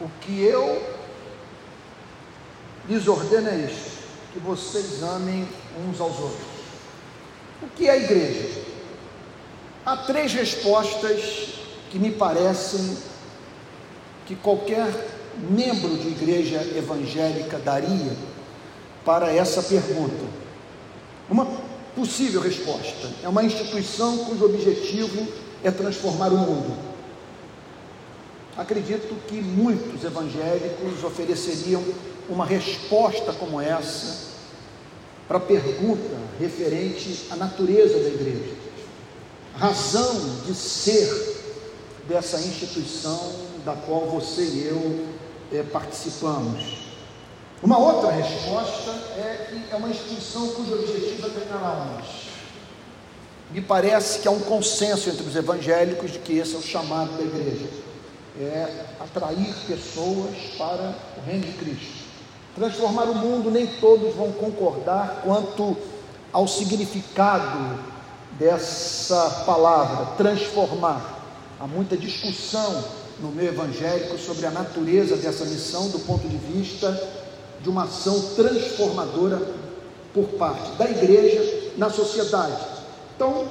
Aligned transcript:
O 0.00 0.08
que 0.20 0.42
eu 0.42 0.82
lhes 2.88 3.06
ordeno 3.06 3.48
é 3.48 3.56
isto: 3.70 3.90
que 4.32 4.38
vocês 4.38 5.02
amem 5.02 5.46
uns 5.86 6.00
aos 6.00 6.18
outros. 6.18 6.48
O 7.62 7.68
que 7.68 7.86
é 7.86 7.90
a 7.90 7.96
igreja? 7.96 8.62
Há 9.84 9.96
três 9.98 10.32
respostas 10.32 11.48
que 11.90 11.98
me 11.98 12.12
parecem 12.12 12.96
que 14.26 14.34
qualquer 14.36 14.86
membro 15.36 15.96
de 15.96 16.08
igreja 16.08 16.62
evangélica 16.76 17.58
daria 17.58 18.16
para 19.04 19.32
essa 19.32 19.62
pergunta. 19.62 20.24
Uma 21.28 21.46
possível 21.94 22.40
resposta 22.40 23.10
é 23.22 23.28
uma 23.28 23.42
instituição 23.42 24.18
cujo 24.24 24.44
objetivo 24.44 25.26
é 25.62 25.70
transformar 25.70 26.28
o 26.28 26.38
mundo. 26.38 26.89
Acredito 28.60 29.16
que 29.26 29.40
muitos 29.40 30.04
evangélicos 30.04 31.02
ofereceriam 31.02 31.82
uma 32.28 32.44
resposta 32.44 33.32
como 33.32 33.58
essa 33.58 34.32
para 35.26 35.38
a 35.38 35.40
pergunta 35.40 36.14
referente 36.38 37.26
à 37.30 37.36
natureza 37.36 37.98
da 38.00 38.08
igreja, 38.08 38.54
razão 39.56 40.42
de 40.44 40.54
ser 40.54 41.08
dessa 42.06 42.36
instituição 42.36 43.32
da 43.64 43.72
qual 43.72 44.02
você 44.02 44.42
e 44.42 44.66
eu 44.66 45.06
é, 45.58 45.62
participamos. 45.62 46.82
Uma 47.62 47.78
outra 47.78 48.10
resposta 48.10 48.90
é 49.16 49.48
que 49.48 49.72
é 49.72 49.76
uma 49.76 49.88
instituição 49.88 50.48
cujo 50.48 50.74
objetivo 50.74 51.28
é 51.28 51.30
ganhar 51.30 51.64
almas. 51.64 52.04
Me 53.52 53.62
parece 53.62 54.18
que 54.18 54.28
há 54.28 54.30
um 54.30 54.40
consenso 54.40 55.08
entre 55.08 55.26
os 55.26 55.34
evangélicos 55.34 56.10
de 56.10 56.18
que 56.18 56.36
esse 56.36 56.54
é 56.54 56.58
o 56.58 56.62
chamado 56.62 57.16
da 57.16 57.22
igreja: 57.22 57.89
é 58.42 58.86
atrair 59.00 59.54
pessoas 59.66 60.34
para 60.56 60.94
o 61.18 61.26
reino 61.26 61.44
de 61.44 61.52
Cristo. 61.52 62.00
Transformar 62.54 63.04
o 63.04 63.14
mundo, 63.14 63.50
nem 63.50 63.66
todos 63.66 64.14
vão 64.14 64.32
concordar 64.32 65.22
quanto 65.24 65.76
ao 66.32 66.46
significado 66.46 67.78
dessa 68.38 69.44
palavra, 69.46 70.16
transformar. 70.16 71.20
Há 71.60 71.66
muita 71.66 71.96
discussão 71.96 72.84
no 73.20 73.30
meio 73.30 73.50
evangélico 73.50 74.16
sobre 74.18 74.46
a 74.46 74.50
natureza 74.50 75.16
dessa 75.16 75.44
missão 75.44 75.88
do 75.90 75.98
ponto 76.00 76.26
de 76.26 76.36
vista 76.36 76.90
de 77.62 77.68
uma 77.68 77.84
ação 77.84 78.34
transformadora 78.34 79.40
por 80.14 80.24
parte 80.38 80.70
da 80.72 80.90
igreja 80.90 81.72
na 81.76 81.90
sociedade. 81.90 82.60
Então, 83.14 83.46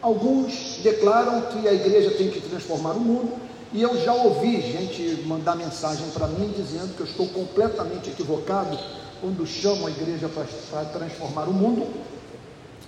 alguns 0.00 0.78
declaram 0.82 1.42
que 1.42 1.66
a 1.66 1.72
igreja 1.72 2.12
tem 2.12 2.30
que 2.30 2.40
transformar 2.40 2.92
o 2.92 3.00
mundo, 3.00 3.32
e 3.74 3.82
eu 3.82 4.00
já 4.00 4.14
ouvi 4.14 4.62
gente 4.62 5.24
mandar 5.26 5.56
mensagem 5.56 6.08
para 6.10 6.28
mim 6.28 6.54
dizendo 6.56 6.94
que 6.94 7.00
eu 7.00 7.06
estou 7.06 7.28
completamente 7.30 8.08
equivocado 8.08 8.78
quando 9.20 9.44
chamo 9.44 9.88
a 9.88 9.90
igreja 9.90 10.28
para 10.28 10.84
transformar 10.84 11.48
o 11.48 11.52
mundo, 11.52 11.92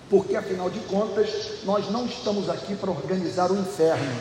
porque 0.08 0.36
afinal 0.36 0.70
de 0.70 0.78
contas, 0.80 1.28
nós 1.64 1.90
não 1.90 2.06
estamos 2.06 2.48
aqui 2.48 2.76
para 2.76 2.92
organizar 2.92 3.50
o 3.50 3.58
inferno. 3.58 4.14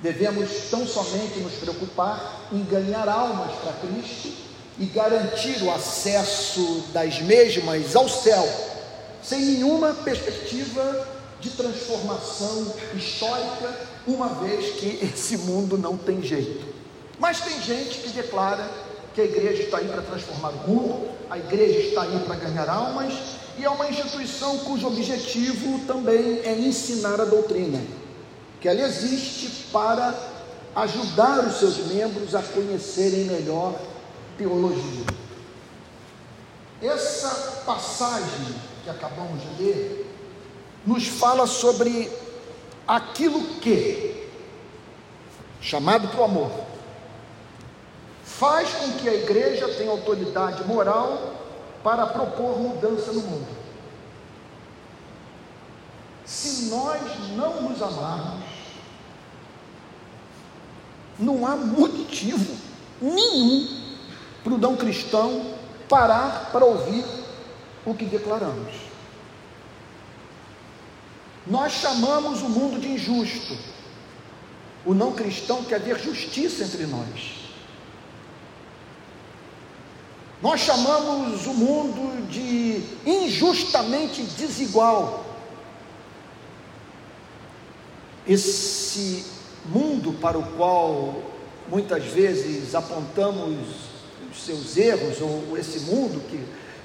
Devemos 0.00 0.50
tão 0.70 0.86
somente 0.86 1.38
nos 1.40 1.52
preocupar 1.52 2.48
em 2.50 2.64
ganhar 2.64 3.06
almas 3.10 3.52
para 3.56 3.72
Cristo 3.74 4.32
e 4.78 4.86
garantir 4.86 5.62
o 5.62 5.70
acesso 5.70 6.84
das 6.94 7.20
mesmas 7.20 7.94
ao 7.94 8.08
céu, 8.08 8.48
sem 9.22 9.38
nenhuma 9.38 9.92
perspectiva 9.92 11.06
de 11.40 11.50
transformação 11.50 12.72
histórica, 12.96 13.91
uma 14.06 14.28
vez 14.28 14.74
que 14.74 14.98
esse 15.02 15.36
mundo 15.38 15.78
não 15.78 15.96
tem 15.96 16.22
jeito. 16.22 16.66
Mas 17.18 17.40
tem 17.40 17.60
gente 17.60 17.98
que 17.98 18.10
declara 18.10 18.68
que 19.14 19.20
a 19.20 19.24
igreja 19.24 19.62
está 19.62 19.78
aí 19.78 19.88
para 19.88 20.02
transformar 20.02 20.50
o 20.50 20.68
mundo, 20.68 21.08
a 21.30 21.38
igreja 21.38 21.78
está 21.88 22.02
aí 22.02 22.18
para 22.26 22.36
ganhar 22.36 22.68
almas, 22.68 23.12
e 23.58 23.64
é 23.64 23.70
uma 23.70 23.88
instituição 23.88 24.58
cujo 24.58 24.86
objetivo 24.86 25.80
também 25.86 26.40
é 26.44 26.52
ensinar 26.58 27.20
a 27.20 27.24
doutrina 27.24 27.80
que 28.62 28.68
ela 28.68 28.80
existe 28.80 29.66
para 29.72 30.14
ajudar 30.76 31.40
os 31.40 31.56
seus 31.56 31.78
membros 31.88 32.32
a 32.32 32.40
conhecerem 32.40 33.24
melhor 33.24 33.74
teologia. 34.38 35.04
Essa 36.80 37.62
passagem 37.66 38.54
que 38.84 38.88
acabamos 38.88 39.42
de 39.42 39.62
ler 39.62 40.06
nos 40.86 41.08
fala 41.08 41.46
sobre 41.46 42.08
aquilo 42.86 43.42
que, 43.60 44.28
chamado 45.60 46.08
para 46.08 46.20
o 46.20 46.24
amor, 46.24 46.50
faz 48.24 48.70
com 48.74 48.92
que 48.98 49.08
a 49.08 49.14
igreja 49.14 49.68
tenha 49.68 49.90
autoridade 49.90 50.64
moral 50.64 51.34
para 51.82 52.06
propor 52.06 52.58
mudança 52.58 53.12
no 53.12 53.20
mundo. 53.20 53.62
Se 56.24 56.70
nós 56.70 57.00
não 57.36 57.62
nos 57.62 57.82
amarmos, 57.82 58.44
não 61.18 61.46
há 61.46 61.56
motivo 61.56 62.56
nenhum 63.00 63.82
para 64.42 64.54
o 64.54 64.58
não 64.58 64.76
cristão 64.76 65.54
parar 65.88 66.50
para 66.50 66.64
ouvir 66.64 67.04
o 67.84 67.94
que 67.94 68.04
declaramos. 68.04 68.74
Nós 71.46 71.72
chamamos 71.72 72.40
o 72.40 72.48
mundo 72.48 72.80
de 72.80 72.88
injusto. 72.88 73.56
O 74.84 74.94
não 74.94 75.12
cristão 75.12 75.64
quer 75.64 75.80
ver 75.80 75.98
justiça 75.98 76.64
entre 76.64 76.86
nós. 76.86 77.42
Nós 80.40 80.60
chamamos 80.60 81.46
o 81.46 81.54
mundo 81.54 82.28
de 82.28 82.82
injustamente 83.06 84.22
desigual. 84.22 85.24
Esse 88.26 89.24
mundo 89.66 90.12
para 90.20 90.38
o 90.38 90.42
qual 90.56 91.22
muitas 91.68 92.04
vezes 92.04 92.74
apontamos 92.74 93.56
os 94.32 94.44
seus 94.44 94.76
erros, 94.76 95.20
ou 95.20 95.56
esse 95.56 95.80
mundo 95.80 96.20
que, 96.28 96.44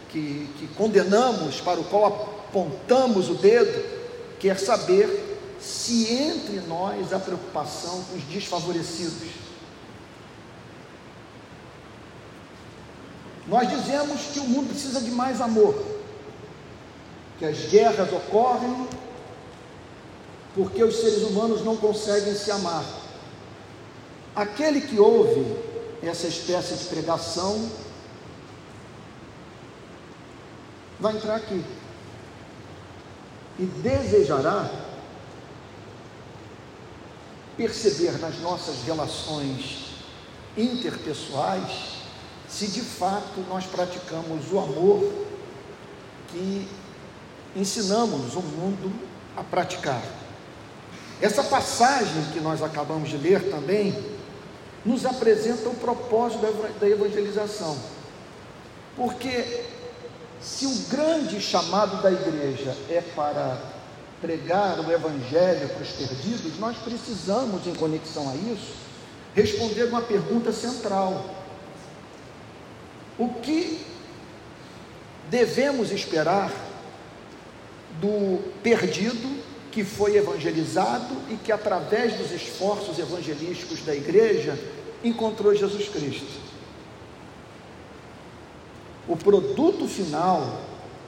que, 0.10 0.50
que 0.60 0.68
condenamos, 0.76 1.60
para 1.62 1.80
o 1.80 1.84
qual 1.84 2.06
apontamos 2.50 3.30
o 3.30 3.36
dedo, 3.36 3.97
quer 4.40 4.60
saber 4.60 5.38
se 5.60 6.14
entre 6.14 6.60
nós 6.62 7.12
há 7.12 7.20
preocupação 7.20 8.04
com 8.04 8.16
os 8.16 8.24
desfavorecidos. 8.24 9.30
Nós 13.48 13.70
dizemos 13.70 14.22
que 14.34 14.40
o 14.40 14.44
mundo 14.44 14.70
precisa 14.70 15.02
de 15.02 15.10
mais 15.12 15.40
amor, 15.42 15.82
que 17.40 17.46
as 17.46 17.58
guerras 17.70 18.12
ocorrem 18.12 18.88
porque 20.54 20.84
os 20.84 20.96
seres 20.96 21.22
humanos 21.22 21.64
não 21.64 21.78
conseguem 21.78 22.34
se 22.34 22.50
amar. 22.52 22.84
Aquele 24.36 24.82
que 24.82 25.00
ouve 25.00 25.56
essa 26.02 26.28
espécie 26.28 26.76
de 26.76 26.86
pregação 26.86 27.70
vai 31.00 31.16
entrar 31.16 31.36
aqui 31.36 31.64
e 33.60 33.66
desejará 33.66 34.70
perceber 37.56 38.20
nas 38.20 38.40
nossas 38.40 38.84
relações 38.84 39.96
interpessoais 40.56 41.98
se 42.48 42.68
de 42.68 42.82
fato 42.82 43.40
nós 43.50 43.66
praticamos 43.66 44.52
o 44.52 44.60
amor 44.60 45.12
que 46.30 46.68
ensinamos 47.56 48.36
o 48.36 48.42
mundo 48.42 48.92
a 49.36 49.44
praticar. 49.44 50.02
Essa 51.20 51.44
passagem 51.44 52.24
que 52.32 52.40
nós 52.40 52.62
acabamos 52.62 53.10
de 53.10 53.18
ler 53.18 53.50
também 53.50 53.96
nos 54.86 55.06
apresenta 55.06 55.68
o 55.68 55.76
propósito 55.76 56.42
da 56.80 56.88
evangelização. 56.88 57.78
Porque 58.96 59.66
se 60.42 60.66
o 60.66 60.74
grande 60.90 61.42
chamado 61.42 62.02
da 62.02 62.12
igreja 62.12 62.76
é 62.90 63.02
para 63.16 63.58
pregar 64.22 64.80
o 64.80 64.92
evangelho 64.92 65.70
para 65.70 65.84
os 65.84 65.92
perdidos, 65.92 66.60
nós 66.60 66.78
precisamos, 66.78 67.66
em 67.68 67.76
conexão 67.76 68.30
a 68.30 68.36
isso, 68.36 68.74
responder 69.36 69.84
uma 69.86 70.02
pergunta 70.02 70.52
central: 70.52 71.26
o 73.18 73.30
que 73.42 73.86
devemos 75.30 75.92
esperar 75.92 76.52
do 78.00 78.40
perdido 78.62 79.38
que 79.72 79.84
foi 79.84 80.18
evangelizado 80.18 81.16
e 81.30 81.36
que, 81.36 81.52
através 81.52 82.16
dos 82.16 82.32
esforços 82.32 82.98
evangelísticos 82.98 83.82
da 83.84 83.94
igreja, 83.94 84.58
encontrou 85.04 85.54
Jesus 85.54 85.88
Cristo. 85.90 86.47
O 89.08 89.16
produto 89.16 89.88
final 89.88 90.60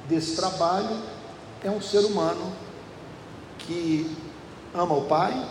desse 0.07 0.35
trabalho 0.35 0.97
é 1.63 1.69
um 1.69 1.81
ser 1.81 1.99
humano 1.99 2.53
que 3.57 4.15
ama 4.73 4.95
o 4.95 5.03
Pai, 5.03 5.47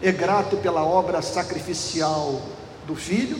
é 0.00 0.10
grato 0.10 0.56
pela 0.56 0.84
obra 0.84 1.22
sacrificial 1.22 2.42
do 2.86 2.96
Filho, 2.96 3.38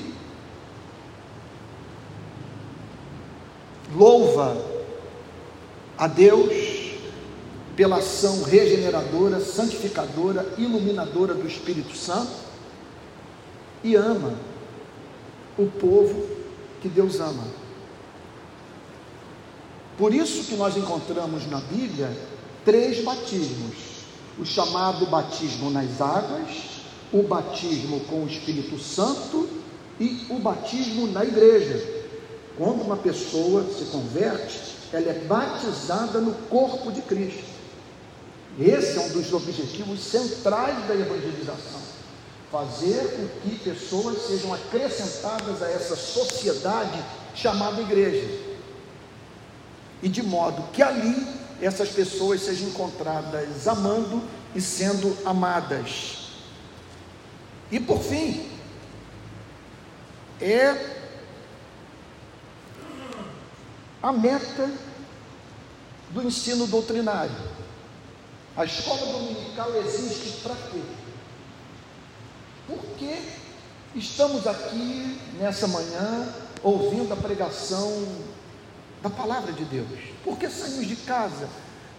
louva 3.94 4.56
a 5.98 6.06
Deus 6.06 6.72
pela 7.76 7.96
ação 7.96 8.42
regeneradora, 8.42 9.40
santificadora, 9.40 10.54
iluminadora 10.56 11.34
do 11.34 11.46
Espírito 11.48 11.96
Santo 11.96 12.32
e 13.82 13.96
ama 13.96 14.34
o 15.58 15.66
povo 15.66 16.41
que 16.82 16.88
Deus 16.88 17.20
ama. 17.20 17.44
Por 19.96 20.12
isso 20.12 20.44
que 20.44 20.56
nós 20.56 20.76
encontramos 20.76 21.46
na 21.48 21.60
Bíblia 21.60 22.10
três 22.64 23.02
batismos 23.02 23.92
o 24.38 24.44
chamado 24.44 25.06
batismo 25.06 25.70
nas 25.70 26.00
águas, 26.00 26.82
o 27.12 27.22
batismo 27.22 28.00
com 28.00 28.24
o 28.24 28.26
Espírito 28.26 28.78
Santo 28.78 29.48
e 30.00 30.26
o 30.30 30.38
batismo 30.38 31.06
na 31.08 31.24
igreja. 31.24 32.02
Quando 32.56 32.82
uma 32.82 32.96
pessoa 32.96 33.64
se 33.64 33.84
converte, 33.86 34.58
ela 34.92 35.10
é 35.10 35.24
batizada 35.26 36.20
no 36.20 36.32
corpo 36.48 36.90
de 36.90 37.02
Cristo. 37.02 37.52
Esse 38.58 38.98
é 38.98 39.00
um 39.00 39.08
dos 39.10 39.32
objetivos 39.32 40.00
centrais 40.00 40.86
da 40.86 40.94
evangelização: 40.94 41.80
fazer 42.52 43.16
com 43.16 43.40
que 43.40 43.56
pessoas 43.60 44.26
sejam 44.26 44.52
acrescentadas 44.52 45.62
a 45.62 45.70
essa 45.70 45.96
sociedade 45.96 47.02
chamada 47.34 47.80
igreja. 47.80 48.28
E 50.02 50.08
de 50.08 50.22
modo 50.22 50.70
que 50.70 50.82
ali 50.82 51.26
essas 51.62 51.88
pessoas 51.88 52.42
sejam 52.42 52.68
encontradas 52.68 53.66
amando 53.66 54.22
e 54.54 54.60
sendo 54.60 55.16
amadas. 55.24 56.28
E 57.70 57.80
por 57.80 58.02
fim, 58.02 58.50
é 60.38 61.00
a 64.02 64.12
meta 64.12 64.70
do 66.10 66.22
ensino 66.22 66.66
doutrinário. 66.66 67.34
A 68.54 68.66
escola 68.66 69.06
dominical 69.06 69.74
existe 69.76 70.42
para 70.42 70.54
quê? 70.54 70.82
Porque 72.66 73.18
estamos 73.94 74.46
aqui 74.46 75.18
nessa 75.38 75.66
manhã 75.66 76.32
ouvindo 76.62 77.12
a 77.12 77.16
pregação 77.16 78.06
da 79.02 79.10
palavra 79.10 79.52
de 79.52 79.64
Deus? 79.64 79.98
Por 80.24 80.38
que 80.38 80.48
saímos 80.48 80.86
de 80.86 80.96
casa 80.96 81.48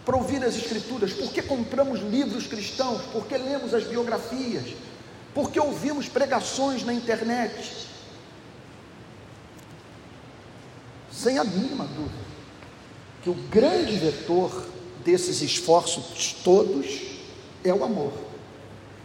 para 0.04 0.16
ouvir 0.16 0.42
as 0.44 0.56
Escrituras? 0.56 1.12
Por 1.12 1.30
que 1.30 1.42
compramos 1.42 2.00
livros 2.00 2.46
cristãos? 2.46 3.02
Por 3.12 3.26
que 3.26 3.36
lemos 3.36 3.74
as 3.74 3.84
biografias? 3.84 4.74
Por 5.34 5.50
que 5.50 5.60
ouvimos 5.60 6.08
pregações 6.08 6.84
na 6.84 6.94
internet? 6.94 7.88
Sem 11.12 11.38
a 11.38 11.44
mínima 11.44 11.84
dúvida, 11.84 12.24
que 13.22 13.30
o 13.30 13.34
grande 13.34 13.96
vetor 13.96 14.66
desses 15.04 15.42
esforços 15.42 16.36
todos 16.44 17.00
é 17.62 17.72
o 17.72 17.84
amor. 17.84 18.12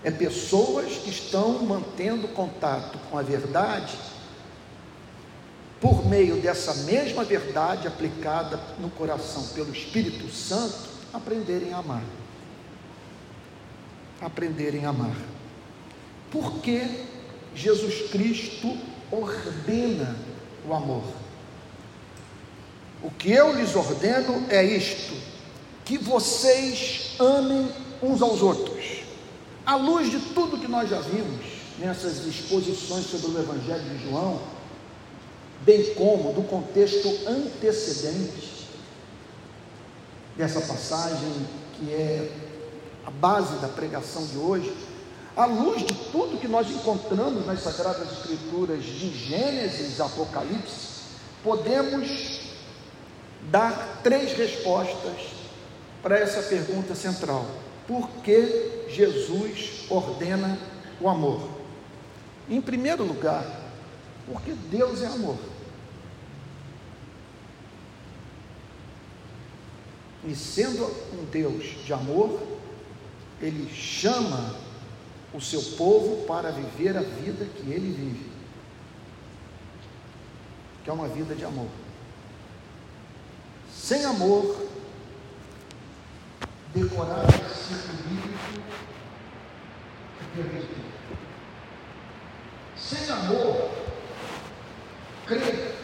É 0.03 0.11
pessoas 0.11 0.93
que 0.97 1.09
estão 1.09 1.59
mantendo 1.59 2.27
contato 2.29 2.97
com 3.09 3.17
a 3.17 3.21
verdade 3.21 3.97
por 5.79 6.05
meio 6.05 6.41
dessa 6.41 6.73
mesma 6.85 7.23
verdade 7.23 7.87
aplicada 7.87 8.59
no 8.79 8.89
coração 8.89 9.47
pelo 9.53 9.71
Espírito 9.71 10.29
Santo, 10.29 10.89
aprenderem 11.13 11.73
a 11.73 11.77
amar. 11.77 12.03
Aprenderem 14.21 14.85
a 14.85 14.89
amar. 14.89 15.15
Porque 16.29 16.85
Jesus 17.55 18.09
Cristo 18.11 18.77
ordena 19.09 20.15
o 20.67 20.73
amor. 20.73 21.03
O 23.01 23.09
que 23.09 23.31
eu 23.31 23.55
lhes 23.55 23.75
ordeno 23.75 24.45
é 24.49 24.63
isto: 24.63 25.13
que 25.85 25.97
vocês 25.97 27.15
amem 27.17 27.71
uns 28.03 28.21
aos 28.21 28.41
outros. 28.41 28.78
À 29.69 29.75
luz 29.75 30.09
de 30.09 30.19
tudo 30.33 30.57
que 30.57 30.67
nós 30.67 30.89
já 30.89 30.99
vimos 30.99 31.45
nessas 31.77 32.25
exposições 32.25 33.05
sobre 33.05 33.37
o 33.37 33.39
Evangelho 33.39 33.83
de 33.83 34.09
João, 34.09 34.41
bem 35.61 35.93
como 35.93 36.33
do 36.33 36.41
contexto 36.41 37.07
antecedente 37.27 38.67
dessa 40.35 40.59
passagem, 40.61 41.31
que 41.75 41.93
é 41.93 42.31
a 43.05 43.11
base 43.11 43.59
da 43.59 43.67
pregação 43.67 44.25
de 44.25 44.39
hoje, 44.39 44.75
à 45.37 45.45
luz 45.45 45.85
de 45.85 45.93
tudo 46.11 46.39
que 46.39 46.47
nós 46.47 46.67
encontramos 46.71 47.45
nas 47.45 47.61
Sagradas 47.61 48.11
Escrituras 48.11 48.83
de 48.83 49.11
Gênesis 49.11 50.01
Apocalipse, 50.01 51.03
podemos 51.43 52.39
dar 53.51 53.99
três 54.01 54.35
respostas 54.35 55.27
para 56.01 56.17
essa 56.17 56.41
pergunta 56.41 56.95
central: 56.95 57.45
por 57.89 58.07
que 58.21 58.85
Jesus 58.87 59.87
ordena 59.89 60.59
o 61.01 61.09
amor? 61.09 61.49
Em 62.47 62.61
primeiro 62.61 63.03
lugar, 63.03 63.43
porque 64.27 64.51
Deus 64.51 65.01
é 65.01 65.07
amor. 65.07 65.39
E 70.23 70.35
sendo 70.35 70.85
um 71.13 71.25
Deus 71.31 71.83
de 71.83 71.91
amor, 71.91 72.39
Ele 73.41 73.67
chama 73.73 74.55
o 75.33 75.41
seu 75.41 75.61
povo 75.75 76.27
para 76.27 76.51
viver 76.51 76.95
a 76.95 77.01
vida 77.01 77.45
que 77.45 77.71
Ele 77.71 77.91
vive, 77.91 78.29
que 80.83 80.91
é 80.91 80.93
uma 80.93 81.07
vida 81.07 81.33
de 81.33 81.43
amor. 81.43 81.69
Sem 83.73 84.05
amor, 84.05 84.69
decorar 86.73 87.25
esse 87.25 87.73
bíblico 87.73 88.61
é 90.21 90.35
pervertido. 90.35 90.89
Sem 92.77 93.09
amor, 93.09 93.71
crer 95.25 95.75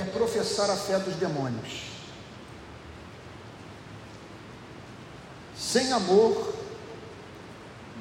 é 0.00 0.04
professar 0.12 0.70
a 0.70 0.76
fé 0.76 0.98
dos 0.98 1.14
demônios. 1.16 1.90
Sem 5.56 5.92
amor, 5.92 6.54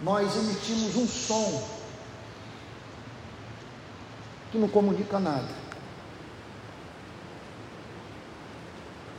nós 0.02 0.36
emitimos 0.36 0.96
um 0.96 1.08
som 1.08 1.68
que 4.52 4.58
não 4.58 4.68
comunica 4.68 5.20
nada. 5.20 5.50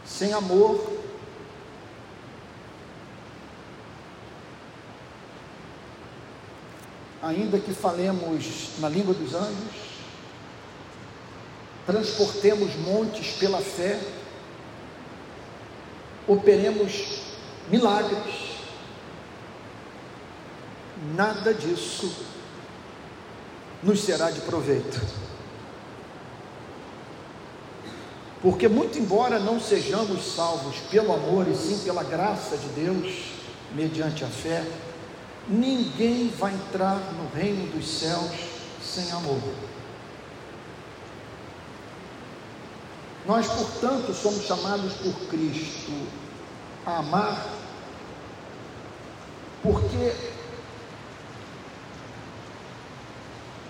Sem 0.04 0.32
amor, 0.32 1.03
ainda 7.24 7.58
que 7.58 7.72
falemos 7.72 8.78
na 8.78 8.88
língua 8.88 9.14
dos 9.14 9.34
anjos, 9.34 9.94
transportemos 11.86 12.76
montes 12.76 13.36
pela 13.38 13.60
fé, 13.60 13.98
operemos 16.26 17.22
milagres. 17.70 18.52
Nada 21.14 21.54
disso 21.54 22.14
nos 23.82 24.00
será 24.00 24.30
de 24.30 24.40
proveito. 24.42 25.00
Porque, 28.42 28.68
muito 28.68 28.98
embora 28.98 29.38
não 29.38 29.58
sejamos 29.58 30.34
salvos 30.34 30.76
pelo 30.90 31.14
amor 31.14 31.48
e 31.48 31.56
sim 31.56 31.78
pela 31.84 32.02
graça 32.02 32.58
de 32.58 32.68
Deus, 32.68 33.30
mediante 33.74 34.22
a 34.24 34.28
fé, 34.28 34.64
ninguém 35.48 36.28
vai 36.30 36.54
entrar 36.54 36.96
no 37.12 37.28
reino 37.28 37.70
dos 37.72 37.86
céus 37.86 38.30
sem 38.82 39.10
amor. 39.12 39.40
Nós, 43.26 43.46
portanto, 43.46 44.12
somos 44.12 44.44
chamados 44.44 44.92
por 44.94 45.14
Cristo 45.28 45.92
a 46.84 46.98
amar, 46.98 47.46
porque 49.62 50.14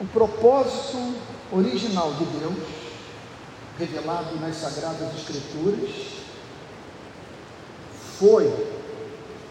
o 0.01 0.07
propósito 0.07 1.15
original 1.53 2.13
de 2.15 2.25
Deus, 2.25 2.69
revelado 3.79 4.35
nas 4.41 4.57
Sagradas 4.57 5.15
Escrituras, 5.17 5.91
foi 8.19 8.74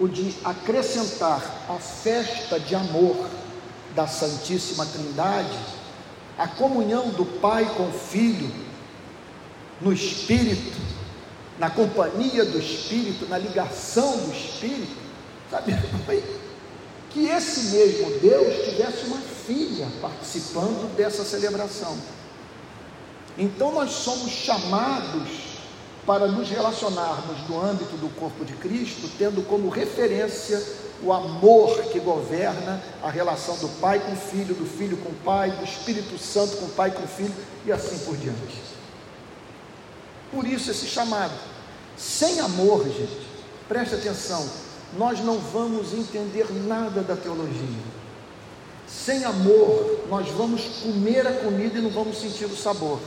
o 0.04 0.10
de 0.10 0.36
acrescentar 0.44 1.66
a 1.70 1.76
festa 1.76 2.60
de 2.60 2.76
amor 2.76 3.30
da 3.96 4.06
Santíssima 4.06 4.86
Trindade, 4.86 5.58
a 6.38 6.46
comunhão 6.46 7.10
do 7.12 7.26
Pai 7.26 7.64
com 7.78 7.88
o 7.88 7.94
Filho, 7.94 8.54
no 9.80 9.94
Espírito, 9.94 10.78
na 11.58 11.70
companhia 11.70 12.44
do 12.44 12.60
Espírito, 12.60 13.28
na 13.30 13.38
ligação 13.38 14.18
do 14.18 14.34
Espírito, 14.34 14.98
sabe? 15.50 15.72
que 17.10 17.28
esse 17.28 17.76
mesmo 17.76 18.20
Deus 18.20 18.66
tivesse 18.66 19.06
uma 19.06 19.20
filha 19.20 19.88
participando 20.02 20.94
dessa 20.98 21.24
celebração. 21.24 21.98
Então 23.38 23.72
nós 23.72 23.92
somos 23.92 24.32
chamados 24.32 25.53
para 26.06 26.28
nos 26.28 26.50
relacionarmos 26.50 27.48
no 27.48 27.62
âmbito 27.62 27.96
do 27.98 28.10
corpo 28.20 28.44
de 28.44 28.54
Cristo, 28.54 29.10
tendo 29.18 29.42
como 29.44 29.70
referência 29.70 30.62
o 31.02 31.12
amor 31.12 31.84
que 31.92 32.00
governa 32.00 32.82
a 33.02 33.10
relação 33.10 33.58
do 33.58 33.68
pai 33.80 34.00
com 34.00 34.14
o 34.14 34.16
filho, 34.16 34.56
do 34.56 34.66
filho 34.66 34.98
com 34.98 35.10
o 35.10 35.16
pai, 35.16 35.52
do 35.52 35.64
Espírito 35.64 36.18
Santo 36.18 36.58
com 36.58 36.66
o 36.66 36.70
pai 36.70 36.92
com 36.92 37.04
o 37.04 37.08
filho, 37.08 37.34
e 37.66 37.72
assim 37.72 37.98
por 38.00 38.18
diante. 38.18 38.62
Por 40.32 40.48
isso 40.48 40.72
esse 40.72 40.88
chamado. 40.88 41.34
Sem 41.96 42.40
amor, 42.40 42.86
gente, 42.86 43.28
preste 43.68 43.96
atenção, 43.96 44.50
nós 44.98 45.20
não 45.20 45.38
vamos 45.38 45.94
entender 45.94 46.48
nada 46.66 47.02
da 47.02 47.16
teologia. 47.16 47.94
Sem 48.88 49.24
amor, 49.24 50.06
nós 50.10 50.28
vamos 50.30 50.62
comer 50.82 51.26
a 51.28 51.34
comida 51.34 51.78
e 51.78 51.82
não 51.82 51.90
vamos 51.90 52.18
sentir 52.18 52.46
o 52.46 52.56
sabor. 52.56 53.00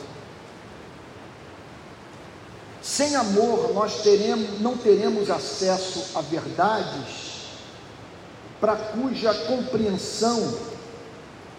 Sem 2.86 3.16
amor, 3.16 3.74
nós 3.74 4.02
teremos, 4.02 4.60
não 4.60 4.76
teremos 4.76 5.28
acesso 5.28 6.16
a 6.16 6.20
verdades 6.20 7.48
para 8.60 8.76
cuja 8.76 9.34
compreensão, 9.34 10.56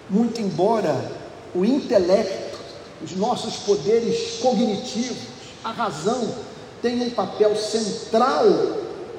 muito 0.09 0.39
embora 0.41 1.11
o 1.53 1.65
intelecto, 1.65 2.57
os 3.03 3.11
nossos 3.11 3.57
poderes 3.57 4.39
cognitivos, 4.39 5.17
a 5.65 5.71
razão, 5.71 6.33
tenham 6.81 7.07
um 7.07 7.11
papel 7.11 7.57
central 7.57 8.45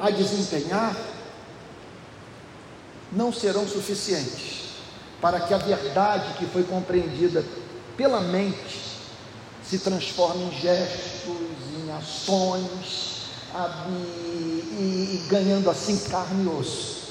a 0.00 0.08
desempenhar, 0.08 0.96
não 3.12 3.30
serão 3.30 3.68
suficientes 3.68 4.62
para 5.20 5.40
que 5.40 5.52
a 5.52 5.58
verdade 5.58 6.38
que 6.38 6.46
foi 6.46 6.62
compreendida 6.62 7.44
pela 7.98 8.22
mente 8.22 8.88
se 9.62 9.78
transforme 9.80 10.44
em 10.44 10.58
gestos, 10.58 11.47
ações, 11.98 13.08
e, 13.88 15.24
e, 15.24 15.26
ganhando 15.28 15.70
assim 15.70 15.98
carne 16.10 16.44
e 16.44 16.48
osso. 16.48 17.08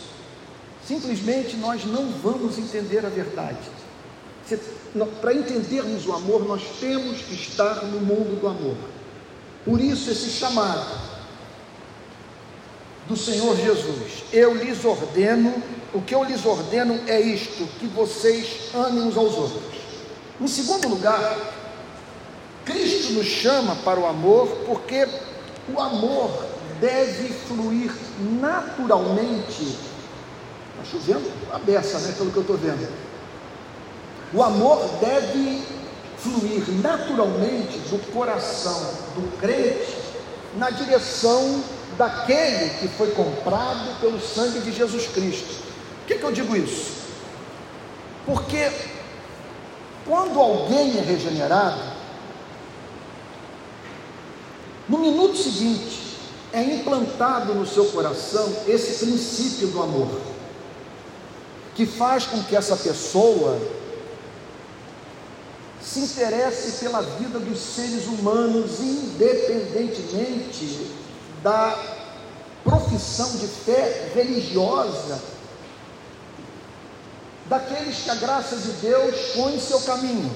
Simplesmente 0.86 1.58
nós 1.58 1.84
não 1.86 2.12
vamos 2.12 2.58
entender 2.58 3.06
a 3.06 3.10
verdade. 3.10 3.58
Para 5.20 5.34
entendermos 5.34 6.06
o 6.08 6.13
amor, 6.13 6.48
nós 6.48 6.62
temos 6.79 7.22
que 7.22 7.34
estar 7.34 7.84
no 7.84 8.00
mundo 8.00 8.39
do 8.39 8.48
amor. 8.48 8.77
Por 9.65 9.82
isso, 9.82 10.10
esse 10.10 10.29
chamado 10.29 10.88
do 13.08 13.17
Senhor 13.17 13.56
Jesus: 13.58 14.24
Eu 14.32 14.56
lhes 14.56 14.86
ordeno, 14.86 15.53
o 15.94 16.01
que 16.01 16.15
eu 16.15 16.24
lhes 16.24 16.46
ordeno 16.46 17.01
é 17.08 17.20
isto, 17.20 17.67
que 17.79 17.88
vocês 17.88 18.70
amem 18.74 19.03
uns 19.03 19.17
aos 19.17 19.36
outros. 19.36 19.77
Em 20.39 20.48
segundo 20.48 20.88
lugar, 20.88 21.57
Cristo 22.68 23.14
nos 23.14 23.26
chama 23.26 23.76
para 23.78 24.00
o 24.00 24.06
amor 24.06 24.48
porque 24.66 25.08
o 25.74 25.80
amor 25.80 26.46
deve 26.82 27.30
fluir 27.34 27.92
naturalmente. 28.40 29.64
Está 29.64 30.92
chovendo 30.92 31.32
a 31.52 31.58
beça, 31.58 31.98
né? 32.00 32.14
Pelo 32.18 32.30
que 32.30 32.38
eu 32.38 32.42
estou 32.42 32.58
vendo. 32.58 32.88
O 34.34 34.44
amor 34.44 34.86
deve 35.00 35.64
fluir 36.18 36.64
naturalmente 36.82 37.78
do 37.90 38.12
coração 38.12 38.94
do 39.16 39.38
crente 39.40 39.96
na 40.58 40.70
direção 40.70 41.64
daquele 41.98 42.70
que 42.80 42.88
foi 42.90 43.12
comprado 43.12 44.00
pelo 44.02 44.20
sangue 44.20 44.60
de 44.60 44.74
Jesus 44.74 45.08
Cristo. 45.08 45.64
Por 46.00 46.08
que, 46.08 46.16
que 46.16 46.24
eu 46.24 46.32
digo 46.32 46.56
isso? 46.56 46.98
Porque 48.26 48.70
quando 50.06 50.40
alguém 50.40 50.98
é 50.98 51.02
regenerado, 51.02 51.97
no 54.89 55.00
minuto 55.00 55.38
seguinte, 55.38 56.08
é 56.53 56.63
implantado 56.63 57.53
no 57.53 57.65
seu 57.65 57.86
coração 57.86 58.53
esse 58.67 59.06
princípio 59.06 59.67
do 59.67 59.82
amor, 59.82 60.10
que 61.75 61.86
faz 61.86 62.25
com 62.25 62.44
que 62.44 62.56
essa 62.56 62.75
pessoa 62.75 63.60
se 65.82 66.00
interesse 66.00 66.84
pela 66.84 67.01
vida 67.01 67.39
dos 67.39 67.60
seres 67.60 68.08
humanos, 68.08 68.79
independentemente 68.79 70.91
da 71.44 71.77
profissão 72.63 73.38
de 73.38 73.48
fé 73.48 74.12
religiosa 74.13 75.22
daqueles 77.46 78.00
que 78.00 78.10
a 78.10 78.15
graça 78.15 78.58
de 78.58 78.72
Deus 78.74 79.15
põe 79.36 79.56
em 79.56 79.60
seu 79.60 79.79
caminho. 79.82 80.32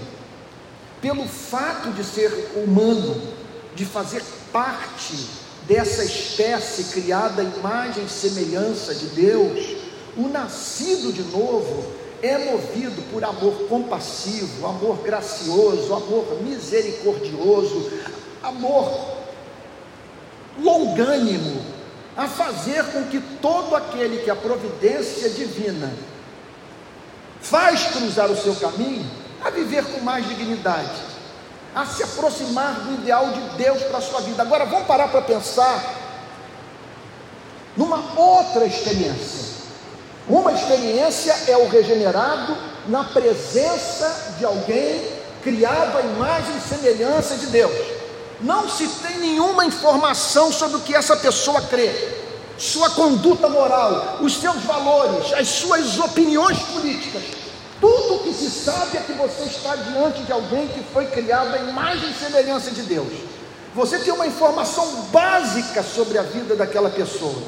Pelo 1.02 1.28
fato 1.28 1.92
de 1.92 2.04
ser 2.04 2.52
humano, 2.56 3.41
de 3.76 3.86
fazer 3.86 4.24
parte 4.52 5.28
dessa 5.68 6.04
espécie 6.04 6.86
criada 6.86 7.42
à 7.42 7.46
imagem 7.46 8.06
e 8.06 8.10
semelhança 8.10 8.94
de 8.94 9.08
Deus, 9.08 9.78
o 10.18 10.28
nascido 10.28 11.14
de 11.14 11.24
novo 11.24 11.86
é 12.22 12.38
movido 12.52 13.02
por 13.12 13.24
amor 13.24 13.68
compassivo, 13.68 14.68
amor 14.68 14.98
gracioso, 14.98 15.94
amor 15.94 16.42
misericordioso, 16.42 17.92
amor 18.44 19.18
longânimo, 20.60 21.64
a 22.16 22.28
fazer 22.28 22.84
com 22.92 23.06
que 23.06 23.20
todo 23.42 23.76
aquele 23.76 24.18
que 24.18 24.30
a 24.30 24.36
providência 24.36 25.30
divina 25.30 25.92
faz 27.40 27.86
cruzar 27.86 28.30
o 28.30 28.38
seu 28.38 28.54
caminho, 28.56 29.10
a 29.44 29.50
viver 29.50 29.84
com 29.86 30.02
mais 30.02 30.28
dignidade 30.28 31.11
a 31.74 31.86
se 31.86 32.04
aproximar 32.04 32.74
do 32.82 32.94
ideal 32.96 33.32
de 33.32 33.42
Deus 33.58 33.82
para 33.84 34.00
a 34.00 34.02
sua 34.02 34.22
vida. 34.22 34.42
Agora 34.42 34.66
vamos 34.66 34.86
parar 34.86 35.08
para 35.08 35.22
pensar 35.22 35.96
numa 37.76 38.20
outra 38.20 38.66
experiência. 38.66 39.52
Uma 40.28 40.52
experiência 40.52 41.34
é 41.48 41.58
o 41.58 41.70
regenerado 41.70 42.56
na 42.88 43.06
presença 43.06 44.36
de 44.38 44.46
alguém 44.46 45.02
criado 45.42 45.98
à 45.98 46.02
imagem 46.02 46.58
e 46.58 46.62
semelhança 46.62 47.38
de 47.38 47.48
Deus. 47.48 47.74
Não 48.42 48.70
se 48.70 48.88
tem 48.88 49.20
nenhuma 49.20 49.66
informação 49.66 50.52
sobre 50.52 50.78
o 50.78 50.82
que 50.82 50.96
essa 50.96 51.16
pessoa 51.16 51.62
crê, 51.62 51.92
sua 52.58 52.90
conduta 52.92 53.48
moral, 53.48 54.18
os 54.22 54.36
seus 54.38 54.62
valores, 54.64 55.34
as 55.34 55.48
suas 55.48 55.98
opiniões 56.00 56.60
políticas 56.60 57.41
tudo 57.82 58.16
o 58.16 58.20
que 58.20 58.34
se 58.34 58.50
sabe 58.50 58.98
é 58.98 59.02
que 59.02 59.14
você 59.14 59.44
está 59.44 59.76
diante 59.76 60.22
de 60.22 60.32
alguém 60.32 60.68
que 60.68 60.84
foi 60.94 61.08
criado 61.08 61.56
à 61.56 61.58
imagem 61.58 62.12
e 62.12 62.14
semelhança 62.14 62.70
de 62.70 62.84
Deus. 62.84 63.12
Você 63.74 63.98
tem 63.98 64.14
uma 64.14 64.28
informação 64.28 64.86
básica 65.12 65.82
sobre 65.82 66.20
a 66.20 66.22
vida 66.22 66.56
daquela 66.56 66.92
pessoa. 66.92 67.42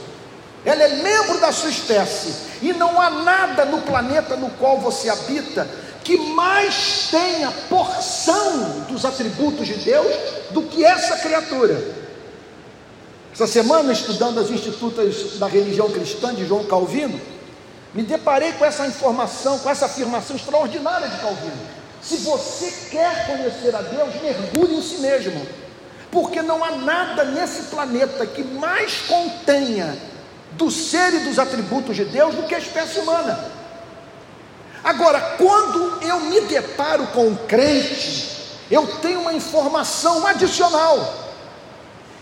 Ela 0.65 0.83
é 0.83 0.95
membro 1.03 1.39
da 1.39 1.51
sua 1.51 1.69
espécie 1.69 2.33
e 2.61 2.73
não 2.73 2.99
há 2.99 3.09
nada 3.09 3.65
no 3.65 3.81
planeta 3.81 4.35
no 4.35 4.49
qual 4.51 4.79
você 4.79 5.09
habita 5.09 5.69
que 6.03 6.17
mais 6.17 7.09
tenha 7.11 7.51
porção 7.69 8.85
dos 8.89 9.05
atributos 9.05 9.67
de 9.67 9.75
Deus 9.75 10.15
do 10.51 10.63
que 10.63 10.83
essa 10.83 11.17
criatura. 11.17 12.03
Essa 13.33 13.47
semana, 13.47 13.91
estudando 13.91 14.39
as 14.39 14.49
institutas 14.49 15.37
da 15.37 15.47
religião 15.47 15.89
cristã 15.89 16.33
de 16.33 16.45
João 16.45 16.63
Calvino, 16.65 17.19
me 17.93 18.01
deparei 18.01 18.53
com 18.53 18.65
essa 18.65 18.87
informação, 18.87 19.59
com 19.59 19.69
essa 19.69 19.85
afirmação 19.85 20.35
extraordinária 20.35 21.07
de 21.07 21.17
Calvino. 21.17 21.67
Se 22.01 22.17
você 22.17 22.71
quer 22.89 23.27
conhecer 23.27 23.75
a 23.75 23.81
Deus, 23.81 24.21
mergulhe 24.21 24.77
em 24.77 24.81
si 24.81 24.97
mesmo, 24.97 25.45
porque 26.11 26.41
não 26.41 26.63
há 26.63 26.71
nada 26.71 27.23
nesse 27.23 27.63
planeta 27.63 28.25
que 28.25 28.43
mais 28.43 29.01
contenha 29.01 29.95
do 30.53 30.69
ser 30.71 31.13
e 31.13 31.19
dos 31.19 31.37
atributos 31.39 31.95
de 31.95 32.05
Deus 32.05 32.35
do 32.35 32.43
que 32.43 32.55
a 32.55 32.59
espécie 32.59 32.99
humana. 32.99 33.51
Agora, 34.83 35.21
quando 35.37 36.03
eu 36.03 36.19
me 36.21 36.41
deparo 36.41 37.07
com 37.07 37.27
um 37.27 37.35
crente, 37.35 38.59
eu 38.69 38.85
tenho 39.01 39.21
uma 39.21 39.33
informação 39.33 40.25
adicional. 40.27 41.21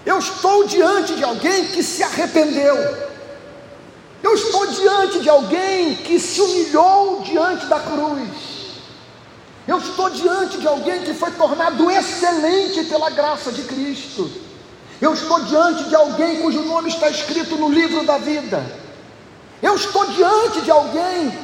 Eu 0.05 0.19
estou 0.19 0.67
diante 0.67 1.15
de 1.15 1.23
alguém 1.23 1.67
que 1.67 1.81
se 1.81 2.03
arrependeu 2.03 3.10
eu 4.31 4.35
estou 4.35 4.65
diante 4.67 5.19
de 5.19 5.29
alguém 5.29 5.93
que 5.93 6.17
se 6.17 6.39
humilhou 6.39 7.21
diante 7.21 7.65
da 7.65 7.81
cruz. 7.81 8.29
Eu 9.67 9.77
estou 9.77 10.09
diante 10.09 10.57
de 10.57 10.67
alguém 10.67 11.03
que 11.03 11.13
foi 11.13 11.31
tornado 11.31 11.91
excelente 11.91 12.85
pela 12.85 13.09
graça 13.09 13.51
de 13.51 13.63
Cristo. 13.63 14.31
Eu 15.01 15.13
estou 15.13 15.43
diante 15.43 15.83
de 15.83 15.95
alguém 15.95 16.41
cujo 16.41 16.61
nome 16.61 16.87
está 16.87 17.09
escrito 17.09 17.57
no 17.57 17.69
livro 17.69 18.05
da 18.05 18.17
vida. 18.17 18.63
Eu 19.61 19.75
estou 19.75 20.05
diante 20.07 20.61
de 20.61 20.71
alguém 20.71 21.37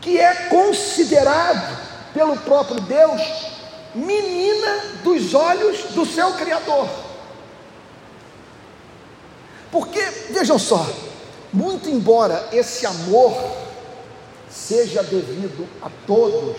que 0.00 0.16
é 0.16 0.32
considerado 0.48 1.76
pelo 2.14 2.36
próprio 2.36 2.80
Deus 2.82 3.20
menina 3.96 5.00
dos 5.02 5.34
olhos 5.34 5.76
do 5.92 6.06
seu 6.06 6.32
Criador. 6.34 6.88
Porque, 9.70 10.00
vejam 10.30 10.58
só, 10.58 10.86
muito 11.52 11.88
embora 11.88 12.48
esse 12.52 12.86
amor 12.86 13.34
seja 14.50 15.02
devido 15.02 15.68
a 15.80 15.88
todos, 16.06 16.56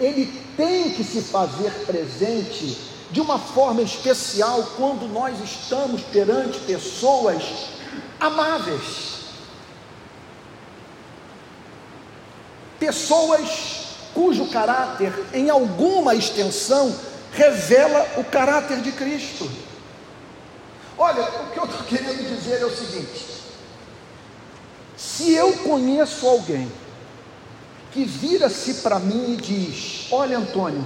ele 0.00 0.26
tem 0.56 0.90
que 0.90 1.04
se 1.04 1.22
fazer 1.22 1.70
presente 1.86 2.76
de 3.10 3.20
uma 3.20 3.38
forma 3.38 3.82
especial 3.82 4.62
quando 4.76 5.08
nós 5.08 5.38
estamos 5.42 6.02
perante 6.02 6.58
pessoas 6.60 7.42
amáveis. 8.18 9.16
Pessoas 12.78 13.86
cujo 14.12 14.46
caráter, 14.46 15.12
em 15.32 15.50
alguma 15.50 16.14
extensão, 16.14 16.94
revela 17.32 18.06
o 18.16 18.24
caráter 18.24 18.80
de 18.80 18.90
Cristo. 18.92 19.48
Olha, 20.98 21.22
o 21.22 21.50
que 21.50 21.58
eu 21.58 21.64
estou 21.64 21.82
querendo 21.84 22.26
dizer 22.26 22.60
é 22.60 22.64
o 22.64 22.74
seguinte: 22.74 23.26
se 24.96 25.34
eu 25.34 25.52
conheço 25.58 26.26
alguém 26.26 26.70
que 27.92 28.04
vira-se 28.04 28.74
para 28.74 28.98
mim 28.98 29.34
e 29.34 29.36
diz: 29.36 30.06
Olha, 30.10 30.38
Antônio, 30.38 30.84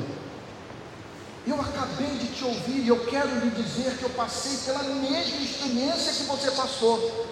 eu 1.47 1.61
acabei 1.61 2.09
de 2.19 2.27
te 2.29 2.45
ouvir 2.45 2.85
e 2.85 2.89
eu 2.89 3.07
quero 3.07 3.29
lhe 3.41 3.51
dizer 3.51 3.97
que 3.99 4.03
eu 4.03 4.11
passei 4.11 4.57
pela 4.67 4.83
mesma 4.83 5.41
experiência 5.41 6.13
que 6.13 6.23
você 6.25 6.51
passou. 6.51 7.27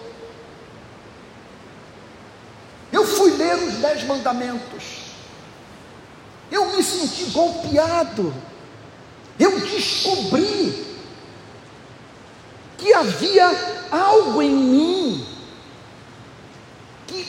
Eu 2.93 3.07
fui 3.07 3.33
ler 3.33 3.57
os 3.57 3.75
Dez 3.75 4.05
Mandamentos. 4.05 5.09
Eu 6.51 6.75
me 6.75 6.83
senti 6.83 7.25
golpeado. 7.33 8.33
Eu 9.39 9.61
descobri 9.61 10.88
que 12.79 12.95
havia 12.95 13.87
algo 13.91 14.41
em 14.41 14.55
mim 14.55 15.27
que 17.07 17.27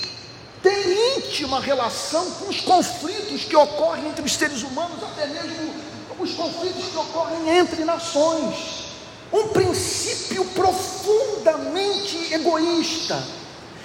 tem 0.61 1.17
íntima 1.17 1.59
relação 1.59 2.29
com 2.31 2.49
os 2.49 2.61
conflitos 2.61 3.45
que 3.45 3.55
ocorrem 3.55 4.07
entre 4.07 4.23
os 4.23 4.35
seres 4.35 4.61
humanos, 4.61 5.01
até 5.03 5.25
mesmo 5.27 5.73
os 6.19 6.33
conflitos 6.33 6.85
que 6.85 6.97
ocorrem 6.97 7.57
entre 7.57 7.83
nações. 7.83 8.89
Um 9.31 9.47
princípio 9.49 10.43
profundamente 10.45 12.33
egoísta. 12.33 13.21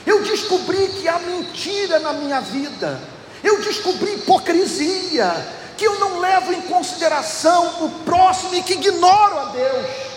Eu 0.04 0.22
descobri 0.22 0.88
que 0.88 1.08
há 1.08 1.18
mentira 1.18 1.98
na 2.00 2.12
minha 2.12 2.40
vida. 2.40 3.00
Eu 3.42 3.60
descobri 3.60 4.14
hipocrisia, 4.14 5.32
que 5.76 5.86
eu 5.86 5.98
não 6.00 6.18
levo 6.18 6.52
em 6.52 6.62
consideração 6.62 7.84
o 7.84 7.90
próximo 8.04 8.54
e 8.54 8.62
que 8.62 8.74
ignoro 8.74 9.38
a 9.38 9.44
Deus. 9.46 10.13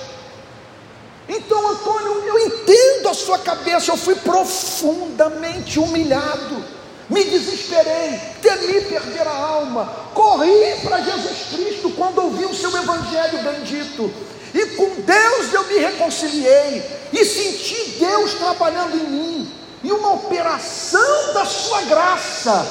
Então, 1.29 1.67
Antônio, 1.69 2.23
eu 2.25 2.39
entendo 2.39 3.09
a 3.09 3.13
sua 3.13 3.37
cabeça, 3.39 3.91
eu 3.91 3.97
fui 3.97 4.15
profundamente 4.15 5.77
humilhado, 5.77 6.63
me 7.09 7.23
desesperei, 7.23 8.19
temi 8.41 8.81
perder 8.81 9.27
a 9.27 9.35
alma, 9.35 9.85
corri 10.13 10.79
para 10.83 11.01
Jesus 11.01 11.47
Cristo 11.53 11.89
quando 11.91 12.19
ouvi 12.19 12.45
o 12.45 12.55
seu 12.55 12.69
evangelho 12.77 13.43
bendito, 13.43 14.11
e 14.53 14.65
com 14.77 14.89
Deus 15.01 15.53
eu 15.53 15.63
me 15.65 15.77
reconciliei, 15.79 16.83
e 17.11 17.25
senti 17.25 17.97
Deus 17.99 18.33
trabalhando 18.35 18.95
em 18.95 19.09
mim, 19.09 19.53
e 19.83 19.91
uma 19.91 20.13
operação 20.13 21.33
da 21.33 21.45
sua 21.45 21.81
graça, 21.81 22.65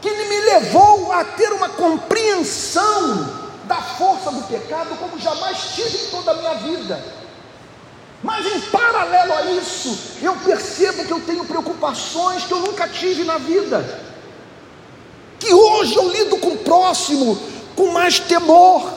que 0.00 0.10
me 0.10 0.40
levou 0.40 1.12
a 1.12 1.24
ter 1.24 1.52
uma 1.52 1.68
compreensão 1.68 3.46
da 3.64 3.76
força 3.76 4.30
do 4.30 4.42
pecado 4.42 4.96
como 4.98 5.18
jamais 5.18 5.56
tive 5.74 5.98
em 5.98 6.10
toda 6.10 6.32
a 6.32 6.34
minha 6.34 6.54
vida. 6.54 7.25
Mas 8.22 8.46
em 8.46 8.60
paralelo 8.60 9.32
a 9.32 9.42
isso, 9.52 9.98
eu 10.22 10.34
percebo 10.36 11.04
que 11.04 11.12
eu 11.12 11.20
tenho 11.20 11.44
preocupações 11.44 12.44
que 12.44 12.52
eu 12.52 12.60
nunca 12.60 12.88
tive 12.88 13.24
na 13.24 13.38
vida. 13.38 14.00
Que 15.38 15.52
hoje 15.52 15.94
eu 15.94 16.10
lido 16.10 16.38
com 16.38 16.48
o 16.48 16.58
próximo 16.58 17.38
com 17.76 17.88
mais 17.92 18.18
temor. 18.18 18.90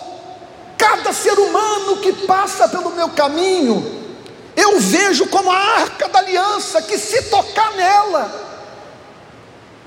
Cada 0.77 1.11
ser 1.11 1.37
humano 1.37 1.97
que 1.97 2.13
passa 2.25 2.69
pelo 2.69 2.91
meu 2.91 3.09
caminho, 3.09 3.99
eu 4.55 4.79
vejo 4.79 5.27
como 5.27 5.51
a 5.51 5.57
arca 5.57 6.07
da 6.07 6.19
aliança, 6.19 6.81
que 6.81 6.97
se 6.97 7.23
tocar 7.23 7.73
nela, 7.73 8.47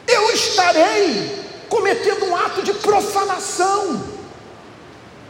eu 0.07 0.31
estarei 0.31 1.43
cometendo 1.71 2.27
um 2.27 2.37
ato 2.37 2.63
de 2.63 2.75
profanação. 2.75 3.95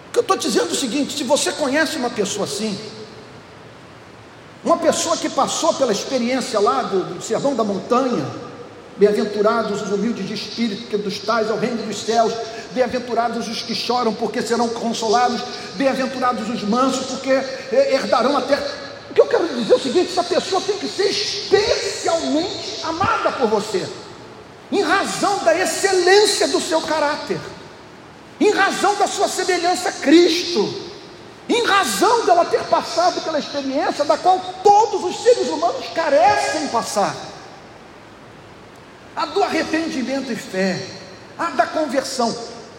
O 0.08 0.12
que 0.12 0.18
eu 0.18 0.22
estou 0.22 0.36
dizendo 0.36 0.70
é 0.70 0.72
o 0.72 0.76
seguinte: 0.76 1.16
se 1.16 1.22
você 1.22 1.52
conhece 1.52 1.96
uma 1.96 2.10
pessoa 2.10 2.44
assim, 2.44 2.76
uma 4.64 4.76
pessoa 4.76 5.16
que 5.16 5.28
passou 5.28 5.74
pela 5.74 5.90
experiência 5.90 6.60
lá 6.60 6.82
do, 6.82 7.14
do 7.14 7.22
servão 7.22 7.54
da 7.54 7.64
montanha, 7.64 8.24
bem-aventurados 8.96 9.82
os 9.82 9.90
humildes 9.90 10.26
de 10.26 10.34
espírito, 10.34 10.88
que 10.88 10.96
dos 10.96 11.18
tais 11.18 11.50
é 11.50 11.52
o 11.52 11.58
reino 11.58 11.82
dos 11.82 12.00
céus, 12.02 12.32
bem-aventurados 12.70 13.48
os 13.48 13.62
que 13.62 13.74
choram, 13.74 14.14
porque 14.14 14.40
serão 14.40 14.68
consolados, 14.68 15.42
bem-aventurados 15.74 16.48
os 16.48 16.62
mansos, 16.62 17.06
porque 17.06 17.30
herdarão 17.72 18.36
a 18.36 18.42
terra. 18.42 18.64
O 19.10 19.14
que 19.14 19.20
eu 19.20 19.26
quero 19.26 19.48
dizer 19.48 19.72
é 19.72 19.76
o 19.76 19.80
seguinte: 19.80 20.12
essa 20.12 20.22
pessoa 20.22 20.60
tem 20.60 20.78
que 20.78 20.86
ser 20.86 21.10
especialmente 21.10 22.80
amada 22.84 23.32
por 23.32 23.48
você, 23.48 23.84
em 24.70 24.80
razão 24.80 25.38
da 25.38 25.58
excelência 25.58 26.46
do 26.46 26.60
seu 26.60 26.80
caráter, 26.80 27.40
em 28.38 28.52
razão 28.52 28.94
da 28.94 29.08
sua 29.08 29.26
semelhança 29.26 29.88
a 29.88 29.92
Cristo 29.92 30.91
em 31.48 31.64
razão 31.66 32.24
dela 32.24 32.44
ter 32.44 32.62
passado 32.64 33.20
pela 33.22 33.38
experiência 33.38 34.04
da 34.04 34.16
qual 34.16 34.40
todos 34.62 35.04
os 35.04 35.22
seres 35.22 35.48
humanos 35.48 35.86
carecem 35.94 36.68
passar. 36.68 37.14
A 39.14 39.26
do 39.26 39.42
arrependimento 39.42 40.32
e 40.32 40.36
fé, 40.36 40.80
a 41.38 41.50
da 41.50 41.66
conversão. 41.66 42.34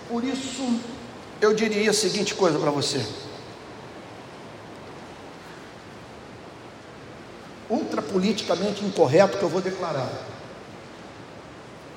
Por 0.10 0.24
isso, 0.24 0.80
eu 1.40 1.54
diria 1.54 1.92
a 1.92 1.94
seguinte 1.94 2.34
coisa 2.34 2.58
para 2.58 2.72
você: 2.72 3.06
ultra 7.70 8.02
politicamente 8.02 8.84
incorreto 8.84 9.38
que 9.38 9.44
eu 9.44 9.50
vou 9.50 9.62
declarar, 9.62 10.10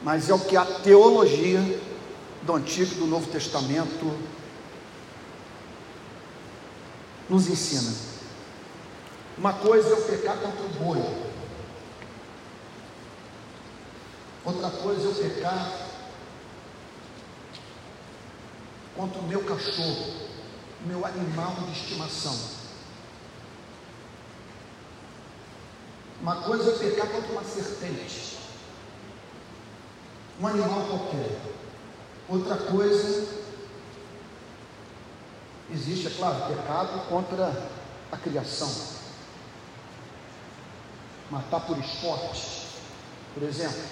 mas 0.03 0.29
é 0.29 0.35
o 0.35 0.39
que 0.39 0.57
a 0.57 0.65
teologia 0.65 1.61
do 2.43 2.55
Antigo 2.55 2.93
e 2.93 2.99
do 2.99 3.07
Novo 3.07 3.27
Testamento 3.31 4.17
nos 7.29 7.49
ensina. 7.49 7.93
Uma 9.37 9.53
coisa 9.53 9.89
é 9.89 9.93
eu 9.93 10.03
pecar 10.03 10.39
contra 10.39 10.65
o 10.65 10.69
boi, 10.69 10.99
outra 14.45 14.71
coisa 14.71 15.03
é 15.03 15.07
eu 15.07 15.15
pecar 15.15 15.73
contra 18.97 19.19
o 19.19 19.25
meu 19.25 19.45
cachorro, 19.45 20.29
meu 20.87 21.05
animal 21.05 21.55
de 21.67 21.73
estimação. 21.73 22.57
Uma 26.23 26.37
coisa 26.37 26.71
é 26.71 26.79
pecar 26.79 27.09
contra 27.09 27.33
uma 27.33 27.45
serpente, 27.45 28.39
um 30.41 30.47
animal 30.47 30.87
qualquer. 30.87 31.41
Outra 32.29 32.57
coisa 32.57 33.46
Existe, 35.73 36.07
é 36.07 36.11
claro, 36.11 36.55
pecado 36.55 37.09
contra 37.09 37.69
a 38.13 38.17
criação. 38.17 38.71
Matar 41.31 41.61
por 41.61 41.77
esporte, 41.79 42.67
por 43.35 43.43
exemplo. 43.43 43.83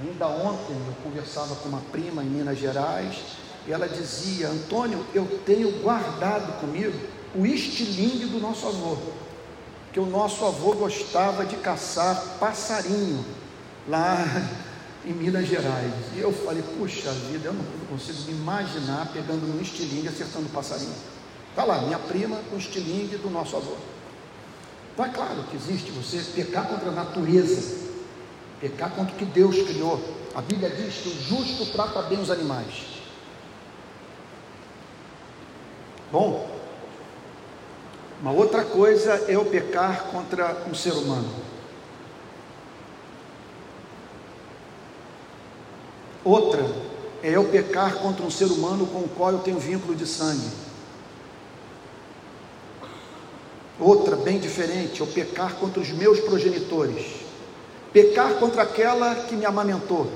Ainda 0.00 0.28
ontem 0.28 0.72
eu 0.72 0.94
conversava 1.02 1.56
com 1.56 1.68
uma 1.68 1.80
prima 1.92 2.22
em 2.22 2.26
Minas 2.26 2.58
Gerais 2.58 3.16
e 3.66 3.72
ela 3.72 3.88
dizia: 3.88 4.48
Antônio, 4.48 5.04
eu 5.12 5.42
tenho 5.44 5.82
guardado 5.82 6.60
comigo 6.60 6.96
o 7.34 7.44
estilingue 7.44 8.26
do 8.26 8.38
nosso 8.38 8.68
avô, 8.68 8.96
que 9.92 9.98
o 9.98 10.06
nosso 10.06 10.44
avô 10.44 10.74
gostava 10.74 11.44
de 11.44 11.56
caçar 11.56 12.38
passarinho 12.38 13.24
lá 13.88 14.24
em 15.04 15.12
Minas 15.12 15.46
Gerais. 15.46 15.92
E 16.14 16.20
eu 16.20 16.32
falei, 16.32 16.62
puxa 16.78 17.10
vida, 17.12 17.48
eu 17.48 17.52
não 17.52 17.64
consigo 17.88 18.22
me 18.24 18.32
imaginar 18.32 19.10
pegando 19.12 19.46
um 19.46 19.60
estilingue 19.60 20.08
acertando 20.08 20.46
um 20.46 20.50
passarinho. 20.50 20.94
Está 21.50 21.64
lá, 21.64 21.82
minha 21.82 21.98
prima 21.98 22.40
com 22.50 22.56
estilingue 22.56 23.16
do 23.16 23.30
nosso 23.30 23.56
avô. 23.56 23.74
Então 24.92 25.04
é 25.04 25.08
claro 25.08 25.44
que 25.44 25.56
existe 25.56 25.90
você 25.90 26.18
pecar 26.34 26.68
contra 26.68 26.90
a 26.90 26.92
natureza, 26.92 27.78
pecar 28.60 28.90
contra 28.90 29.14
o 29.14 29.18
que 29.18 29.24
Deus 29.24 29.56
criou. 29.62 30.00
A 30.34 30.42
Bíblia 30.42 30.70
diz 30.70 30.94
que 30.96 31.08
o 31.08 31.22
justo 31.22 31.72
trata 31.72 32.02
bem 32.02 32.20
os 32.20 32.30
animais. 32.30 33.00
Bom, 36.12 36.50
uma 38.20 38.32
outra 38.32 38.64
coisa 38.64 39.12
é 39.28 39.38
o 39.38 39.46
pecar 39.46 40.04
contra 40.04 40.64
um 40.68 40.74
ser 40.74 40.92
humano. 40.92 41.49
Outra 46.24 46.62
é 47.22 47.30
eu 47.30 47.44
pecar 47.44 47.96
contra 47.96 48.24
um 48.24 48.30
ser 48.30 48.46
humano 48.46 48.86
com 48.86 48.98
o 49.00 49.08
qual 49.08 49.32
eu 49.32 49.38
tenho 49.38 49.58
vínculo 49.58 49.94
de 49.94 50.06
sangue. 50.06 50.50
Outra, 53.78 54.14
bem 54.16 54.38
diferente, 54.38 55.02
ou 55.02 55.08
pecar 55.08 55.54
contra 55.54 55.80
os 55.80 55.90
meus 55.90 56.20
progenitores, 56.20 57.22
pecar 57.92 58.34
contra 58.34 58.62
aquela 58.62 59.14
que 59.14 59.34
me 59.34 59.46
amamentou, 59.46 60.10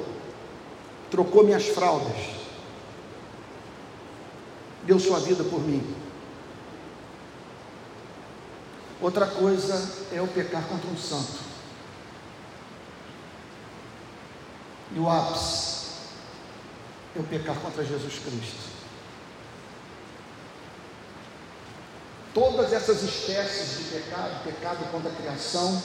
trocou 1.11 1.43
minhas 1.43 1.67
fraldas, 1.67 2.19
deu 4.83 5.01
sua 5.01 5.19
vida 5.19 5.43
por 5.45 5.61
mim. 5.61 5.83
Outra 9.01 9.27
coisa 9.27 10.07
é 10.12 10.21
o 10.21 10.27
pecar 10.27 10.64
contra 10.64 10.90
um 10.90 10.97
santo. 10.97 11.43
E 14.95 14.99
o 14.99 15.09
ápice 15.09 15.63
o 17.16 17.22
pecar 17.22 17.57
contra 17.57 17.85
Jesus 17.85 18.18
Cristo. 18.18 18.74
Todas 22.33 22.72
essas 22.72 23.03
espécies 23.03 23.79
de 23.79 23.85
pecado, 23.85 24.42
pecado 24.42 24.90
contra 24.90 25.11
a 25.11 25.14
criação, 25.14 25.81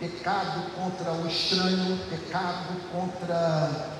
pecado 0.00 0.70
contra 0.74 1.12
o 1.12 1.28
estranho, 1.28 1.98
pecado 2.08 2.80
contra 2.90 3.98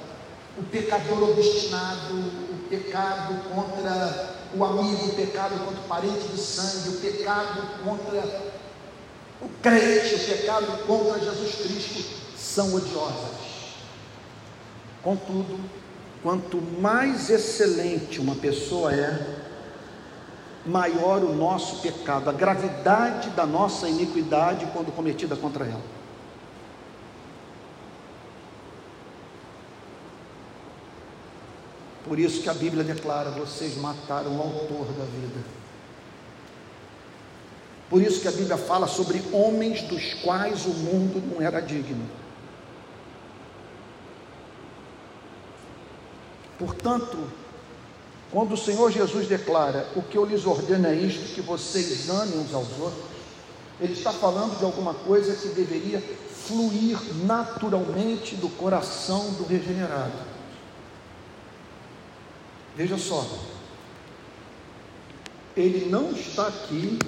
o 0.56 0.62
pecador 0.64 1.30
obstinado, 1.30 2.14
o 2.14 2.66
pecado 2.70 3.34
contra 3.54 4.38
o 4.54 4.64
amigo, 4.64 5.06
o 5.06 5.14
pecado 5.14 5.64
contra 5.64 5.80
o 5.80 5.88
parente 5.88 6.28
de 6.28 6.40
sangue, 6.40 6.96
o 6.96 7.00
pecado 7.00 7.84
contra 7.84 8.52
o 9.42 9.48
crente, 9.62 10.14
o 10.14 10.26
pecado 10.26 10.86
contra 10.86 11.18
Jesus 11.18 11.54
Cristo, 11.56 12.04
são 12.36 12.74
odiosas. 12.74 13.38
Contudo, 15.02 15.60
quanto 16.22 16.60
mais 16.80 17.30
excelente 17.30 18.20
uma 18.20 18.34
pessoa 18.34 18.94
é, 18.94 19.36
maior 20.66 21.22
o 21.22 21.34
nosso 21.34 21.80
pecado, 21.80 22.28
a 22.28 22.32
gravidade 22.32 23.30
da 23.30 23.46
nossa 23.46 23.88
iniquidade 23.88 24.66
quando 24.72 24.94
cometida 24.94 25.36
contra 25.36 25.64
ela. 25.64 25.98
Por 32.08 32.18
isso 32.18 32.42
que 32.42 32.48
a 32.48 32.54
Bíblia 32.54 32.82
declara: 32.82 33.30
vocês 33.30 33.76
mataram 33.76 34.36
o 34.38 34.40
autor 34.40 34.86
da 34.94 35.04
vida. 35.04 35.58
Por 37.90 38.02
isso 38.02 38.20
que 38.20 38.28
a 38.28 38.32
Bíblia 38.32 38.56
fala 38.56 38.86
sobre 38.86 39.22
homens 39.32 39.82
dos 39.82 40.14
quais 40.14 40.66
o 40.66 40.70
mundo 40.70 41.22
não 41.26 41.40
era 41.40 41.60
digno. 41.60 42.06
Portanto, 46.58 47.16
quando 48.30 48.52
o 48.52 48.56
Senhor 48.56 48.90
Jesus 48.90 49.28
declara: 49.28 49.88
O 49.94 50.02
que 50.02 50.18
eu 50.18 50.24
lhes 50.24 50.46
ordeno 50.46 50.86
é 50.88 50.94
isto, 50.94 51.34
que 51.34 51.40
vocês 51.40 52.10
amem 52.10 52.38
uns 52.38 52.52
aos 52.52 52.68
outros, 52.78 53.04
Ele 53.80 53.92
está 53.92 54.12
falando 54.12 54.58
de 54.58 54.64
alguma 54.64 54.92
coisa 54.92 55.34
que 55.34 55.48
deveria 55.54 56.02
fluir 56.48 56.98
naturalmente 57.24 58.34
do 58.36 58.48
coração 58.48 59.32
do 59.32 59.46
regenerado. 59.46 60.12
Veja 62.74 62.96
só, 62.96 63.26
ele 65.56 65.90
não 65.90 66.12
está 66.12 66.46
aqui 66.46 66.98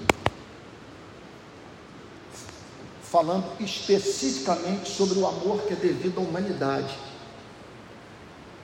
falando 3.04 3.44
especificamente 3.60 4.90
sobre 4.90 5.18
o 5.18 5.26
amor 5.26 5.62
que 5.62 5.72
é 5.72 5.76
devido 5.76 6.18
à 6.18 6.22
humanidade. 6.22 6.92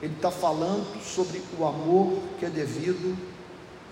Ele 0.02 0.14
está 0.14 0.30
falando 0.30 1.02
sobre 1.02 1.42
o 1.58 1.66
amor 1.66 2.22
que 2.38 2.44
é 2.44 2.50
devido 2.50 3.16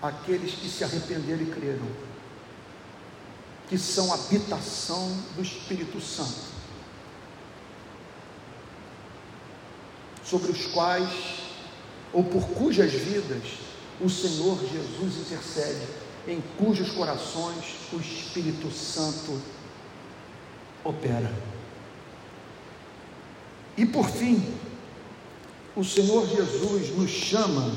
àqueles 0.01 0.53
que 0.53 0.69
se 0.69 0.83
arrependeram 0.83 1.41
e 1.41 1.47
creram, 1.47 1.87
que 3.67 3.77
são 3.77 4.13
habitação 4.13 5.11
do 5.35 5.41
Espírito 5.41 5.99
Santo, 5.99 6.53
sobre 10.23 10.51
os 10.51 10.67
quais 10.67 11.09
ou 12.13 12.23
por 12.23 12.47
cujas 12.49 12.91
vidas 12.91 13.43
o 13.99 14.09
Senhor 14.09 14.59
Jesus 14.59 15.17
intercede, 15.17 15.87
em 16.27 16.41
cujos 16.57 16.91
corações 16.91 17.75
o 17.93 17.97
Espírito 17.97 18.71
Santo 18.71 19.41
opera. 20.83 21.33
E 23.77 23.85
por 23.85 24.09
fim, 24.09 24.53
o 25.75 25.83
Senhor 25.83 26.25
Jesus 26.27 26.95
nos 26.95 27.09
chama 27.09 27.75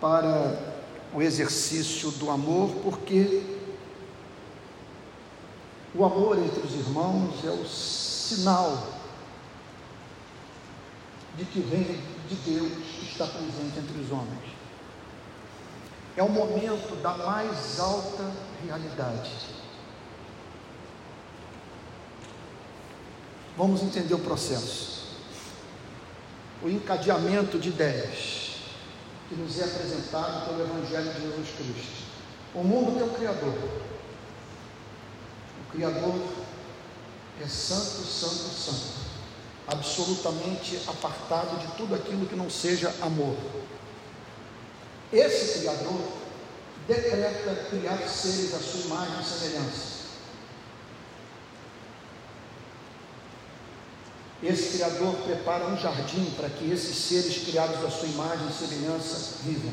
para 0.00 0.58
o 1.14 1.22
exercício 1.22 2.10
do 2.12 2.28
amor, 2.28 2.70
porque 2.82 3.42
o 5.94 6.04
amor 6.04 6.38
entre 6.38 6.60
os 6.60 6.74
irmãos 6.74 7.44
é 7.44 7.50
o 7.50 7.66
sinal 7.66 9.00
de 11.36 11.44
que 11.44 11.60
o 11.60 11.68
reino 11.68 12.02
de 12.28 12.34
Deus 12.34 12.72
está 13.02 13.26
presente 13.26 13.78
entre 13.78 14.00
os 14.00 14.10
homens. 14.10 14.60
É 16.16 16.22
o 16.22 16.28
momento 16.28 17.00
da 17.00 17.16
mais 17.16 17.78
alta 17.78 18.32
realidade. 18.64 19.30
Vamos 23.56 23.82
entender 23.82 24.14
o 24.14 24.18
processo. 24.18 24.99
O 26.62 26.68
encadeamento 26.68 27.58
de 27.58 27.70
ideias 27.70 28.56
que 29.28 29.34
nos 29.34 29.58
é 29.60 29.64
apresentado 29.64 30.46
pelo 30.46 30.62
Evangelho 30.62 31.12
de 31.14 31.20
Jesus 31.20 31.48
Cristo. 31.56 32.04
O 32.54 32.64
mundo 32.64 32.98
tem 32.98 33.08
um 33.08 33.14
Criador. 33.14 33.54
O 35.60 35.72
Criador 35.72 36.14
é 37.40 37.46
santo, 37.46 38.04
santo, 38.04 38.50
santo 38.54 39.10
absolutamente 39.72 40.80
apartado 40.88 41.56
de 41.58 41.76
tudo 41.76 41.94
aquilo 41.94 42.26
que 42.26 42.34
não 42.34 42.50
seja 42.50 42.92
amor. 43.00 43.36
Esse 45.12 45.60
Criador 45.60 46.00
decreta 46.88 47.66
criar 47.70 47.98
seres 48.08 48.54
à 48.54 48.58
sua 48.58 48.80
imagem 48.80 49.20
e 49.20 49.24
semelhança. 49.24 49.89
Esse 54.42 54.76
Criador 54.76 55.14
prepara 55.16 55.66
um 55.66 55.76
jardim 55.76 56.24
para 56.36 56.48
que 56.48 56.70
esses 56.70 56.96
seres 56.96 57.44
criados 57.44 57.84
à 57.84 57.90
sua 57.90 58.08
imagem 58.08 58.48
e 58.48 58.52
semelhança 58.52 59.38
vivam. 59.42 59.72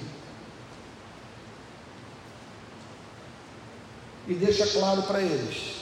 E 4.28 4.34
deixa 4.34 4.68
claro 4.68 5.04
para 5.04 5.22
eles 5.22 5.78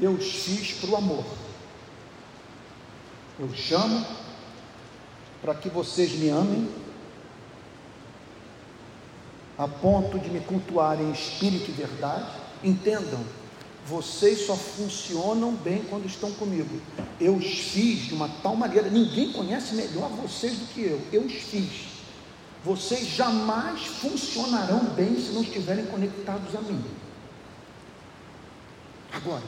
eu 0.00 0.12
os 0.12 0.32
fiz 0.32 0.72
para 0.72 0.90
o 0.90 0.96
amor. 0.96 1.24
Eu 3.38 3.54
chamo 3.54 4.04
para 5.42 5.54
que 5.54 5.68
vocês 5.68 6.12
me 6.12 6.28
amem, 6.28 6.68
a 9.58 9.68
ponto 9.68 10.18
de 10.18 10.30
me 10.30 10.40
cultuarem 10.40 11.06
em 11.06 11.12
espírito 11.12 11.70
e 11.70 11.72
verdade. 11.72 12.30
Entendam, 12.64 13.24
vocês 13.90 14.46
só 14.46 14.54
funcionam 14.54 15.52
bem 15.52 15.82
quando 15.90 16.06
estão 16.06 16.30
comigo. 16.34 16.80
Eu 17.20 17.34
os 17.34 17.44
fiz 17.44 18.06
de 18.06 18.14
uma 18.14 18.28
tal 18.40 18.54
maneira, 18.54 18.88
ninguém 18.88 19.32
conhece 19.32 19.74
melhor 19.74 20.08
vocês 20.10 20.56
do 20.58 20.66
que 20.66 20.82
eu. 20.82 21.02
Eu 21.12 21.22
os 21.22 21.32
fiz. 21.32 21.88
Vocês 22.64 23.08
jamais 23.08 23.84
funcionarão 23.86 24.84
bem 24.94 25.16
se 25.16 25.32
não 25.32 25.42
estiverem 25.42 25.86
conectados 25.86 26.54
a 26.54 26.60
mim. 26.60 26.84
Agora, 29.12 29.42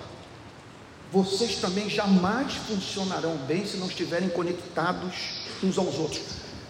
vocês 1.13 1.57
também 1.57 1.89
jamais 1.89 2.55
funcionarão 2.55 3.37
bem 3.47 3.65
se 3.65 3.77
não 3.77 3.87
estiverem 3.87 4.29
conectados 4.31 5.15
uns 5.63 5.79
aos 5.79 5.99
outros. 5.99 6.23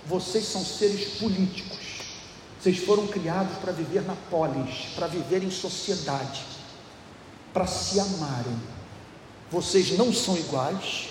Vocês 0.06 0.44
são 0.44 0.62
seres 0.62 1.14
políticos. 1.14 1.78
Vocês 2.60 2.78
foram 2.78 3.06
criados 3.06 3.56
para 3.58 3.72
viver 3.72 4.02
na 4.02 4.14
polis, 4.28 4.88
para 4.94 5.06
viver 5.06 5.42
em 5.42 5.50
sociedade, 5.50 6.44
para 7.52 7.66
se 7.66 8.00
amarem. 8.00 8.56
Vocês 9.50 9.96
não 9.96 10.12
são 10.12 10.36
iguais, 10.36 11.08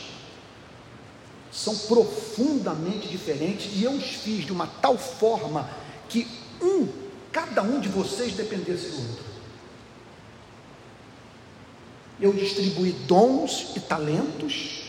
são 1.51 1.77
profundamente 1.77 3.07
diferentes, 3.07 3.71
e 3.75 3.83
eu 3.83 3.91
os 3.91 4.05
fiz 4.05 4.45
de 4.45 4.51
uma 4.51 4.67
tal 4.67 4.97
forma 4.97 5.69
que 6.09 6.27
um, 6.61 6.87
cada 7.31 7.61
um 7.61 7.79
de 7.79 7.89
vocês 7.89 8.33
dependesse 8.33 8.89
do 8.89 9.09
outro 9.09 9.31
eu 12.21 12.31
distribuí 12.31 12.91
dons 13.07 13.71
e 13.75 13.79
talentos 13.79 14.83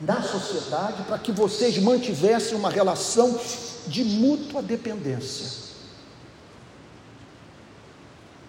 na 0.00 0.20
sociedade 0.20 1.04
para 1.04 1.16
que 1.16 1.30
vocês 1.30 1.78
mantivessem 1.78 2.56
uma 2.56 2.68
relação 2.68 3.40
de 3.86 4.02
mútua 4.02 4.60
dependência. 4.60 5.62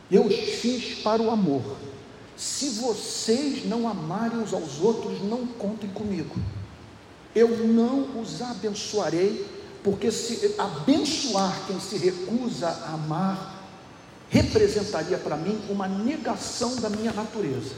Eu 0.10 0.26
os 0.26 0.36
fiz 0.36 1.00
para 1.04 1.22
o 1.22 1.30
amor. 1.30 1.62
Se 2.44 2.72
vocês 2.72 3.64
não 3.64 3.88
amarem 3.88 4.40
uns 4.40 4.54
aos 4.54 4.82
outros, 4.82 5.22
não 5.22 5.48
contem 5.48 5.90
comigo. 5.90 6.36
Eu 7.34 7.66
não 7.66 8.20
os 8.20 8.42
abençoarei 8.42 9.48
porque 9.82 10.12
se 10.12 10.54
abençoar 10.58 11.66
quem 11.66 11.80
se 11.80 11.96
recusa 11.98 12.68
a 12.68 12.96
amar 12.96 13.64
representaria 14.30 15.18
para 15.18 15.38
mim 15.38 15.58
uma 15.70 15.88
negação 15.88 16.76
da 16.82 16.90
minha 16.90 17.14
natureza. 17.14 17.76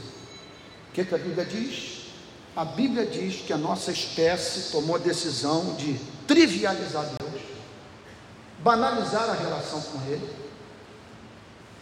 O 0.88 0.92
que, 0.94 1.04
que 1.04 1.14
a 1.14 1.18
Bíblia 1.18 1.44
diz? 1.44 2.08
A 2.56 2.64
Bíblia 2.64 3.06
diz 3.06 3.42
que 3.42 3.52
a 3.52 3.56
nossa 3.58 3.92
espécie 3.92 4.72
tomou 4.72 4.96
a 4.96 4.98
decisão 4.98 5.76
de 5.76 5.96
trivializar 6.26 7.06
Deus, 7.20 7.40
banalizar 8.64 9.30
a 9.30 9.34
relação 9.34 9.80
com 9.80 10.00
Ele. 10.10 10.45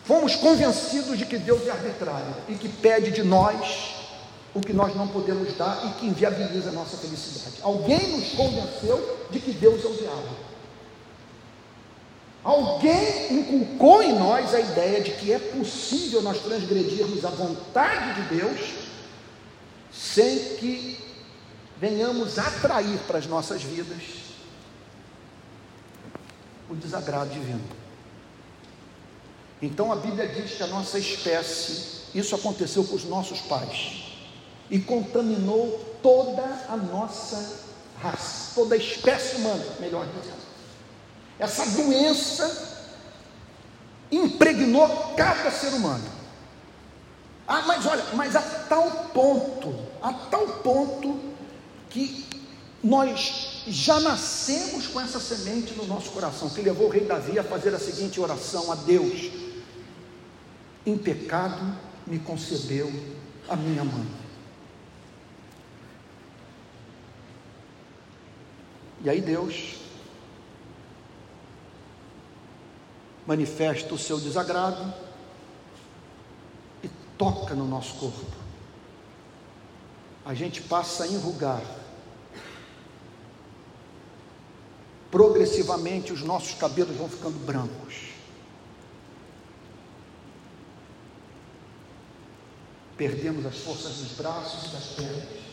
Fomos 0.05 0.37
convencidos 0.37 1.17
de 1.17 1.25
que 1.25 1.39
Deus 1.39 1.67
é 1.67 1.71
arbitrário 1.71 2.35
e 2.49 2.55
que 2.55 2.69
pede 2.69 3.11
de 3.11 3.23
nós 3.23 3.95
o 4.55 4.61
que 4.61 4.73
nós 4.73 4.95
não 4.95 5.09
podemos 5.09 5.57
dar 5.57 5.87
e 5.87 5.99
que 5.99 6.07
inviabiliza 6.07 6.69
a 6.69 6.73
nossa 6.73 6.97
felicidade. 6.99 7.57
Alguém 7.63 8.13
nos 8.13 8.33
convenceu 8.33 9.27
de 9.31 9.41
que 9.41 9.53
Deus 9.53 9.83
é 9.83 9.89
o 9.89 9.97
diabo. 9.97 10.37
Alguém 12.45 13.33
inculcou 13.33 14.03
em 14.03 14.13
nós 14.19 14.55
a 14.55 14.61
ideia 14.61 15.01
de 15.01 15.13
que 15.13 15.33
é 15.33 15.39
possível 15.39 16.21
nós 16.21 16.39
transgredirmos 16.41 17.25
a 17.25 17.31
vontade 17.31 18.23
de 18.23 18.37
Deus 18.37 18.61
sem 19.91 20.39
que 20.57 21.03
venhamos 21.81 22.39
atrair 22.39 22.99
para 23.07 23.19
as 23.19 23.27
nossas 23.27 23.63
vidas 23.63 24.03
o 26.69 26.75
desagrado 26.75 27.31
divino. 27.31 27.84
Então 29.65 29.91
a 29.91 29.97
Bíblia 29.97 30.29
diz 30.29 30.53
que 30.53 30.63
a 30.63 30.67
nossa 30.67 30.99
espécie, 30.99 32.03
isso 32.15 32.35
aconteceu 32.35 32.85
com 32.85 32.95
os 32.95 33.05
nossos 33.05 33.41
pais 33.41 34.05
e 34.71 34.79
contaminou 34.79 35.83
toda 36.03 36.43
a 36.69 36.77
nossa 36.77 37.61
raça, 37.99 38.53
toda 38.55 38.75
a 38.75 38.79
espécie 38.79 39.37
humana, 39.37 39.65
melhor 39.81 40.07
dizendo. 40.07 40.45
Essa 41.39 41.65
doença 41.71 42.85
impregnou 44.13 45.15
cada 45.17 45.51
ser 45.51 45.73
humano. 45.73 46.05
Ah, 47.49 47.63
mas 47.67 47.87
olha, 47.87 48.05
mas 48.13 48.37
a 48.37 48.43
tal 48.43 48.91
ponto, 49.15 49.75
a 50.03 50.13
tal 50.13 50.47
ponto 50.59 51.19
que 51.89 52.27
nós 52.83 53.63
já 53.67 53.99
nascemos 53.99 54.87
com 54.89 55.01
essa 55.01 55.19
semente 55.19 55.73
no 55.73 55.87
nosso 55.87 56.11
coração, 56.11 56.51
que 56.51 56.61
levou 56.61 56.89
o 56.89 56.91
rei 56.91 57.07
Davi 57.07 57.39
a 57.39 57.45
fazer 57.45 57.75
a 57.75 57.79
seguinte 57.79 58.21
oração 58.21 58.71
a 58.71 58.75
Deus: 58.75 59.45
Em 60.87 60.99
pecado 60.99 61.79
me 62.07 62.19
concebeu 62.19 62.93
a 63.49 63.57
minha 63.57 63.85
mãe. 63.85 64.07
E 69.03 69.11
aí 69.11 69.21
Deus 69.21 69.77
manifesta 73.27 73.95
o 73.95 73.99
seu 73.99 74.19
desagrado 74.19 74.93
e 76.83 76.89
toca 77.19 77.55
no 77.55 77.67
nosso 77.67 77.95
corpo. 77.97 78.37
A 80.25 80.33
gente 80.33 80.63
passa 80.63 81.05
a 81.05 81.07
enrugar. 81.07 81.63
Progressivamente 85.11 86.13
os 86.13 86.23
nossos 86.23 86.55
cabelos 86.55 86.97
vão 86.97 87.09
ficando 87.09 87.39
brancos. 87.45 88.14
Perdemos 92.97 93.45
as 93.47 93.57
forças 93.57 93.97
dos 93.97 94.13
braços 94.13 94.71
e 94.71 94.75
das 94.75 94.85
pernas. 94.85 95.45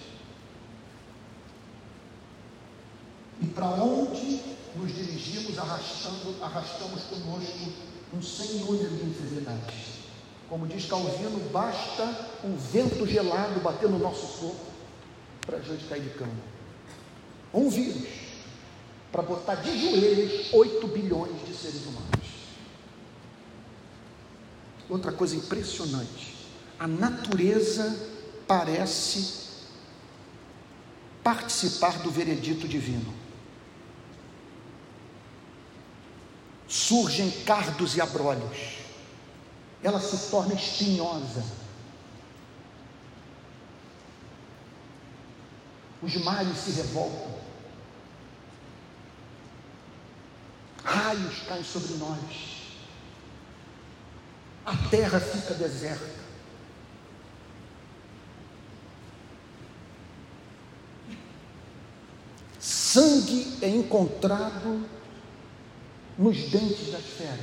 E 3.42 3.48
para 3.48 3.68
onde 3.68 4.42
nos 4.76 4.96
dirigimos 4.96 5.58
arrastando, 5.58 6.36
arrastamos 6.42 7.02
conosco 7.04 7.72
um 8.14 8.66
número 8.66 8.90
de 8.90 9.06
enfermidades. 9.06 10.02
Como 10.48 10.68
diz 10.68 10.86
Calvino, 10.86 11.40
basta 11.52 12.30
um 12.44 12.56
vento 12.56 13.08
gelado 13.08 13.60
bater 13.62 13.90
no 13.90 13.98
nosso 13.98 14.28
corpo 14.40 14.66
para 15.46 15.58
a 15.58 15.62
gente 15.62 15.86
cair 15.86 16.04
de 16.04 16.10
cama. 16.10 16.32
Um 17.54 17.70
vírus 17.70 18.08
para 19.12 19.22
botar 19.22 19.56
de 19.56 19.78
joelhos 19.78 20.54
8 20.54 20.88
bilhões 20.88 21.46
de 21.46 21.54
seres 21.54 21.86
humanos. 21.86 22.12
Outra 24.90 25.12
coisa 25.12 25.36
impressionante, 25.36 26.36
a 26.82 26.88
natureza 26.88 27.96
parece 28.48 29.40
participar 31.24 32.00
do 32.00 32.10
veredito 32.10 32.68
divino. 32.68 33.22
surgem 36.72 37.30
cardos 37.44 37.98
e 37.98 38.02
abrolhos, 38.02 38.78
ela 39.84 40.00
se 40.00 40.32
torna 40.32 40.54
espinhosa. 40.54 41.44
Os 46.02 46.16
mares 46.24 46.58
se 46.58 46.72
revoltam, 46.72 47.40
raios 50.84 51.40
caem 51.48 51.64
sobre 51.64 51.94
nós, 51.96 52.78
a 54.66 54.90
terra 54.90 55.20
fica 55.20 55.54
deserta. 55.54 56.21
Sangue 62.92 63.48
é 63.62 63.70
encontrado 63.70 64.86
nos 66.18 66.38
dentes 66.50 66.92
das 66.92 67.06
feras. 67.06 67.40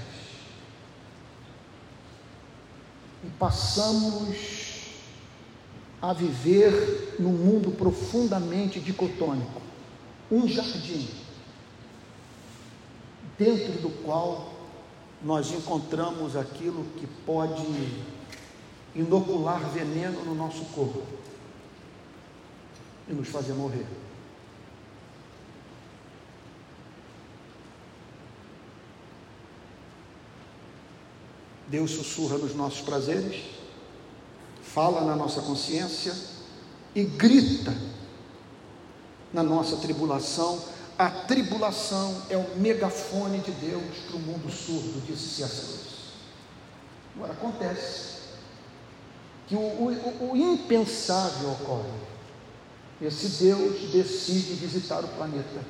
E 3.24 3.30
passamos 3.38 4.36
a 6.02 6.12
viver 6.12 7.16
num 7.18 7.32
mundo 7.32 7.70
profundamente 7.70 8.78
dicotônico 8.78 9.62
um 10.30 10.46
jardim 10.46 11.08
dentro 13.38 13.80
do 13.80 13.88
qual 14.04 14.52
nós 15.22 15.50
encontramos 15.50 16.36
aquilo 16.36 16.84
que 16.98 17.06
pode 17.24 17.64
inocular 18.94 19.66
veneno 19.70 20.22
no 20.26 20.34
nosso 20.34 20.66
corpo 20.74 21.02
e 23.08 23.14
nos 23.14 23.28
fazer 23.28 23.54
morrer. 23.54 23.86
Deus 31.68 31.90
sussurra 31.90 32.38
nos 32.38 32.54
nossos 32.54 32.80
prazeres, 32.80 33.44
fala 34.62 35.02
na 35.02 35.14
nossa 35.14 35.42
consciência 35.42 36.14
e 36.94 37.04
grita 37.04 37.76
na 39.32 39.42
nossa 39.42 39.76
tribulação. 39.76 40.62
A 40.98 41.10
tribulação 41.10 42.22
é 42.30 42.36
o 42.36 42.56
megafone 42.56 43.38
de 43.40 43.52
Deus 43.52 43.98
para 44.06 44.16
o 44.16 44.20
mundo 44.20 44.50
surdo, 44.50 45.00
disse 45.06 45.36
C.S. 45.36 45.66
Lewis. 45.66 45.98
Agora 47.14 47.32
acontece 47.34 48.18
que 49.46 49.54
o, 49.54 49.58
o, 49.58 50.32
o 50.32 50.36
impensável 50.36 51.52
ocorre. 51.52 52.08
Esse 53.00 53.44
Deus 53.44 53.92
decide 53.92 54.54
visitar 54.54 55.04
o 55.04 55.08
planeta 55.08 55.64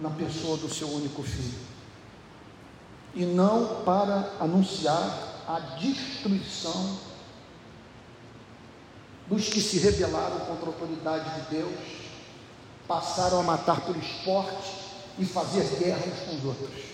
na 0.00 0.10
pessoa 0.10 0.56
do 0.56 0.72
seu 0.72 0.88
único 0.88 1.22
filho 1.22 1.73
e 3.14 3.24
não 3.24 3.82
para 3.84 4.32
anunciar 4.40 5.44
a 5.46 5.60
destruição 5.78 6.98
dos 9.28 9.48
que 9.48 9.60
se 9.60 9.78
rebelaram 9.78 10.40
contra 10.40 10.64
a 10.64 10.68
autoridade 10.68 11.42
de 11.42 11.56
Deus, 11.56 11.74
passaram 12.86 13.40
a 13.40 13.42
matar 13.42 13.80
por 13.82 13.96
esporte 13.96 14.84
e 15.18 15.24
fazer 15.24 15.64
guerra 15.78 16.02
uns 16.06 16.28
com 16.28 16.36
os 16.36 16.44
outros. 16.44 16.84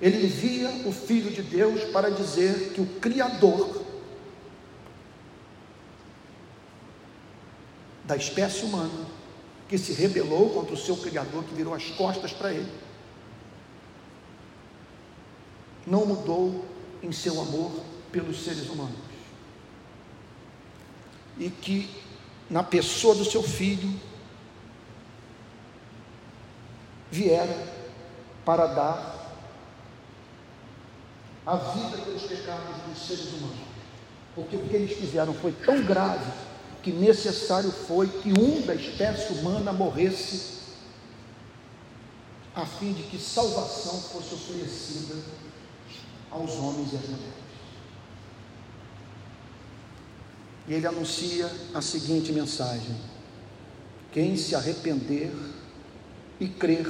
Ele 0.00 0.26
envia 0.26 0.68
o 0.86 0.92
Filho 0.92 1.30
de 1.30 1.42
Deus 1.42 1.84
para 1.90 2.10
dizer 2.10 2.72
que 2.74 2.80
o 2.80 2.86
Criador 3.00 3.84
da 8.04 8.16
espécie 8.16 8.64
humana, 8.64 9.06
que 9.68 9.76
se 9.76 9.92
rebelou 9.92 10.48
contra 10.50 10.72
o 10.72 10.78
seu 10.78 10.96
Criador, 10.96 11.44
que 11.44 11.54
virou 11.54 11.74
as 11.74 11.84
costas 11.90 12.32
para 12.32 12.52
ele, 12.52 12.72
não 15.88 16.06
mudou 16.06 16.64
em 17.02 17.10
seu 17.12 17.40
amor 17.40 17.72
pelos 18.12 18.44
seres 18.44 18.68
humanos. 18.68 18.96
E 21.38 21.48
que, 21.50 21.88
na 22.50 22.62
pessoa 22.62 23.14
do 23.14 23.24
seu 23.24 23.42
filho, 23.42 23.92
viera 27.10 27.74
para 28.44 28.66
dar 28.66 29.18
a 31.46 31.56
vida 31.56 31.98
pelos 31.98 32.22
pecados 32.22 32.76
dos 32.88 33.06
seres 33.06 33.32
humanos. 33.32 33.58
Porque 34.34 34.56
o 34.56 34.68
que 34.68 34.76
eles 34.76 34.98
fizeram 34.98 35.32
foi 35.34 35.52
tão 35.52 35.82
grave 35.84 36.30
que 36.82 36.92
necessário 36.92 37.70
foi 37.70 38.06
que 38.06 38.32
um 38.32 38.60
da 38.62 38.74
espécie 38.74 39.32
humana 39.32 39.72
morresse 39.72 40.58
a 42.54 42.66
fim 42.66 42.92
de 42.92 43.04
que 43.04 43.18
salvação 43.18 44.00
fosse 44.00 44.34
oferecida 44.34 45.14
aos 46.30 46.52
homens 46.52 46.92
e 46.92 46.96
às 46.96 47.08
mulheres. 47.08 47.48
E 50.66 50.74
ele 50.74 50.86
anuncia 50.86 51.50
a 51.74 51.80
seguinte 51.80 52.32
mensagem: 52.32 52.96
quem 54.12 54.36
se 54.36 54.54
arrepender 54.54 55.32
e 56.38 56.48
crer 56.48 56.86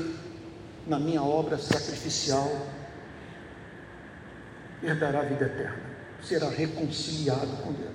na 0.87 0.99
minha 0.99 1.23
obra 1.23 1.59
sacrificial 1.59 2.51
herdará 4.83 5.21
a 5.21 5.25
vida 5.25 5.45
eterna, 5.45 5.83
será 6.23 6.49
reconciliado 6.49 7.57
com 7.63 7.73
Deus. 7.73 7.95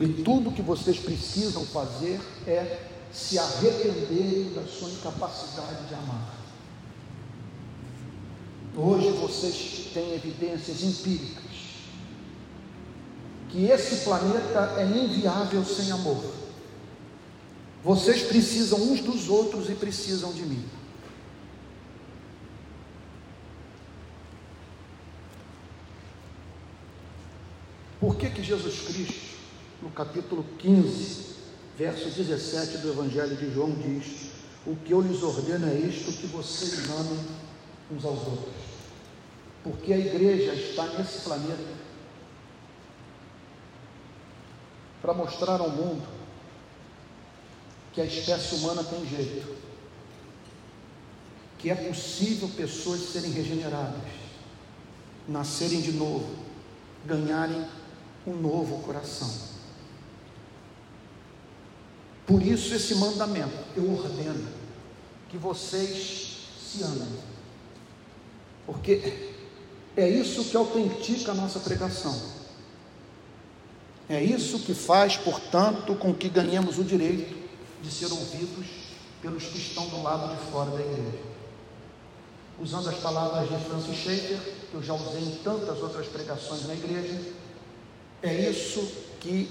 E 0.00 0.22
tudo 0.22 0.52
que 0.52 0.62
vocês 0.62 0.98
precisam 0.98 1.64
fazer 1.66 2.20
é 2.46 2.88
se 3.12 3.38
arrependerem 3.38 4.52
da 4.54 4.64
sua 4.64 4.90
incapacidade 4.90 5.86
de 5.86 5.94
amar. 5.94 6.41
Hoje 8.74 9.10
vocês 9.10 9.90
têm 9.92 10.14
evidências 10.14 10.82
empíricas 10.82 11.42
que 13.50 13.66
esse 13.66 14.02
planeta 14.04 14.74
é 14.78 14.86
inviável 14.86 15.62
sem 15.62 15.92
amor. 15.92 16.24
Vocês 17.84 18.22
precisam 18.22 18.80
uns 18.80 19.02
dos 19.02 19.28
outros 19.28 19.68
e 19.68 19.74
precisam 19.74 20.32
de 20.32 20.42
mim. 20.42 20.64
Por 28.00 28.16
que 28.16 28.30
que 28.30 28.42
Jesus 28.42 28.80
Cristo, 28.80 29.36
no 29.82 29.90
capítulo 29.90 30.46
15, 30.58 31.36
verso 31.76 32.08
17 32.08 32.78
do 32.78 32.90
Evangelho 32.90 33.36
de 33.36 33.52
João 33.52 33.70
diz: 33.70 34.30
O 34.66 34.74
que 34.76 34.92
eu 34.92 35.02
lhes 35.02 35.22
ordeno 35.22 35.68
é 35.68 35.74
isto, 35.74 36.10
que 36.12 36.26
vocês 36.26 36.88
amem 36.90 37.18
uns 37.92 38.04
aos 38.04 38.18
outros. 38.26 38.54
Porque 39.62 39.92
a 39.92 39.98
igreja 39.98 40.54
está 40.54 40.86
nesse 40.98 41.20
planeta 41.20 41.82
para 45.00 45.14
mostrar 45.14 45.60
ao 45.60 45.70
mundo 45.70 46.06
que 47.92 48.00
a 48.00 48.04
espécie 48.04 48.54
humana 48.56 48.82
tem 48.82 49.06
jeito, 49.06 49.56
que 51.58 51.70
é 51.70 51.74
possível 51.74 52.48
pessoas 52.48 53.00
serem 53.00 53.30
regeneradas, 53.30 54.00
nascerem 55.28 55.80
de 55.80 55.92
novo, 55.92 56.34
ganharem 57.04 57.66
um 58.26 58.34
novo 58.34 58.82
coração. 58.82 59.52
Por 62.26 62.42
isso, 62.42 62.74
esse 62.74 62.94
mandamento, 62.94 63.58
eu 63.76 63.92
ordeno 63.92 64.48
que 65.28 65.36
vocês 65.36 66.46
se 66.60 66.82
amem, 66.82 67.18
porque 68.72 69.30
é 69.94 70.08
isso 70.08 70.44
que 70.46 70.56
autentica 70.56 71.32
a 71.32 71.34
nossa 71.34 71.60
pregação. 71.60 72.18
É 74.08 74.22
isso 74.22 74.60
que 74.60 74.72
faz, 74.72 75.16
portanto, 75.16 75.94
com 75.94 76.14
que 76.14 76.28
ganhemos 76.28 76.78
o 76.78 76.84
direito 76.84 77.36
de 77.82 77.90
ser 77.90 78.10
ouvidos 78.10 78.66
pelos 79.20 79.44
que 79.44 79.58
estão 79.58 79.86
do 79.88 80.02
lado 80.02 80.34
de 80.34 80.50
fora 80.50 80.70
da 80.70 80.80
igreja. 80.80 81.18
Usando 82.60 82.88
as 82.88 82.96
palavras 82.96 83.48
de 83.48 83.64
Francis 83.64 83.96
Schaeffer, 83.96 84.38
que 84.70 84.74
eu 84.74 84.82
já 84.82 84.94
usei 84.94 85.22
em 85.22 85.36
tantas 85.44 85.78
outras 85.80 86.06
pregações 86.08 86.66
na 86.66 86.74
igreja, 86.74 87.20
é 88.22 88.48
isso 88.48 88.90
que 89.20 89.50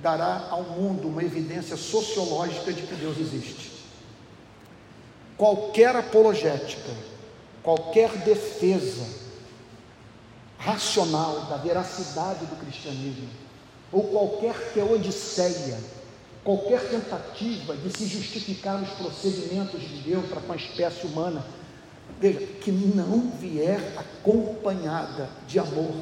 dará 0.00 0.48
ao 0.50 0.62
mundo 0.62 1.08
uma 1.08 1.22
evidência 1.22 1.76
sociológica 1.76 2.72
de 2.72 2.82
que 2.82 2.94
Deus 2.94 3.18
existe. 3.18 3.72
Qualquer 5.36 5.96
apologética, 5.96 7.13
qualquer 7.64 8.10
defesa 8.18 9.24
racional 10.58 11.46
da 11.46 11.56
veracidade 11.56 12.44
do 12.44 12.56
cristianismo, 12.56 13.28
ou 13.90 14.04
qualquer 14.04 14.72
teodiceia, 14.72 15.78
qualquer 16.44 16.88
tentativa 16.88 17.74
de 17.74 17.90
se 17.96 18.06
justificar 18.06 18.82
os 18.82 18.90
procedimentos 18.90 19.80
de 19.80 20.02
Deus 20.02 20.26
para 20.26 20.42
com 20.42 20.52
a 20.52 20.56
espécie 20.56 21.06
humana, 21.06 21.44
veja, 22.20 22.40
que 22.40 22.70
não 22.70 23.30
vier 23.30 23.80
acompanhada 23.96 25.30
de 25.46 25.58
amor. 25.58 25.94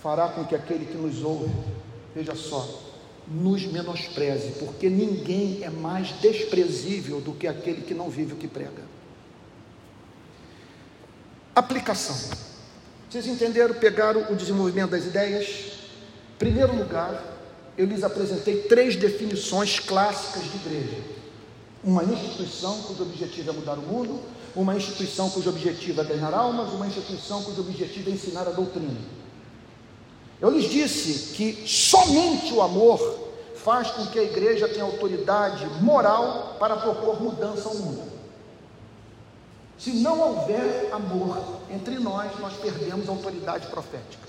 Fará 0.00 0.28
com 0.28 0.44
que 0.44 0.54
aquele 0.54 0.86
que 0.86 0.96
nos 0.96 1.22
ouve, 1.22 1.52
veja 2.14 2.34
só, 2.34 2.89
nos 3.28 3.64
menospreze, 3.66 4.52
porque 4.58 4.88
ninguém 4.88 5.60
é 5.62 5.70
mais 5.70 6.08
desprezível 6.20 7.20
do 7.20 7.32
que 7.32 7.46
aquele 7.46 7.82
que 7.82 7.94
não 7.94 8.10
vive 8.10 8.32
o 8.32 8.36
que 8.36 8.48
prega. 8.48 8.82
Aplicação. 11.54 12.16
Vocês 13.08 13.26
entenderam, 13.26 13.74
pegaram 13.74 14.32
o 14.32 14.36
desenvolvimento 14.36 14.90
das 14.90 15.04
ideias? 15.04 15.46
Em 16.34 16.38
primeiro 16.38 16.76
lugar, 16.76 17.22
eu 17.76 17.86
lhes 17.86 18.02
apresentei 18.02 18.62
três 18.62 18.96
definições 18.96 19.78
clássicas 19.80 20.44
de 20.44 20.56
igreja: 20.56 21.02
uma 21.82 22.04
instituição 22.04 22.82
cujo 22.82 23.02
objetivo 23.02 23.50
é 23.50 23.52
mudar 23.52 23.78
o 23.78 23.82
mundo, 23.82 24.20
uma 24.54 24.76
instituição 24.76 25.30
cujo 25.30 25.50
objetivo 25.50 26.00
é 26.00 26.04
ganhar 26.04 26.32
almas, 26.34 26.72
uma 26.72 26.86
instituição 26.86 27.42
cujo 27.42 27.60
objetivo 27.60 28.10
é 28.10 28.12
ensinar 28.12 28.46
a 28.46 28.50
doutrina. 28.50 29.19
Eu 30.40 30.50
lhes 30.50 30.70
disse 30.70 31.34
que 31.34 31.64
somente 31.66 32.52
o 32.52 32.62
amor 32.62 32.98
faz 33.56 33.90
com 33.90 34.06
que 34.06 34.18
a 34.18 34.22
igreja 34.22 34.68
tenha 34.68 34.84
autoridade 34.84 35.66
moral 35.82 36.56
para 36.58 36.76
propor 36.76 37.20
mudança 37.20 37.68
ao 37.68 37.74
mundo. 37.74 38.10
Se 39.78 39.92
não 39.92 40.20
houver 40.20 40.90
amor 40.92 41.38
entre 41.70 41.98
nós, 41.98 42.38
nós 42.38 42.54
perdemos 42.54 43.08
a 43.08 43.12
autoridade 43.12 43.66
profética. 43.68 44.28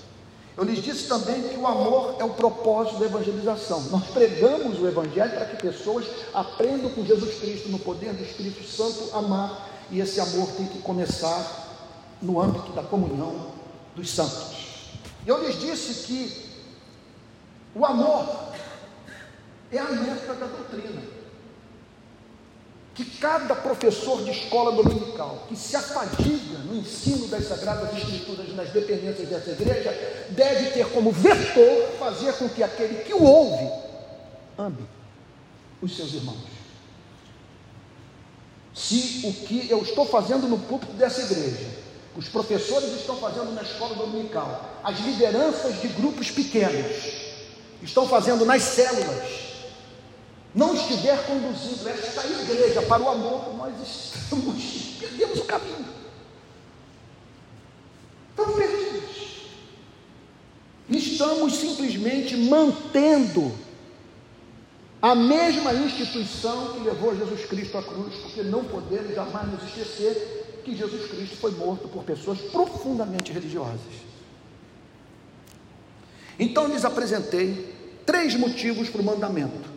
Eu 0.56 0.64
lhes 0.64 0.82
disse 0.82 1.08
também 1.08 1.42
que 1.48 1.56
o 1.56 1.66
amor 1.66 2.16
é 2.18 2.24
o 2.24 2.30
propósito 2.30 2.98
da 2.98 3.06
evangelização. 3.06 3.80
Nós 3.90 4.04
pregamos 4.08 4.78
o 4.78 4.86
evangelho 4.86 5.32
para 5.32 5.46
que 5.46 5.56
pessoas 5.56 6.06
aprendam 6.34 6.90
com 6.90 7.04
Jesus 7.04 7.38
Cristo, 7.38 7.70
no 7.70 7.78
poder 7.78 8.12
do 8.12 8.22
Espírito 8.22 8.62
Santo, 8.64 9.16
amar, 9.16 9.68
e 9.90 10.00
esse 10.00 10.20
amor 10.20 10.48
tem 10.52 10.66
que 10.66 10.78
começar 10.80 11.70
no 12.20 12.40
âmbito 12.40 12.72
da 12.72 12.82
comunhão 12.82 13.46
dos 13.96 14.10
santos. 14.10 14.51
E 15.24 15.28
eu 15.28 15.44
lhes 15.44 15.60
disse 15.60 16.06
que 16.06 16.52
o 17.74 17.84
amor 17.84 18.52
é 19.70 19.78
a 19.78 19.90
meta 19.90 20.34
da 20.34 20.46
doutrina. 20.46 21.02
Que 22.94 23.04
cada 23.18 23.54
professor 23.54 24.22
de 24.22 24.32
escola 24.32 24.72
dominical 24.72 25.46
que 25.48 25.56
se 25.56 25.74
afadiga 25.74 26.58
no 26.58 26.76
ensino 26.76 27.26
das 27.28 27.44
Sagradas 27.44 27.96
Escrituras 27.96 28.54
nas 28.54 28.70
dependências 28.70 29.28
dessa 29.28 29.50
igreja 29.50 29.90
deve 30.30 30.72
ter 30.72 30.86
como 30.90 31.10
vetor 31.10 31.88
fazer 31.98 32.34
com 32.34 32.48
que 32.50 32.62
aquele 32.62 33.02
que 33.02 33.14
o 33.14 33.22
ouve 33.22 33.72
ame 34.58 34.86
os 35.80 35.96
seus 35.96 36.12
irmãos. 36.12 36.36
Se 38.74 39.26
o 39.26 39.32
que 39.46 39.70
eu 39.70 39.82
estou 39.82 40.04
fazendo 40.04 40.46
no 40.46 40.58
púlpito 40.58 40.92
dessa 40.92 41.22
igreja 41.22 41.81
os 42.16 42.28
professores 42.28 42.92
estão 42.92 43.16
fazendo 43.16 43.52
na 43.54 43.62
escola 43.62 43.94
dominical, 43.94 44.80
as 44.84 44.98
lideranças 45.00 45.80
de 45.80 45.88
grupos 45.88 46.30
pequenos 46.30 46.96
estão 47.82 48.06
fazendo 48.06 48.44
nas 48.44 48.62
células, 48.62 49.28
não 50.54 50.74
estiver 50.74 51.24
conduzindo 51.26 51.88
esta 51.88 52.26
igreja 52.26 52.82
para 52.82 53.02
o 53.02 53.08
amor, 53.08 53.54
nós 53.56 53.72
estamos, 53.80 54.62
perdemos 55.00 55.38
o 55.38 55.44
caminho. 55.44 56.02
Estamos 58.30 58.56
perdidos. 58.56 59.02
Estamos 60.90 61.54
simplesmente 61.56 62.36
mantendo 62.36 63.52
a 65.00 65.14
mesma 65.14 65.72
instituição 65.74 66.72
que 66.72 66.80
levou 66.80 67.16
Jesus 67.16 67.44
Cristo 67.46 67.78
à 67.78 67.82
cruz, 67.82 68.14
porque 68.16 68.42
não 68.42 68.64
podemos 68.64 69.14
jamais 69.14 69.50
nos 69.50 69.62
esquecer 69.64 70.41
que 70.62 70.76
Jesus 70.76 71.10
Cristo 71.10 71.36
foi 71.36 71.50
morto 71.52 71.88
por 71.88 72.04
pessoas 72.04 72.40
profundamente 72.40 73.32
religiosas. 73.32 73.80
Então 76.38 76.66
lhes 76.66 76.84
apresentei 76.84 77.74
três 78.06 78.34
motivos 78.34 78.88
para 78.88 79.00
o 79.00 79.04
mandamento. 79.04 79.70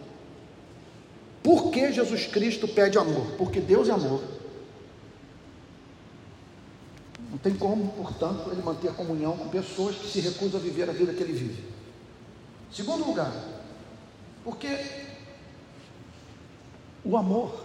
Por 1.44 1.70
que 1.70 1.92
Jesus 1.92 2.26
Cristo 2.26 2.68
pede 2.68 2.98
amor? 2.98 3.28
Porque 3.38 3.60
Deus 3.60 3.90
é 3.90 3.92
amor. 3.92 4.24
Não 7.30 7.38
tem 7.38 7.54
como, 7.54 7.92
portanto, 7.94 8.50
ele 8.52 8.62
manter 8.64 8.94
comunhão 8.94 9.38
com 9.38 9.50
pessoas 9.50 9.96
que 9.96 10.08
se 10.08 10.22
recusam 10.22 10.60
a 10.60 10.64
viver 10.64 10.90
a 10.90 10.94
vida 10.94 11.14
que 11.14 11.22
ele 11.22 11.34
vive. 11.34 11.64
Segundo 12.72 13.06
lugar, 13.06 13.32
porque 14.44 14.68
o 17.04 17.18
amor 17.18 17.65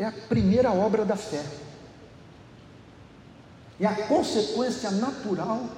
é 0.00 0.06
a 0.06 0.12
primeira 0.12 0.72
obra 0.72 1.04
da 1.04 1.14
fé. 1.14 1.44
É 3.78 3.86
a 3.86 4.06
consequência 4.06 4.90
natural 4.90 5.68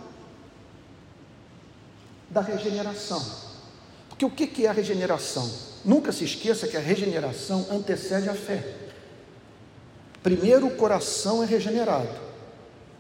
da 2.31 2.41
regeneração. 2.41 3.21
Porque 4.09 4.25
o 4.25 4.31
que 4.31 4.65
é 4.65 4.69
a 4.69 4.73
regeneração? 4.73 5.51
Nunca 5.85 6.13
se 6.13 6.23
esqueça 6.23 6.69
que 6.69 6.77
a 6.77 6.81
regeneração 6.81 7.67
antecede 7.69 8.29
a 8.29 8.35
fé. 8.35 8.77
Primeiro 10.23 10.69
o 10.69 10.77
coração 10.77 11.43
é 11.43 11.47
regenerado. 11.47 12.15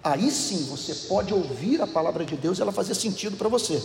Aí 0.02 0.28
sim 0.28 0.64
você 0.64 1.06
pode 1.06 1.32
ouvir 1.32 1.80
a 1.80 1.86
palavra 1.86 2.24
de 2.24 2.36
Deus 2.36 2.58
e 2.58 2.62
ela 2.62 2.72
fazer 2.72 2.96
sentido 2.96 3.36
para 3.36 3.48
você. 3.48 3.80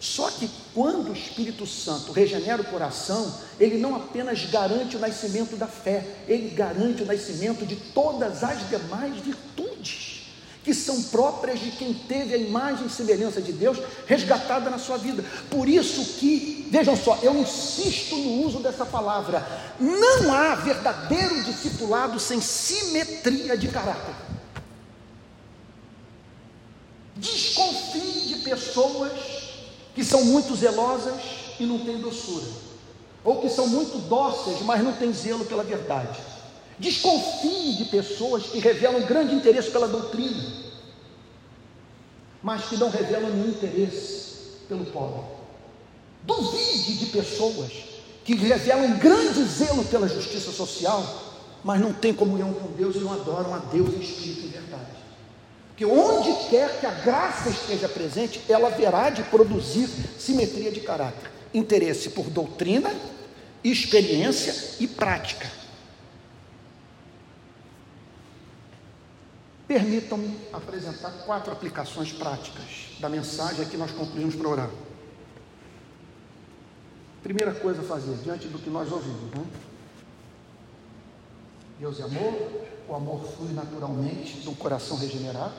Só 0.00 0.30
que 0.30 0.50
quando 0.74 1.10
o 1.10 1.12
Espírito 1.12 1.64
Santo 1.66 2.10
regenera 2.10 2.60
o 2.60 2.64
coração, 2.64 3.32
ele 3.60 3.78
não 3.78 3.94
apenas 3.94 4.44
garante 4.46 4.96
o 4.96 4.98
nascimento 4.98 5.56
da 5.56 5.68
fé, 5.68 6.04
ele 6.26 6.50
garante 6.50 7.04
o 7.04 7.06
nascimento 7.06 7.64
de 7.64 7.76
todas 7.76 8.42
as 8.42 8.68
demais 8.68 9.16
virtudes 9.18 10.14
que 10.64 10.72
são 10.72 11.00
próprias 11.04 11.60
de 11.60 11.70
quem 11.72 11.92
teve 11.92 12.34
a 12.34 12.38
imagem 12.38 12.86
e 12.86 12.90
semelhança 12.90 13.40
de 13.40 13.52
Deus 13.52 13.78
resgatada 14.06 14.70
na 14.70 14.78
sua 14.78 14.96
vida. 14.96 15.22
Por 15.50 15.68
isso 15.68 16.18
que, 16.18 16.66
vejam 16.70 16.96
só, 16.96 17.18
eu 17.22 17.36
insisto 17.36 18.16
no 18.16 18.46
uso 18.46 18.60
dessa 18.60 18.86
palavra, 18.86 19.46
não 19.78 20.32
há 20.32 20.54
verdadeiro 20.54 21.42
discipulado 21.44 22.18
sem 22.18 22.40
simetria 22.40 23.58
de 23.58 23.68
caráter. 23.68 24.14
Desconfie 27.14 28.28
de 28.28 28.36
pessoas 28.36 29.43
que 29.94 30.04
são 30.04 30.24
muito 30.24 30.54
zelosas 30.56 31.14
e 31.58 31.64
não 31.64 31.78
têm 31.78 31.98
doçura, 31.98 32.46
ou 33.22 33.40
que 33.40 33.48
são 33.48 33.66
muito 33.66 33.98
dóceis, 34.08 34.60
mas 34.62 34.82
não 34.82 34.92
têm 34.92 35.12
zelo 35.12 35.44
pela 35.44 35.62
verdade. 35.62 36.18
Desconfie 36.78 37.74
de 37.76 37.84
pessoas 37.84 38.44
que 38.44 38.58
revelam 38.58 39.02
grande 39.02 39.34
interesse 39.34 39.70
pela 39.70 39.86
doutrina, 39.86 40.42
mas 42.42 42.64
que 42.64 42.76
não 42.76 42.90
revelam 42.90 43.30
nenhum 43.30 43.50
interesse 43.50 44.34
pelo 44.68 44.84
pobre. 44.86 45.24
Duvide 46.24 46.98
de 46.98 47.06
pessoas 47.06 47.70
que 48.24 48.34
revelam 48.34 48.98
grande 48.98 49.44
zelo 49.44 49.84
pela 49.84 50.08
justiça 50.08 50.50
social, 50.50 51.04
mas 51.62 51.80
não 51.80 51.92
têm 51.92 52.12
comunhão 52.12 52.52
com 52.52 52.72
Deus 52.72 52.96
e 52.96 52.98
não 52.98 53.12
adoram 53.12 53.54
a 53.54 53.58
Deus 53.58 53.94
em 53.94 54.00
espírito 54.00 54.46
e 54.46 54.48
verdade. 54.48 55.03
Porque 55.74 55.84
onde 55.84 56.48
quer 56.50 56.78
que 56.78 56.86
a 56.86 56.92
graça 56.92 57.50
esteja 57.50 57.88
presente, 57.88 58.40
ela 58.48 58.68
haverá 58.68 59.10
de 59.10 59.24
produzir 59.24 59.88
simetria 60.16 60.70
de 60.70 60.80
caráter, 60.80 61.28
interesse 61.52 62.10
por 62.10 62.30
doutrina, 62.30 62.94
experiência 63.64 64.76
e 64.78 64.86
prática. 64.86 65.50
Permitam-me 69.66 70.38
apresentar 70.52 71.10
quatro 71.26 71.52
aplicações 71.52 72.12
práticas 72.12 72.96
da 73.00 73.08
mensagem 73.08 73.66
que 73.66 73.76
nós 73.76 73.90
concluímos 73.90 74.36
para 74.36 74.48
orar. 74.48 74.70
Primeira 77.20 77.52
coisa 77.52 77.80
a 77.80 77.84
fazer, 77.84 78.14
diante 78.22 78.46
do 78.46 78.60
que 78.60 78.70
nós 78.70 78.92
ouvimos, 78.92 79.34
né? 79.34 79.44
Deus 81.78 82.00
é 82.00 82.04
amor, 82.04 82.64
o 82.88 82.94
amor 82.94 83.24
flui 83.36 83.52
naturalmente 83.52 84.40
do 84.40 84.52
coração 84.52 84.96
regenerado. 84.96 85.54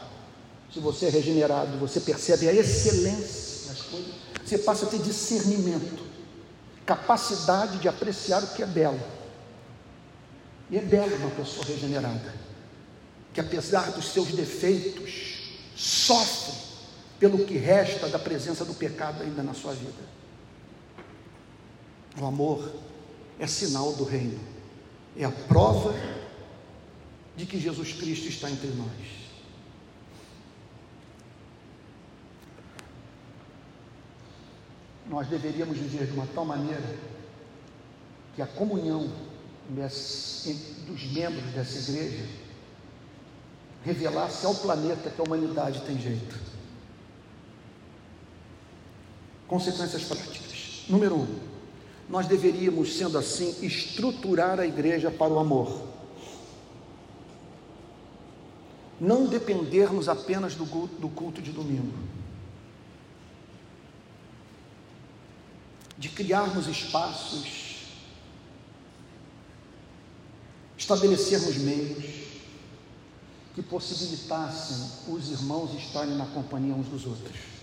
Se 0.74 0.80
você 0.80 1.08
é 1.08 1.10
regenerado, 1.10 1.78
você 1.78 2.00
percebe 2.00 2.48
a 2.48 2.54
excelência 2.54 3.70
das 3.70 3.82
coisas, 3.82 4.14
você 4.44 4.58
passa 4.58 4.86
a 4.86 4.90
ter 4.90 5.00
discernimento, 5.00 6.04
capacidade 6.86 7.80
de 7.80 7.88
apreciar 7.88 8.44
o 8.44 8.48
que 8.48 8.64
é 8.64 8.66
belo. 8.66 9.00
E 10.70 10.78
é 10.78 10.82
belo 10.82 11.16
uma 11.18 11.30
pessoa 11.32 11.66
regenerada, 11.66 12.34
que 13.34 13.40
apesar 13.40 13.92
dos 13.92 14.12
seus 14.12 14.30
defeitos, 14.30 15.36
sofre 15.76 16.54
pelo 17.20 17.46
que 17.46 17.58
resta 17.58 18.08
da 18.08 18.18
presença 18.18 18.66
do 18.66 18.74
pecado 18.74 19.22
ainda 19.22 19.44
na 19.44 19.54
sua 19.54 19.74
vida. 19.74 20.16
O 22.20 22.26
amor 22.26 22.72
é 23.40 23.46
sinal 23.46 23.94
do 23.94 24.04
reino, 24.04 24.40
é 25.18 25.24
a 25.24 25.32
prova 25.32 25.94
de 27.36 27.46
que 27.46 27.60
Jesus 27.60 27.94
Cristo 27.94 28.28
está 28.28 28.50
entre 28.50 28.68
nós. 28.70 29.16
Nós 35.08 35.28
deveríamos 35.28 35.78
viver 35.78 36.08
de 36.08 36.14
uma 36.14 36.28
tal 36.28 36.46
maneira 36.46 36.98
que 38.36 38.42
a 38.42 38.48
comunhão 38.48 39.10
dos 39.70 41.04
membros 41.14 41.44
dessa 41.54 41.92
igreja 41.92 42.26
revelasse 43.84 44.46
ao 44.46 44.56
planeta 44.56 45.10
que 45.10 45.22
a 45.22 45.24
humanidade 45.24 45.82
tem 45.82 45.98
jeito. 46.00 46.40
Consequências 49.48 50.04
práticas. 50.04 50.86
Número 50.90 51.16
um, 51.16 51.40
nós 52.08 52.28
deveríamos, 52.28 52.96
sendo 52.96 53.18
assim, 53.18 53.56
estruturar 53.66 54.60
a 54.60 54.66
igreja 54.66 55.10
para 55.10 55.34
o 55.34 55.40
amor. 55.40 55.88
Não 59.00 59.26
dependermos 59.26 60.08
apenas 60.08 60.56
do 60.56 60.66
culto, 60.66 61.42
de 61.42 61.52
domingo, 61.52 61.94
de 65.98 66.10
criarmos 66.10 66.68
espaços, 66.68 67.76
estabelecermos 70.78 71.58
meios 71.58 72.06
que 73.54 73.64
possibilitassem 73.64 75.14
os 75.14 75.32
irmãos 75.32 75.74
estarem 75.74 76.16
na 76.16 76.26
companhia 76.28 76.74
uns 76.74 76.88
dos 76.88 77.06
outros. 77.06 77.55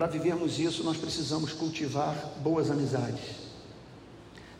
Para 0.00 0.08
vivermos 0.08 0.58
isso, 0.58 0.82
nós 0.82 0.96
precisamos 0.96 1.52
cultivar 1.52 2.16
boas 2.42 2.70
amizades. 2.70 3.20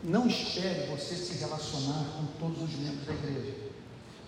Não 0.04 0.26
espere 0.26 0.86
você 0.88 1.16
se 1.16 1.38
relacionar 1.38 2.04
com 2.14 2.26
todos 2.38 2.62
os 2.62 2.78
membros 2.78 3.06
da 3.06 3.14
igreja. 3.14 3.54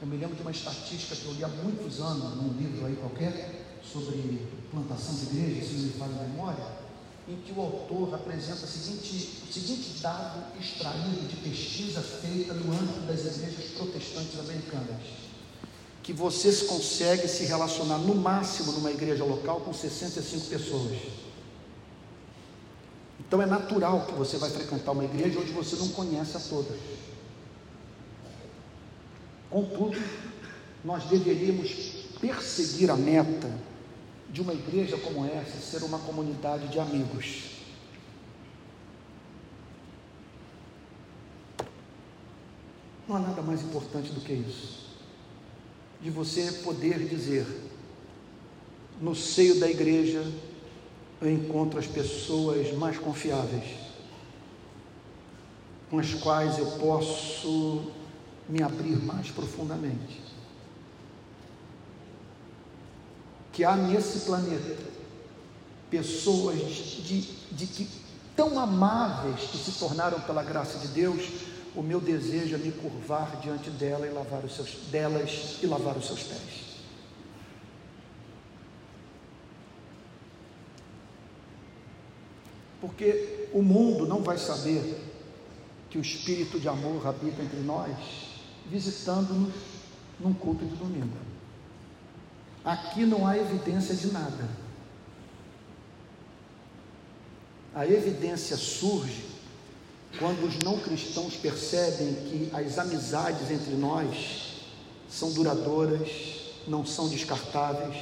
Eu 0.00 0.08
me 0.08 0.16
lembro 0.16 0.34
de 0.34 0.40
uma 0.40 0.50
estatística 0.50 1.14
que 1.14 1.26
eu 1.26 1.34
li 1.34 1.44
há 1.44 1.48
muitos 1.48 2.00
anos, 2.00 2.34
num 2.36 2.54
livro 2.56 2.86
aí 2.86 2.96
qualquer, 2.96 3.82
sobre 3.84 4.40
plantação 4.70 5.14
de 5.16 5.36
igreja, 5.36 5.66
se 5.66 5.74
não 5.74 5.82
me 5.82 5.90
falha 5.90 6.14
a 6.14 6.28
memória, 6.28 6.66
em 7.28 7.36
que 7.42 7.52
o 7.52 7.60
autor 7.60 8.14
apresenta 8.14 8.64
o 8.64 8.66
seguinte, 8.66 9.42
o 9.50 9.52
seguinte 9.52 10.00
dado 10.00 10.58
extraído 10.58 11.28
de 11.28 11.36
pesquisa 11.46 12.00
feita 12.00 12.54
no 12.54 12.72
âmbito 12.72 13.00
das 13.00 13.36
igrejas 13.36 13.66
protestantes 13.76 14.40
americanas 14.40 15.21
que 16.02 16.12
você 16.12 16.52
consegue 16.66 17.28
se 17.28 17.44
relacionar 17.44 17.98
no 17.98 18.14
máximo 18.14 18.72
numa 18.72 18.90
igreja 18.90 19.24
local 19.24 19.60
com 19.60 19.72
65 19.72 20.46
pessoas. 20.46 20.98
Então 23.20 23.40
é 23.40 23.46
natural 23.46 24.04
que 24.06 24.12
você 24.12 24.36
vai 24.36 24.50
frequentar 24.50 24.90
uma 24.90 25.04
igreja 25.04 25.38
onde 25.38 25.52
você 25.52 25.76
não 25.76 25.88
conhece 25.88 26.36
a 26.36 26.40
todas. 26.40 26.76
Contudo, 29.48 30.02
nós 30.84 31.04
deveríamos 31.04 31.70
perseguir 32.20 32.90
a 32.90 32.96
meta 32.96 33.50
de 34.28 34.40
uma 34.40 34.52
igreja 34.52 34.96
como 34.96 35.24
essa 35.24 35.58
ser 35.58 35.84
uma 35.84 36.00
comunidade 36.00 36.66
de 36.68 36.80
amigos. 36.80 37.44
Não 43.06 43.16
há 43.16 43.20
nada 43.20 43.42
mais 43.42 43.62
importante 43.62 44.10
do 44.10 44.20
que 44.20 44.32
isso 44.32 44.81
de 46.02 46.10
você 46.10 46.50
poder 46.64 47.06
dizer: 47.08 47.46
no 49.00 49.14
seio 49.14 49.60
da 49.60 49.70
igreja 49.70 50.24
eu 51.20 51.30
encontro 51.30 51.78
as 51.78 51.86
pessoas 51.86 52.72
mais 52.74 52.98
confiáveis, 52.98 53.64
com 55.88 55.98
as 55.98 56.12
quais 56.14 56.58
eu 56.58 56.66
posso 56.72 57.92
me 58.48 58.62
abrir 58.62 58.96
mais 58.96 59.30
profundamente. 59.30 60.20
Que 63.52 63.64
há 63.64 63.76
nesse 63.76 64.20
planeta 64.20 64.90
pessoas 65.90 66.58
de, 66.58 67.20
de, 67.52 67.66
que 67.66 67.86
tão 68.34 68.58
amáveis 68.58 69.42
que 69.42 69.58
se 69.58 69.72
tornaram 69.72 70.18
pela 70.20 70.42
graça 70.42 70.78
de 70.78 70.88
Deus 70.88 71.22
o 71.74 71.82
meu 71.82 72.00
desejo 72.00 72.54
é 72.54 72.58
me 72.58 72.70
curvar 72.70 73.40
diante 73.40 73.70
dela 73.70 74.06
e 74.06 74.10
lavar 74.10 74.44
os 74.44 74.54
seus, 74.54 74.74
delas 74.90 75.58
e 75.62 75.66
lavar 75.66 75.96
os 75.96 76.06
seus 76.06 76.22
pés. 76.22 76.62
Porque 82.80 83.48
o 83.52 83.62
mundo 83.62 84.06
não 84.06 84.22
vai 84.22 84.36
saber 84.36 84.98
que 85.88 85.96
o 85.96 86.00
espírito 86.00 86.58
de 86.58 86.68
amor 86.68 87.06
habita 87.06 87.42
entre 87.42 87.60
nós, 87.60 87.96
visitando-nos 88.68 89.54
num 90.18 90.34
culto 90.34 90.64
de 90.64 90.74
domingo. 90.76 91.16
Aqui 92.64 93.04
não 93.06 93.26
há 93.26 93.36
evidência 93.36 93.94
de 93.94 94.12
nada. 94.12 94.48
A 97.74 97.86
evidência 97.86 98.56
surge 98.56 99.31
quando 100.18 100.46
os 100.46 100.58
não 100.58 100.78
cristãos 100.78 101.34
percebem 101.34 102.14
que 102.14 102.50
as 102.52 102.78
amizades 102.78 103.50
entre 103.50 103.74
nós 103.74 104.52
são 105.08 105.32
duradouras, 105.32 106.08
não 106.66 106.84
são 106.84 107.08
descartáveis. 107.08 107.96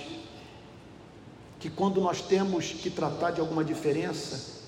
Que 1.59 1.69
quando 1.71 2.01
nós 2.01 2.21
temos 2.21 2.73
que 2.73 2.91
tratar 2.91 3.33
de 3.33 3.41
alguma 3.41 3.65
diferença, 3.65 4.61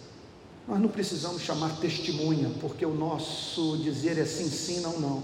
nós 0.68 0.78
não 0.80 0.88
precisamos 0.88 1.42
chamar 1.42 1.80
testemunha, 1.80 2.50
porque 2.60 2.86
o 2.86 2.94
nosso 2.94 3.78
dizer 3.78 4.18
é 4.18 4.24
sim, 4.24 4.48
sim, 4.48 4.80
não, 4.80 5.00
não. 5.00 5.22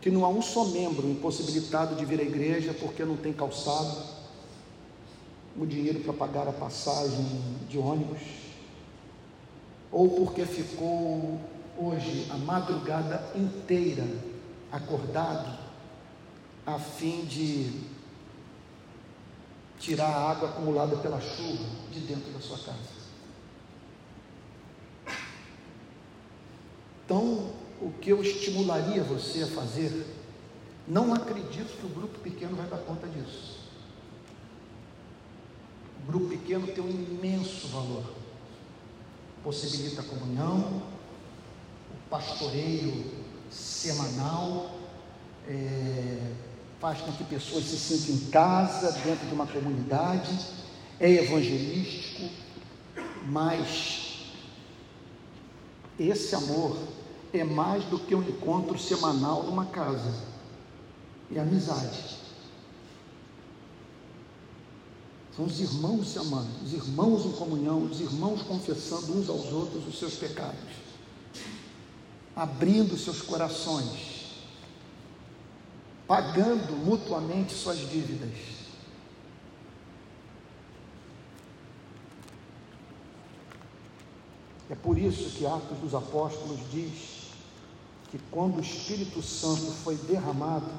Que 0.00 0.10
não 0.10 0.24
há 0.24 0.28
um 0.28 0.42
só 0.42 0.64
membro 0.66 1.08
impossibilitado 1.08 1.94
de 1.94 2.04
vir 2.04 2.20
à 2.20 2.22
igreja 2.22 2.74
porque 2.74 3.04
não 3.04 3.16
tem 3.16 3.32
calçado, 3.32 4.17
o 5.56 5.66
dinheiro 5.66 6.00
para 6.00 6.12
pagar 6.12 6.48
a 6.48 6.52
passagem 6.52 7.42
de 7.68 7.78
ônibus, 7.78 8.20
ou 9.90 10.08
porque 10.10 10.44
ficou 10.44 11.40
hoje 11.76 12.26
a 12.30 12.36
madrugada 12.36 13.32
inteira 13.34 14.06
acordado 14.70 15.58
a 16.66 16.78
fim 16.78 17.24
de 17.24 17.80
tirar 19.78 20.08
a 20.08 20.30
água 20.30 20.48
acumulada 20.50 20.96
pela 20.96 21.20
chuva 21.20 21.64
de 21.90 22.00
dentro 22.00 22.30
da 22.32 22.40
sua 22.40 22.58
casa. 22.58 22.98
Então, 27.04 27.52
o 27.80 27.90
que 28.00 28.10
eu 28.10 28.20
estimularia 28.20 29.02
você 29.02 29.44
a 29.44 29.46
fazer, 29.46 30.04
não 30.86 31.14
acredito 31.14 31.78
que 31.78 31.86
o 31.86 31.88
grupo 31.88 32.18
pequeno 32.18 32.54
vai 32.54 32.66
dar 32.66 32.78
conta 32.78 33.06
disso. 33.06 33.57
Grupo 36.06 36.28
pequeno 36.28 36.66
tem 36.66 36.82
um 36.82 36.90
imenso 36.90 37.68
valor. 37.68 38.04
Possibilita 39.42 40.00
a 40.00 40.04
comunhão, 40.04 40.82
o 41.90 42.10
pastoreio 42.10 43.04
semanal, 43.50 44.70
é, 45.48 46.32
faz 46.80 47.00
com 47.00 47.12
que 47.12 47.24
pessoas 47.24 47.64
se 47.64 47.78
sintam 47.78 48.14
em 48.14 48.30
casa, 48.30 48.92
dentro 49.04 49.26
de 49.26 49.34
uma 49.34 49.46
comunidade, 49.46 50.30
é 51.00 51.10
evangelístico, 51.10 52.28
mas 53.26 54.32
esse 55.98 56.34
amor 56.34 56.78
é 57.32 57.44
mais 57.44 57.84
do 57.84 57.98
que 57.98 58.14
um 58.14 58.22
encontro 58.22 58.78
semanal 58.78 59.42
numa 59.42 59.66
casa, 59.66 60.14
é 61.34 61.40
amizade. 61.40 62.17
São 65.38 65.46
os 65.46 65.60
irmãos 65.60 66.08
se 66.08 66.18
amando, 66.18 66.50
os 66.64 66.72
irmãos 66.72 67.24
em 67.24 67.30
comunhão, 67.30 67.84
os 67.84 68.00
irmãos 68.00 68.42
confessando 68.42 69.16
uns 69.16 69.28
aos 69.28 69.52
outros 69.52 69.86
os 69.86 69.96
seus 69.96 70.16
pecados, 70.16 70.58
abrindo 72.34 72.98
seus 72.98 73.22
corações 73.22 74.18
pagando 76.08 76.72
mutuamente 76.84 77.52
suas 77.52 77.78
dívidas. 77.78 78.32
É 84.70 84.74
por 84.74 84.98
isso 84.98 85.30
que 85.36 85.46
Atos 85.46 85.78
dos 85.78 85.94
Apóstolos 85.94 86.58
diz 86.72 87.28
que 88.10 88.18
quando 88.30 88.56
o 88.56 88.60
Espírito 88.60 89.22
Santo 89.22 89.70
foi 89.84 89.96
derramado, 89.96 90.70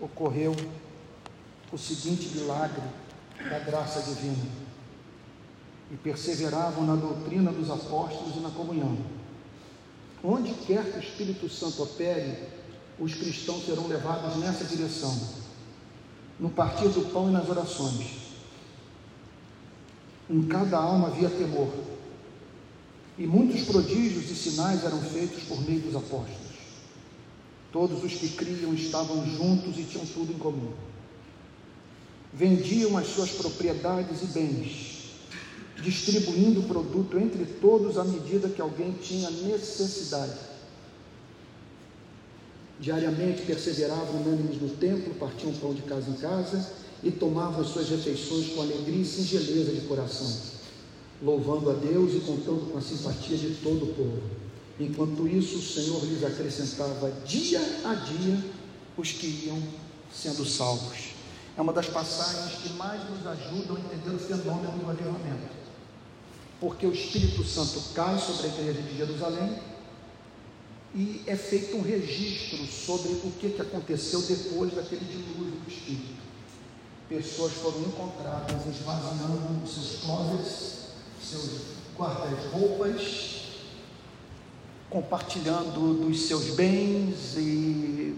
ocorreu 0.00 0.54
o 1.72 1.78
seguinte 1.78 2.36
milagre 2.36 2.82
da 3.48 3.58
graça 3.58 4.02
divina. 4.02 4.50
E 5.90 5.96
perseveravam 5.96 6.84
na 6.84 6.94
doutrina 6.94 7.50
dos 7.50 7.70
apóstolos 7.70 8.36
e 8.36 8.40
na 8.40 8.50
comunhão. 8.50 8.98
Onde 10.22 10.52
quer 10.52 10.84
que 10.84 10.98
o 10.98 11.00
Espírito 11.00 11.48
Santo 11.48 11.82
opere, 11.82 12.36
os 12.98 13.14
cristãos 13.14 13.64
serão 13.64 13.86
levados 13.86 14.36
nessa 14.36 14.64
direção, 14.64 15.18
no 16.38 16.50
partir 16.50 16.88
do 16.88 17.10
pão 17.10 17.30
e 17.30 17.32
nas 17.32 17.48
orações. 17.48 18.30
Em 20.28 20.42
cada 20.42 20.76
alma 20.76 21.08
havia 21.08 21.30
temor, 21.30 21.72
e 23.18 23.26
muitos 23.26 23.64
prodígios 23.64 24.30
e 24.30 24.34
sinais 24.34 24.84
eram 24.84 25.00
feitos 25.00 25.42
por 25.44 25.60
meio 25.62 25.80
dos 25.80 25.96
apóstolos. 25.96 26.50
Todos 27.72 28.04
os 28.04 28.14
que 28.14 28.28
criam 28.28 28.74
estavam 28.74 29.24
juntos 29.26 29.78
e 29.78 29.84
tinham 29.84 30.06
tudo 30.06 30.32
em 30.32 30.38
comum. 30.38 30.72
Vendiam 32.32 32.96
as 32.96 33.08
suas 33.08 33.30
propriedades 33.30 34.22
e 34.22 34.26
bens, 34.26 35.10
distribuindo 35.82 36.60
o 36.60 36.64
produto 36.64 37.18
entre 37.18 37.44
todos 37.44 37.98
à 37.98 38.04
medida 38.04 38.48
que 38.48 38.60
alguém 38.60 38.92
tinha 38.92 39.30
necessidade 39.30 40.50
Diariamente 42.80 43.42
perseveravam 43.42 44.22
unânimes 44.22 44.58
no 44.58 44.70
templo, 44.70 45.14
partiam 45.16 45.52
pão 45.52 45.74
de 45.74 45.82
casa 45.82 46.08
em 46.08 46.14
casa 46.14 46.66
e 47.04 47.10
tomavam 47.10 47.60
as 47.60 47.68
suas 47.68 47.90
refeições 47.90 48.54
com 48.54 48.62
alegria 48.62 49.02
e 49.02 49.04
singeleza 49.04 49.72
de 49.72 49.82
coração, 49.82 50.34
louvando 51.22 51.68
a 51.68 51.74
Deus 51.74 52.14
e 52.14 52.20
contando 52.20 52.72
com 52.72 52.78
a 52.78 52.80
simpatia 52.80 53.36
de 53.36 53.56
todo 53.62 53.84
o 53.84 53.94
povo. 53.94 54.22
Enquanto 54.78 55.28
isso, 55.28 55.58
o 55.58 55.62
Senhor 55.62 56.02
lhes 56.06 56.24
acrescentava 56.24 57.12
dia 57.26 57.60
a 57.84 57.92
dia 57.92 58.42
os 58.96 59.12
que 59.12 59.26
iam 59.44 59.62
sendo 60.10 60.46
salvos. 60.46 61.19
É 61.56 61.60
uma 61.60 61.72
das 61.72 61.86
passagens 61.86 62.62
que 62.62 62.72
mais 62.74 63.00
nos 63.10 63.26
ajudam 63.26 63.76
a 63.76 63.80
entender 63.80 64.14
o 64.14 64.18
fenômeno 64.18 64.78
do 64.78 64.90
avivamento. 64.90 65.60
Porque 66.60 66.86
o 66.86 66.92
Espírito 66.92 67.44
Santo 67.44 67.80
cai 67.94 68.18
sobre 68.18 68.46
a 68.46 68.50
igreja 68.50 68.82
de 68.82 68.96
Jerusalém 68.96 69.58
e 70.94 71.22
é 71.26 71.36
feito 71.36 71.76
um 71.76 71.82
registro 71.82 72.64
sobre 72.66 73.12
o 73.12 73.32
que, 73.38 73.50
que 73.50 73.62
aconteceu 73.62 74.20
depois 74.22 74.74
daquele 74.74 75.04
dilúvio 75.04 75.60
do 75.60 75.70
Espírito. 75.70 76.20
Pessoas 77.08 77.52
foram 77.54 77.80
encontradas 77.80 78.66
esvaziando 78.66 79.66
seus 79.66 80.00
closets, 80.02 80.78
seus 81.22 81.60
guarda-roupas, 81.96 83.40
compartilhando 84.88 86.04
dos 86.04 86.22
seus 86.22 86.54
bens 86.54 87.36
e 87.36 88.16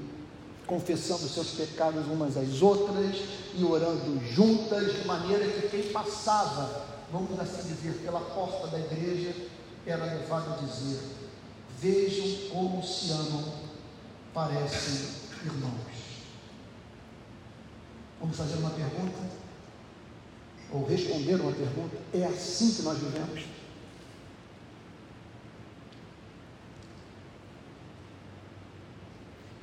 confessando 0.66 1.28
seus 1.28 1.50
pecados 1.50 2.06
umas 2.06 2.36
às 2.36 2.62
outras 2.62 3.16
e 3.54 3.64
orando 3.64 4.20
juntas, 4.32 4.94
de 4.94 5.06
maneira 5.06 5.46
que 5.46 5.68
quem 5.68 5.92
passava, 5.92 6.86
vamos 7.12 7.38
assim 7.38 7.74
dizer, 7.74 7.94
pela 8.02 8.20
porta 8.20 8.68
da 8.68 8.78
igreja, 8.78 9.34
era 9.86 10.04
levado 10.04 10.54
a 10.54 10.66
dizer: 10.66 11.00
Vejam 11.78 12.50
como 12.50 12.82
se 12.82 13.10
amam, 13.10 13.44
parecem 14.32 15.08
irmãos. 15.44 15.92
Vamos 18.20 18.36
fazer 18.36 18.54
uma 18.54 18.70
pergunta? 18.70 19.18
Ou 20.72 20.86
responder 20.86 21.34
uma 21.34 21.52
pergunta? 21.52 21.96
É 22.14 22.24
assim 22.24 22.72
que 22.72 22.82
nós 22.82 22.98
vivemos? 22.98 23.44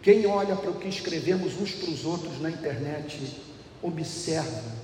Quem 0.02 0.26
olha 0.26 0.56
para 0.56 0.72
o 0.72 0.80
que 0.80 0.88
escrevemos 0.88 1.60
uns 1.60 1.72
para 1.72 1.89
os 1.89 2.06
outros 2.06 2.39
na 2.39 2.50
internet, 2.50 3.41
observa 3.82 4.80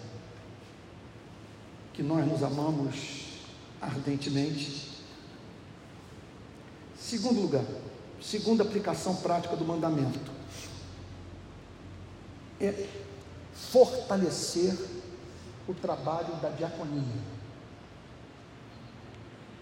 que 1.93 2.03
nós 2.03 2.27
nos 2.27 2.43
amamos 2.43 3.25
ardentemente 3.81 4.95
Segundo 7.05 7.39
lugar, 7.39 7.63
segunda 8.19 8.63
aplicação 8.63 9.15
prática 9.17 9.55
do 9.55 9.63
mandamento 9.63 10.31
é 12.59 12.87
fortalecer 13.53 14.75
o 15.67 15.73
trabalho 15.75 16.33
da 16.37 16.49
diaconia. 16.49 17.03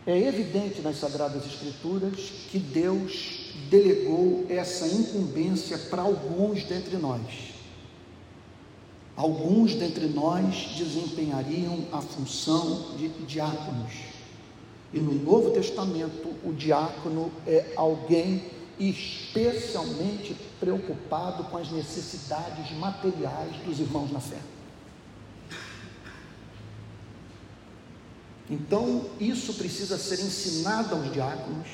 É 0.07 0.17
evidente 0.17 0.81
nas 0.81 0.99
Sagradas 0.99 1.45
Escrituras 1.45 2.15
que 2.49 2.59
Deus 2.59 3.42
delegou 3.69 4.45
essa 4.49 4.87
incumbência 4.87 5.77
para 5.77 6.01
alguns 6.01 6.63
dentre 6.63 6.97
nós. 6.97 7.53
Alguns 9.15 9.75
dentre 9.75 10.07
nós 10.07 10.75
desempenhariam 10.75 11.85
a 11.91 12.01
função 12.01 12.95
de 12.97 13.09
diáconos. 13.25 13.91
E 14.91 14.99
no 14.99 15.13
Novo 15.13 15.51
Testamento, 15.51 16.33
o 16.43 16.53
diácono 16.53 17.31
é 17.45 17.73
alguém 17.75 18.43
especialmente 18.79 20.35
preocupado 20.59 21.43
com 21.45 21.57
as 21.57 21.71
necessidades 21.71 22.71
materiais 22.77 23.55
dos 23.65 23.79
irmãos 23.79 24.11
na 24.11 24.19
fé. 24.19 24.39
Então, 28.49 29.05
isso 29.19 29.53
precisa 29.53 29.97
ser 29.97 30.19
ensinado 30.19 30.95
aos 30.95 31.11
diáconos, 31.13 31.67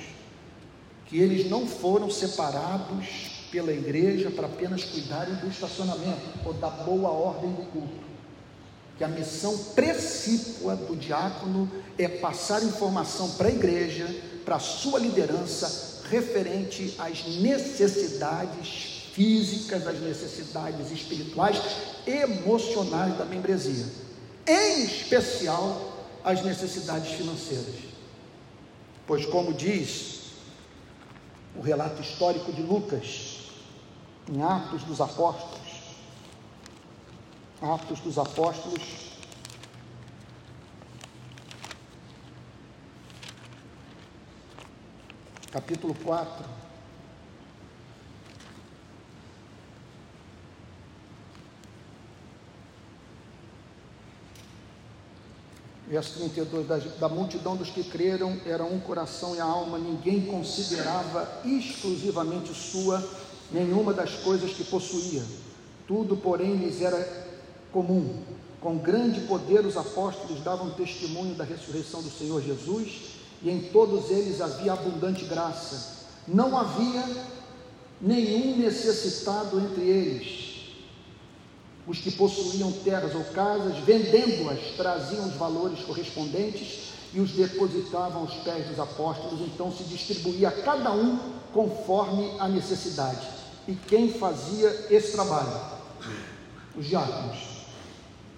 que 1.10 1.18
eles 1.18 1.50
não 1.50 1.66
foram 1.66 2.10
separados 2.10 3.40
pela 3.52 3.74
igreja 3.74 4.30
para 4.30 4.46
apenas 4.46 4.84
cuidarem 4.84 5.34
do 5.36 5.48
estacionamento 5.48 6.22
ou 6.46 6.54
da 6.54 6.70
boa 6.70 7.10
ordem 7.10 7.52
do 7.52 7.64
culto. 7.72 8.10
que 8.96 9.04
a 9.04 9.08
missão 9.08 9.58
precípua 9.76 10.76
do 10.76 10.94
diácono 10.94 11.72
é 11.98 12.08
passar 12.08 12.62
informação 12.62 13.32
para 13.32 13.48
a 13.48 13.52
igreja, 13.52 14.06
para 14.44 14.58
a 14.58 14.60
sua 14.60 15.00
liderança, 15.00 16.02
referente 16.10 16.96
às 17.00 17.26
necessidades 17.38 19.10
físicas, 19.14 19.88
às 19.88 20.02
necessidades 20.02 20.92
espirituais, 20.92 21.58
emocionais 22.06 23.18
da 23.18 23.24
membresia, 23.24 23.86
em 24.46 24.84
especial 24.84 26.06
as 26.24 26.44
necessidades 26.44 27.14
financeiras. 27.14 27.76
Pois, 29.08 29.26
como 29.26 29.54
diz 29.54 30.19
o 31.56 31.62
relato 31.62 32.02
histórico 32.02 32.52
de 32.52 32.62
Lucas, 32.62 33.52
em 34.32 34.42
Atos 34.42 34.84
dos 34.84 35.02
Apóstolos, 35.02 35.60
Atos 37.62 38.00
dos 38.00 38.18
Apóstolos, 38.18 39.10
capítulo 45.52 45.96
4. 46.04 46.59
Verso 55.90 56.14
32: 56.20 56.68
da, 56.68 56.78
da 56.78 57.10
multidão 57.10 57.56
dos 57.56 57.72
que 57.72 57.84
creram 57.84 58.40
era 58.46 58.64
um 58.64 58.80
coração 58.80 59.36
e 59.36 59.40
a 59.40 59.44
alma, 59.44 59.80
ninguém 59.80 60.22
considerava 60.22 61.28
exclusivamente 61.44 62.54
sua 62.54 63.04
nenhuma 63.52 63.92
das 63.92 64.12
coisas 64.18 64.52
que 64.52 64.64
possuía. 64.64 65.24
Tudo, 65.88 66.16
porém, 66.16 66.58
lhes 66.58 66.80
era 66.80 67.28
comum. 67.72 68.22
Com 68.62 68.78
grande 68.78 69.22
poder, 69.22 69.66
os 69.66 69.76
apóstolos 69.78 70.44
davam 70.44 70.70
testemunho 70.72 71.34
da 71.34 71.44
ressurreição 71.44 72.04
do 72.04 72.12
Senhor 72.12 72.40
Jesus, 72.44 73.16
e 73.42 73.50
em 73.50 73.62
todos 73.72 74.12
eles 74.12 74.42
havia 74.42 74.74
abundante 74.74 75.26
graça. 75.26 76.06
Não 76.28 76.56
havia 76.56 77.04
nenhum 78.00 78.58
necessitado 78.58 79.60
entre 79.60 79.82
eles. 79.82 80.49
Os 81.90 81.98
que 81.98 82.12
possuíam 82.12 82.72
terras 82.72 83.16
ou 83.16 83.24
casas, 83.34 83.76
vendendo-as, 83.80 84.60
traziam 84.78 85.28
os 85.28 85.34
valores 85.34 85.80
correspondentes 85.80 86.92
e 87.12 87.20
os 87.20 87.32
depositavam 87.32 88.22
aos 88.22 88.36
pés 88.44 88.68
dos 88.68 88.80
apóstolos. 88.80 89.42
Então 89.42 89.76
se 89.76 89.86
distribuía 89.86 90.50
a 90.50 90.52
cada 90.52 90.92
um 90.92 91.18
conforme 91.52 92.32
a 92.38 92.48
necessidade. 92.48 93.28
E 93.68 93.74
quem 93.74 94.14
fazia 94.14 94.70
esse 94.92 95.14
trabalho? 95.14 95.60
Os 96.78 96.86
diáconos. 96.86 97.40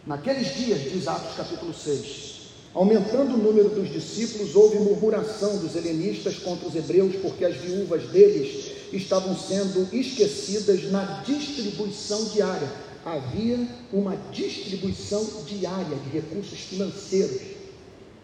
Naqueles 0.07 0.55
dias, 0.55 0.89
diz 0.89 1.05
Atos 1.09 1.35
capítulo 1.35 1.73
6, 1.73 2.41
aumentando 2.73 3.33
o 3.33 3.37
número 3.37 3.67
dos 3.67 3.91
discípulos, 3.91 4.55
houve 4.55 4.79
murmuração 4.79 5.57
dos 5.57 5.75
helenistas 5.75 6.37
contra 6.37 6.69
os 6.69 6.75
hebreus, 6.75 7.17
porque 7.17 7.43
as 7.43 7.57
viúvas 7.57 8.03
deles 8.11 8.77
estavam 8.93 9.37
sendo 9.37 9.93
esquecidas 9.93 10.89
na 10.89 11.21
distribuição 11.25 12.23
diária. 12.29 12.90
Havia 13.03 13.67
uma 13.91 14.15
distribuição 14.31 15.25
diária 15.45 15.97
de 15.97 16.09
recursos 16.09 16.59
financeiros, 16.59 17.41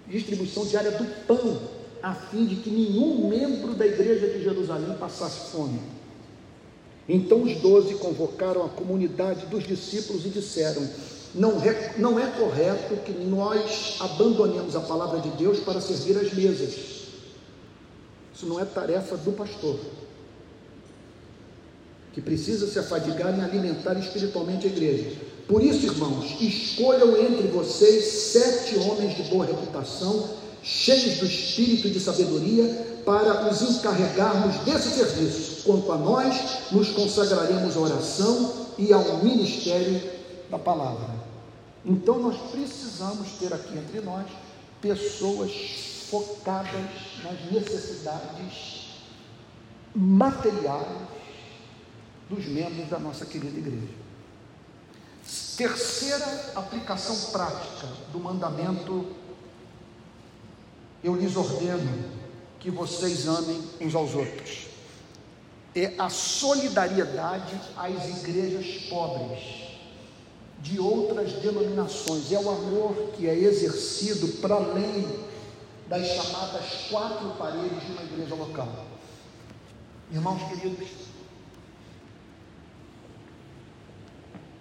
distribuição 0.08 0.66
diária 0.66 0.92
do 0.92 1.06
pão, 1.26 1.60
a 2.02 2.14
fim 2.14 2.46
de 2.46 2.58
que 2.58 2.70
nenhum 2.70 3.28
membro 3.28 3.74
da 3.74 3.86
igreja 3.86 4.28
de 4.28 4.44
Jerusalém 4.44 4.96
passasse 4.98 5.52
fome. 5.52 5.80
Então 7.10 7.44
os 7.44 7.56
doze 7.58 7.96
convocaram 7.96 8.66
a 8.66 8.70
comunidade 8.70 9.46
dos 9.48 9.66
discípulos 9.66 10.26
e 10.26 10.30
disseram: 10.30 10.88
não, 11.34 11.54
não 11.98 12.20
é 12.20 12.28
correto 12.32 12.96
que 12.98 13.12
nós 13.12 13.98
abandonemos 14.00 14.76
a 14.76 14.82
palavra 14.82 15.20
de 15.20 15.30
Deus 15.30 15.60
para 15.60 15.80
servir 15.80 16.18
as 16.18 16.34
mesas. 16.34 16.98
Isso 18.34 18.46
não 18.46 18.60
é 18.60 18.66
tarefa 18.66 19.18
do 19.18 19.32
pastor, 19.32 19.80
que 22.18 22.22
precisa 22.22 22.66
se 22.66 22.80
afadigar 22.80 23.32
em 23.38 23.44
alimentar 23.44 23.94
espiritualmente 23.94 24.66
a 24.66 24.70
igreja. 24.72 25.16
Por 25.48 25.62
isso, 25.62 25.86
irmãos, 25.86 26.36
escolham 26.42 27.16
entre 27.16 27.48
vocês 27.50 28.06
sete 28.06 28.76
homens 28.80 29.16
de 29.16 29.22
boa 29.30 29.46
reputação, 29.46 30.28
cheios 30.64 31.20
do 31.20 31.28
espírito 31.28 31.92
de 31.92 32.00
sabedoria, 32.00 33.04
para 33.06 33.48
os 33.48 33.62
encarregarmos 33.62 34.56
desse 34.66 34.98
serviço. 34.98 35.62
Quanto 35.64 35.92
a 35.92 35.98
nós, 36.00 36.72
nos 36.72 36.90
consagraremos 36.90 37.78
à 37.78 37.82
oração 37.82 38.66
e 38.80 38.92
ao 38.92 39.24
ministério 39.24 40.02
da 40.50 40.58
palavra. 40.58 41.14
Então 41.86 42.18
nós 42.18 42.36
precisamos 42.52 43.28
ter 43.40 43.54
aqui 43.54 43.78
entre 43.78 44.02
nós 44.02 44.26
pessoas 44.82 45.52
focadas 46.10 46.82
nas 47.24 47.52
necessidades 47.52 48.88
materiais 49.94 51.18
dos 52.30 52.46
membros 52.46 52.90
da 52.90 53.00
nossa 53.00 53.26
querida 53.26 53.58
igreja. 53.58 53.94
Terceira 55.56 56.52
aplicação 56.56 57.32
prática 57.32 57.88
do 58.12 58.20
mandamento, 58.20 59.08
eu 61.04 61.16
lhes 61.16 61.36
ordeno 61.36 62.12
que 62.60 62.70
vocês 62.70 63.28
amem 63.28 63.62
uns 63.82 63.96
aos 63.96 64.14
outros. 64.14 64.68
É 65.76 65.94
a 65.98 66.10
solidariedade 66.10 67.60
às 67.76 68.20
igrejas 68.20 68.84
pobres 68.90 69.68
de 70.62 70.80
outras 70.80 71.34
denominações, 71.34 72.32
é 72.32 72.40
o 72.40 72.50
amor 72.50 73.12
que 73.16 73.28
é 73.28 73.36
exercido 73.36 74.28
para 74.40 74.56
além 74.56 75.08
das 75.88 76.08
chamadas 76.08 76.88
quatro 76.90 77.30
paredes 77.32 77.86
de 77.86 77.92
uma 77.92 78.04
igreja 78.04 78.36
local. 78.36 78.86
Irmãos 80.12 80.42
queridos, 80.50 80.88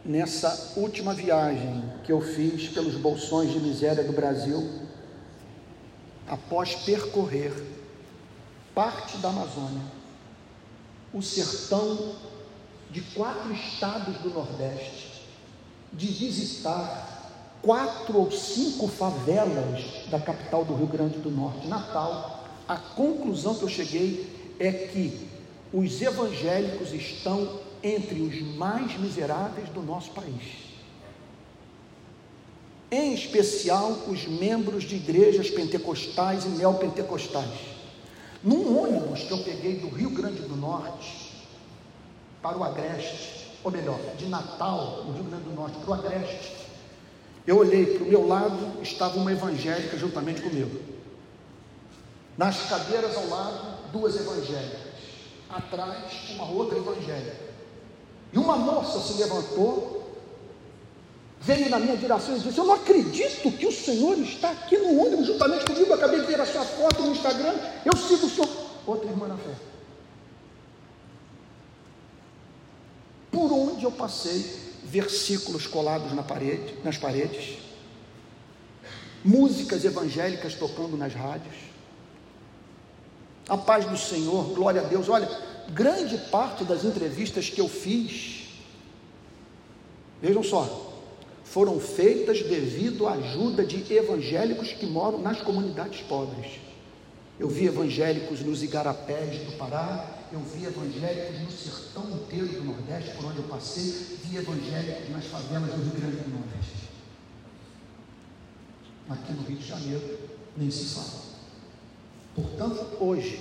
nessa 0.06 0.72
última 0.76 1.12
viagem 1.12 1.82
que 2.04 2.12
eu 2.12 2.20
fiz 2.20 2.68
pelos 2.68 2.94
bolsões 2.94 3.52
de 3.52 3.58
miséria 3.58 4.04
do 4.04 4.12
Brasil, 4.12 4.86
após 6.28 6.74
percorrer 6.76 7.52
parte 8.74 9.16
da 9.18 9.28
Amazônia, 9.28 9.82
o 11.12 11.20
sertão 11.20 12.14
de 12.90 13.00
quatro 13.00 13.52
estados 13.52 14.16
do 14.18 14.30
Nordeste, 14.30 15.26
de 15.92 16.06
visitar 16.06 17.58
quatro 17.62 18.18
ou 18.18 18.30
cinco 18.30 18.86
favelas 18.86 20.08
da 20.08 20.20
capital 20.20 20.64
do 20.64 20.74
Rio 20.74 20.86
Grande 20.86 21.18
do 21.18 21.30
Norte, 21.30 21.66
Natal, 21.66 22.44
a 22.68 22.76
conclusão 22.76 23.54
que 23.54 23.62
eu 23.62 23.68
cheguei 23.68 24.54
é 24.58 24.70
que 24.70 25.35
os 25.72 26.00
evangélicos 26.00 26.92
estão 26.92 27.60
entre 27.82 28.20
os 28.20 28.40
mais 28.56 28.98
miseráveis 28.98 29.68
do 29.70 29.82
nosso 29.82 30.10
país. 30.10 30.66
Em 32.90 33.14
especial 33.14 33.90
os 34.08 34.26
membros 34.26 34.84
de 34.84 34.96
igrejas 34.96 35.50
pentecostais 35.50 36.44
e 36.44 36.48
neopentecostais. 36.48 37.76
Num 38.42 38.80
ônibus 38.80 39.24
que 39.24 39.32
eu 39.32 39.38
peguei 39.38 39.76
do 39.76 39.88
Rio 39.88 40.10
Grande 40.10 40.42
do 40.42 40.56
Norte 40.56 41.32
para 42.40 42.56
o 42.56 42.62
Agreste, 42.62 43.46
ou 43.64 43.72
melhor, 43.72 43.98
de 44.16 44.26
Natal, 44.26 45.04
no 45.04 45.14
Rio 45.14 45.24
Grande 45.24 45.44
do 45.44 45.54
Norte, 45.54 45.76
para 45.78 45.90
o 45.90 45.94
Agreste, 45.94 46.56
eu 47.44 47.58
olhei 47.58 47.86
para 47.86 48.04
o 48.04 48.08
meu 48.08 48.26
lado, 48.26 48.82
estava 48.82 49.18
uma 49.18 49.32
evangélica 49.32 49.96
juntamente 49.96 50.42
comigo. 50.42 50.80
Nas 52.36 52.68
cadeiras 52.68 53.16
ao 53.16 53.28
lado, 53.28 53.90
duas 53.92 54.14
evangélicas. 54.16 54.85
Atrás, 55.48 56.30
uma 56.30 56.50
outra 56.50 56.76
evangélica. 56.78 57.46
E 58.32 58.38
uma 58.38 58.56
moça 58.56 59.00
se 59.00 59.18
levantou, 59.20 60.16
veio 61.40 61.70
na 61.70 61.78
minha 61.78 61.96
direção 61.96 62.36
e 62.36 62.40
disse: 62.40 62.58
Eu 62.58 62.64
não 62.64 62.74
acredito 62.74 63.50
que 63.52 63.66
o 63.66 63.72
Senhor 63.72 64.18
está 64.18 64.50
aqui 64.50 64.76
no 64.76 65.00
ônibus 65.00 65.26
juntamente 65.26 65.64
comigo. 65.64 65.86
Eu 65.86 65.94
acabei 65.94 66.20
de 66.20 66.26
ver 66.26 66.40
a 66.40 66.46
sua 66.46 66.64
foto 66.64 67.02
no 67.02 67.12
Instagram. 67.12 67.54
Eu 67.84 67.96
sigo 67.96 68.26
o 68.26 68.30
Senhor. 68.30 68.48
Outra 68.86 69.08
irmã 69.08 69.28
na 69.28 69.36
fé. 69.36 69.54
por 73.36 73.52
onde 73.52 73.84
eu 73.84 73.92
passei, 73.92 74.44
versículos 74.82 75.66
colados 75.66 76.12
na 76.14 76.22
parede, 76.22 76.74
nas 76.82 76.96
paredes, 76.96 77.58
músicas 79.22 79.84
evangélicas 79.84 80.54
tocando 80.54 80.96
nas 80.96 81.12
rádios. 81.12 81.54
A 83.48 83.56
paz 83.56 83.84
do 83.84 83.96
Senhor, 83.96 84.54
glória 84.54 84.80
a 84.80 84.84
Deus. 84.84 85.08
Olha, 85.08 85.28
grande 85.70 86.18
parte 86.30 86.64
das 86.64 86.84
entrevistas 86.84 87.48
que 87.48 87.60
eu 87.60 87.68
fiz, 87.68 88.48
vejam 90.20 90.42
só, 90.42 90.92
foram 91.44 91.78
feitas 91.78 92.42
devido 92.42 93.06
à 93.06 93.12
ajuda 93.12 93.64
de 93.64 93.92
evangélicos 93.92 94.72
que 94.72 94.84
moram 94.84 95.20
nas 95.20 95.40
comunidades 95.40 96.00
pobres. 96.02 96.58
Eu 97.38 97.48
vi 97.48 97.66
evangélicos 97.66 98.40
nos 98.40 98.62
igarapés 98.62 99.38
do 99.44 99.52
Pará, 99.56 100.08
eu 100.32 100.40
vi 100.40 100.64
evangélicos 100.64 101.40
no 101.40 101.50
sertão 101.50 102.10
inteiro 102.10 102.48
do 102.48 102.64
Nordeste, 102.64 103.14
por 103.14 103.26
onde 103.26 103.38
eu 103.38 103.44
passei, 103.44 104.18
vi 104.24 104.38
evangélicos 104.38 105.08
nas 105.10 105.24
favelas 105.26 105.70
do 105.70 105.82
Rio 105.82 106.00
Grande 106.00 106.16
do 106.16 106.30
Nordeste. 106.30 106.88
Aqui 109.08 109.32
no 109.34 109.42
Rio 109.42 109.56
de 109.56 109.68
Janeiro, 109.68 110.18
nem 110.56 110.70
se 110.70 110.94
fala. 110.94 111.25
Portanto, 112.36 112.86
hoje, 113.00 113.40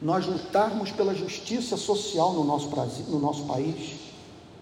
nós 0.00 0.26
lutarmos 0.26 0.90
pela 0.92 1.14
justiça 1.14 1.74
social 1.78 2.34
no 2.34 2.44
nosso, 2.44 2.68
no 3.08 3.18
nosso 3.18 3.46
país, 3.46 3.96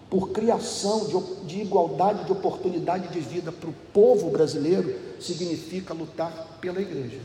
por 0.09 0.29
criação 0.29 1.07
de, 1.07 1.45
de 1.45 1.61
igualdade 1.61 2.23
de 2.23 2.31
oportunidade 2.31 3.09
de 3.09 3.19
vida 3.19 3.51
para 3.51 3.69
o 3.69 3.73
povo 3.93 4.29
brasileiro, 4.29 4.97
significa 5.19 5.93
lutar 5.93 6.57
pela 6.61 6.81
igreja. 6.81 7.19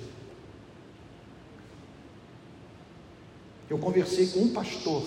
Eu 3.68 3.78
conversei 3.78 4.26
com 4.26 4.40
um 4.40 4.53
pastor 4.53 5.05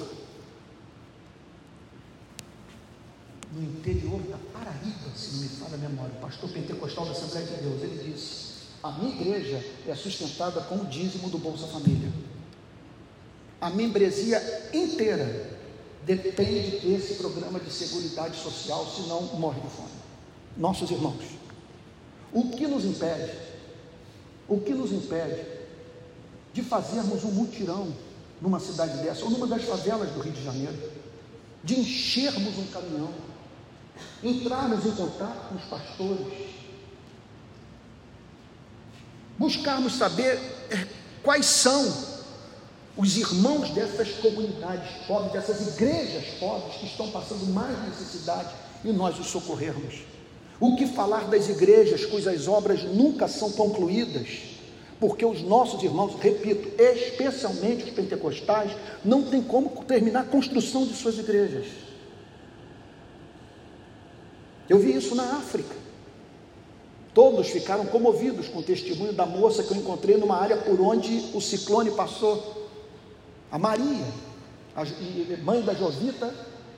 no 3.51 3.61
interior 3.61 4.21
da 4.21 4.37
Paraíba, 4.53 5.15
se 5.15 5.33
não 5.33 5.41
me 5.41 5.49
falha 5.49 5.75
a 5.75 5.77
memória, 5.77 6.15
pastor 6.21 6.49
pentecostal 6.49 7.05
da 7.05 7.11
Assembleia 7.11 7.45
de 7.45 7.55
Deus. 7.63 7.81
Ele 7.81 8.13
disse: 8.13 8.52
A 8.83 8.91
minha 8.91 9.15
igreja 9.15 9.63
é 9.87 9.95
sustentada 9.95 10.59
com 10.59 10.75
o 10.75 10.85
dízimo 10.85 11.29
do 11.29 11.37
Bolsa 11.37 11.65
Família. 11.67 12.11
A 13.61 13.69
membresia 13.69 14.69
inteira 14.73 15.51
depende 16.05 16.79
desse 16.79 17.13
programa 17.13 17.61
de 17.61 17.71
seguridade 17.71 18.35
social, 18.35 18.85
senão 18.93 19.21
morre 19.39 19.61
de 19.61 19.69
fome. 19.69 19.87
Nossos 20.57 20.91
irmãos, 20.91 21.23
o 22.33 22.49
que 22.49 22.67
nos 22.67 22.83
impede? 22.83 23.31
O 24.49 24.59
que 24.59 24.73
nos 24.73 24.91
impede 24.91 25.45
de 26.51 26.61
fazermos 26.61 27.23
um 27.23 27.31
mutirão 27.31 27.95
numa 28.41 28.59
cidade 28.59 28.97
dessa, 28.97 29.23
ou 29.23 29.31
numa 29.31 29.47
das 29.47 29.63
favelas 29.63 30.11
do 30.11 30.19
Rio 30.19 30.33
de 30.33 30.43
Janeiro, 30.43 30.91
de 31.63 31.79
enchermos 31.79 32.57
um 32.57 32.67
caminhão, 32.67 33.13
entrarmos 34.21 34.85
em 34.85 34.91
contato 34.91 35.47
com 35.47 35.55
os 35.55 35.63
pastores, 35.63 36.27
buscarmos 39.37 39.95
saber 39.95 40.39
é, 40.69 40.87
quais 41.21 41.45
são 41.45 42.13
os 42.95 43.17
irmãos 43.17 43.71
dessas 43.71 44.09
comunidades 44.13 44.89
pobres, 45.07 45.33
dessas 45.33 45.75
igrejas 45.75 46.25
pobres 46.39 46.75
que 46.75 46.85
estão 46.85 47.09
passando 47.09 47.45
mais 47.47 47.75
necessidade 47.89 48.53
e 48.83 48.91
nós 48.91 49.19
os 49.19 49.27
socorrermos. 49.27 50.03
O 50.59 50.75
que 50.75 50.85
falar 50.87 51.27
das 51.27 51.49
igrejas 51.49 52.05
cujas 52.05 52.47
obras 52.47 52.83
nunca 52.83 53.27
são 53.27 53.51
concluídas? 53.51 54.27
Porque 54.99 55.25
os 55.25 55.41
nossos 55.41 55.83
irmãos, 55.83 56.15
repito, 56.21 56.69
especialmente 56.81 57.85
os 57.85 57.89
pentecostais, 57.89 58.71
não 59.03 59.23
tem 59.23 59.41
como 59.41 59.69
terminar 59.83 60.21
a 60.21 60.25
construção 60.25 60.85
de 60.85 60.93
suas 60.93 61.17
igrejas. 61.17 61.65
Eu 64.69 64.79
vi 64.79 64.95
isso 64.95 65.15
na 65.15 65.23
África. 65.37 65.75
Todos 67.13 67.49
ficaram 67.49 67.85
comovidos 67.85 68.47
com 68.47 68.59
o 68.59 68.63
testemunho 68.63 69.13
da 69.13 69.25
moça 69.25 69.63
que 69.63 69.71
eu 69.71 69.77
encontrei 69.77 70.17
numa 70.17 70.35
área 70.35 70.57
por 70.57 70.81
onde 70.81 71.29
o 71.33 71.39
ciclone 71.39 71.91
passou 71.91 72.67
a 73.51 73.59
Maria, 73.59 74.05
a, 74.75 74.83
mãe 75.43 75.61
da 75.61 75.75
Jovita 75.75 76.33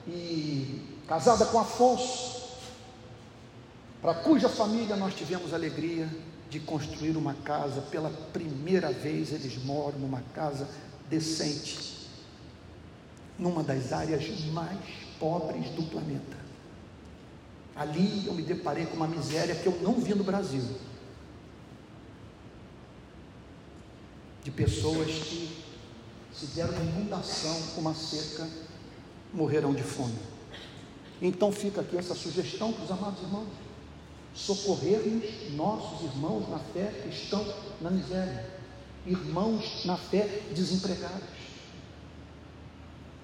e 0.06 0.82
casada 1.08 1.46
com 1.46 1.58
Afonso, 1.58 2.44
para 4.02 4.14
cuja 4.14 4.50
família 4.50 4.98
nós 4.98 5.16
tivemos 5.16 5.54
alegria 5.54 6.10
de 6.50 6.60
construir 6.60 7.16
uma 7.16 7.34
casa. 7.34 7.82
Pela 7.84 8.10
primeira 8.34 8.92
vez 8.92 9.32
eles 9.32 9.64
moram 9.64 10.00
numa 10.00 10.22
casa 10.34 10.68
decente, 11.10 12.10
numa 13.40 13.64
das 13.64 13.94
áreas 13.94 14.28
mais 14.52 14.80
pobres 15.18 15.70
do 15.70 15.84
planeta. 15.84 16.45
Ali 17.76 18.26
eu 18.26 18.34
me 18.34 18.42
deparei 18.42 18.86
com 18.86 18.96
uma 18.96 19.08
miséria 19.08 19.56
que 19.56 19.68
eu 19.68 19.78
não 19.82 19.96
vi 19.96 20.16
no 20.16 20.24
Brasil. 20.24 20.64
De 24.44 24.52
pessoas 24.52 25.12
que 25.12 25.66
se 26.34 26.48
der 26.48 26.70
uma 26.70 26.82
inundação, 26.82 27.58
uma 27.78 27.94
seca, 27.94 28.48
morrerão 29.34 29.74
de 29.74 29.84
fome. 29.84 30.18
Então 31.22 31.52
fica 31.52 31.82
aqui 31.82 31.98
essa 31.98 32.16
sugestão 32.16 32.72
para 32.72 32.84
os 32.84 32.92
amados 32.92 33.22
irmãos: 33.24 33.48
socorrermos 34.34 35.26
nossos 35.52 36.04
irmãos 36.04 36.50
na 36.50 36.60
fé 36.60 36.92
que 37.04 37.10
estão 37.10 37.46
na 37.82 37.90
miséria, 37.90 38.50
irmãos 39.06 39.86
na 39.86 39.98
fé 39.98 40.42
desempregados, 40.54 41.24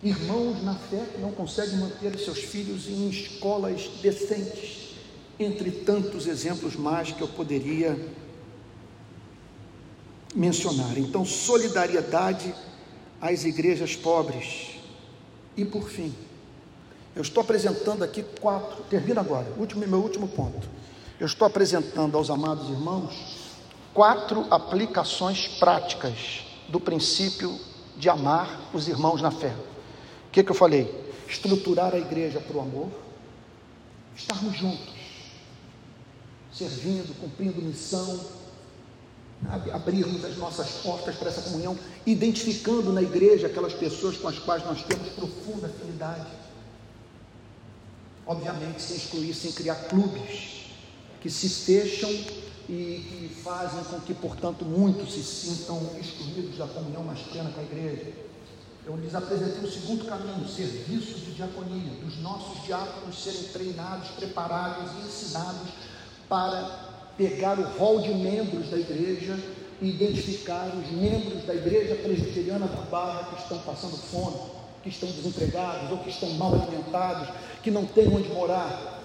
irmãos 0.03 0.63
na 0.63 0.75
fé 0.75 1.05
que 1.13 1.21
não 1.21 1.31
conseguem 1.31 1.77
manter 1.77 2.17
seus 2.17 2.39
filhos 2.39 2.87
em 2.87 3.09
escolas 3.09 3.87
decentes, 4.01 4.95
entre 5.39 5.71
tantos 5.71 6.27
exemplos 6.27 6.75
mais 6.75 7.11
que 7.11 7.21
eu 7.21 7.27
poderia 7.27 7.97
mencionar. 10.35 10.97
Então, 10.97 11.25
solidariedade 11.25 12.53
às 13.19 13.43
igrejas 13.43 13.95
pobres. 13.95 14.71
E 15.55 15.65
por 15.65 15.89
fim, 15.89 16.13
eu 17.15 17.21
estou 17.21 17.41
apresentando 17.41 18.03
aqui 18.03 18.23
quatro, 18.39 18.83
termina 18.83 19.21
agora, 19.21 19.47
último, 19.57 19.85
meu 19.85 19.99
último 19.99 20.27
ponto. 20.27 20.67
Eu 21.19 21.27
estou 21.27 21.45
apresentando 21.45 22.17
aos 22.17 22.29
amados 22.29 22.69
irmãos 22.69 23.41
quatro 23.93 24.45
aplicações 24.49 25.47
práticas 25.59 26.43
do 26.69 26.79
princípio 26.79 27.59
de 27.97 28.09
amar 28.09 28.69
os 28.73 28.87
irmãos 28.87 29.21
na 29.21 29.29
fé. 29.29 29.53
O 30.31 30.33
que, 30.33 30.41
que 30.43 30.51
eu 30.51 30.55
falei? 30.55 30.89
Estruturar 31.27 31.93
a 31.93 31.97
igreja 31.97 32.39
para 32.39 32.55
o 32.55 32.61
amor, 32.61 32.89
estarmos 34.15 34.57
juntos, 34.57 34.93
servindo, 36.53 37.13
cumprindo 37.19 37.61
missão, 37.61 38.17
abrirmos 39.73 40.23
as 40.23 40.37
nossas 40.37 40.69
portas 40.83 41.17
para 41.17 41.27
essa 41.27 41.41
comunhão, 41.41 41.77
identificando 42.05 42.93
na 42.93 43.01
igreja 43.01 43.47
aquelas 43.47 43.73
pessoas 43.73 44.15
com 44.15 44.29
as 44.29 44.39
quais 44.39 44.63
nós 44.63 44.81
temos 44.83 45.09
profunda 45.09 45.67
afinidade. 45.67 46.31
Obviamente, 48.25 48.81
sem 48.81 48.95
excluir, 48.95 49.33
sem 49.33 49.51
criar 49.51 49.75
clubes 49.89 50.67
que 51.19 51.29
se 51.29 51.49
fecham 51.49 52.09
e 52.69 53.29
que 53.29 53.35
fazem 53.43 53.83
com 53.83 53.99
que, 53.99 54.13
portanto, 54.13 54.63
muitos 54.63 55.13
se 55.13 55.23
sintam 55.23 55.91
excluídos 55.99 56.57
da 56.57 56.67
comunhão 56.67 57.03
mais 57.03 57.19
plena 57.19 57.51
com 57.51 57.59
a 57.59 57.63
igreja. 57.63 58.30
Eu 58.85 58.97
lhes 58.97 59.13
apresentei 59.13 59.63
o 59.63 59.71
segundo 59.71 60.05
caminho, 60.05 60.47
serviços 60.47 61.21
de 61.21 61.33
diaconia, 61.33 61.91
dos 62.03 62.19
nossos 62.19 62.63
diáconos 62.65 63.23
serem 63.23 63.43
treinados, 63.43 64.09
preparados 64.09 64.91
e 64.93 65.07
ensinados 65.07 65.69
para 66.27 66.89
pegar 67.15 67.59
o 67.59 67.77
rol 67.77 68.01
de 68.01 68.13
membros 68.13 68.69
da 68.69 68.77
igreja 68.77 69.37
e 69.79 69.89
identificar 69.89 70.67
os 70.75 70.91
membros 70.91 71.43
da 71.43 71.53
igreja 71.53 71.95
presbiteriana 71.95 72.67
da 72.67 72.81
Barra 72.83 73.35
que 73.35 73.41
estão 73.43 73.59
passando 73.59 73.97
fome, 73.97 74.37
que 74.81 74.89
estão 74.89 75.09
desempregados 75.11 75.91
ou 75.91 75.99
que 75.99 76.09
estão 76.09 76.29
mal 76.31 76.53
alimentados, 76.53 77.29
que 77.61 77.69
não 77.69 77.85
têm 77.85 78.07
onde 78.07 78.29
morar. 78.29 78.99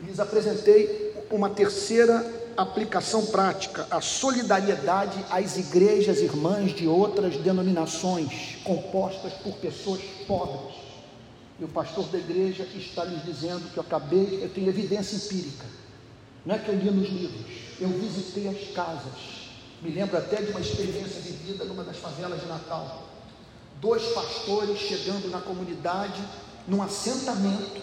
Lhes 0.00 0.18
apresentei 0.18 1.26
uma 1.30 1.50
terceira 1.50 2.39
aplicação 2.56 3.26
prática, 3.26 3.86
a 3.90 4.00
solidariedade 4.00 5.24
às 5.30 5.56
igrejas 5.56 6.18
irmãs 6.18 6.74
de 6.74 6.86
outras 6.86 7.36
denominações, 7.36 8.56
compostas 8.64 9.32
por 9.34 9.54
pessoas 9.56 10.00
pobres 10.26 10.80
e 11.60 11.64
o 11.64 11.68
pastor 11.68 12.06
da 12.06 12.18
igreja 12.18 12.66
está 12.74 13.04
lhes 13.04 13.22
dizendo 13.22 13.70
que 13.70 13.76
eu 13.76 13.82
acabei, 13.82 14.40
eu 14.42 14.48
tenho 14.48 14.68
evidência 14.68 15.14
empírica. 15.14 15.66
Não 16.44 16.54
é 16.54 16.58
que 16.58 16.70
eu 16.70 16.74
li 16.74 16.90
nos 16.90 17.08
livros, 17.10 17.52
eu 17.78 17.88
visitei 17.88 18.48
as 18.48 18.74
casas. 18.74 19.12
Me 19.82 19.90
lembro 19.90 20.16
até 20.16 20.40
de 20.40 20.50
uma 20.52 20.60
experiência 20.60 21.20
vivida 21.20 21.66
numa 21.66 21.84
das 21.84 21.98
favelas 21.98 22.40
de 22.40 22.46
Natal. 22.46 23.02
Dois 23.78 24.02
pastores 24.14 24.78
chegando 24.78 25.28
na 25.30 25.40
comunidade, 25.40 26.22
num 26.66 26.82
assentamento, 26.82 27.82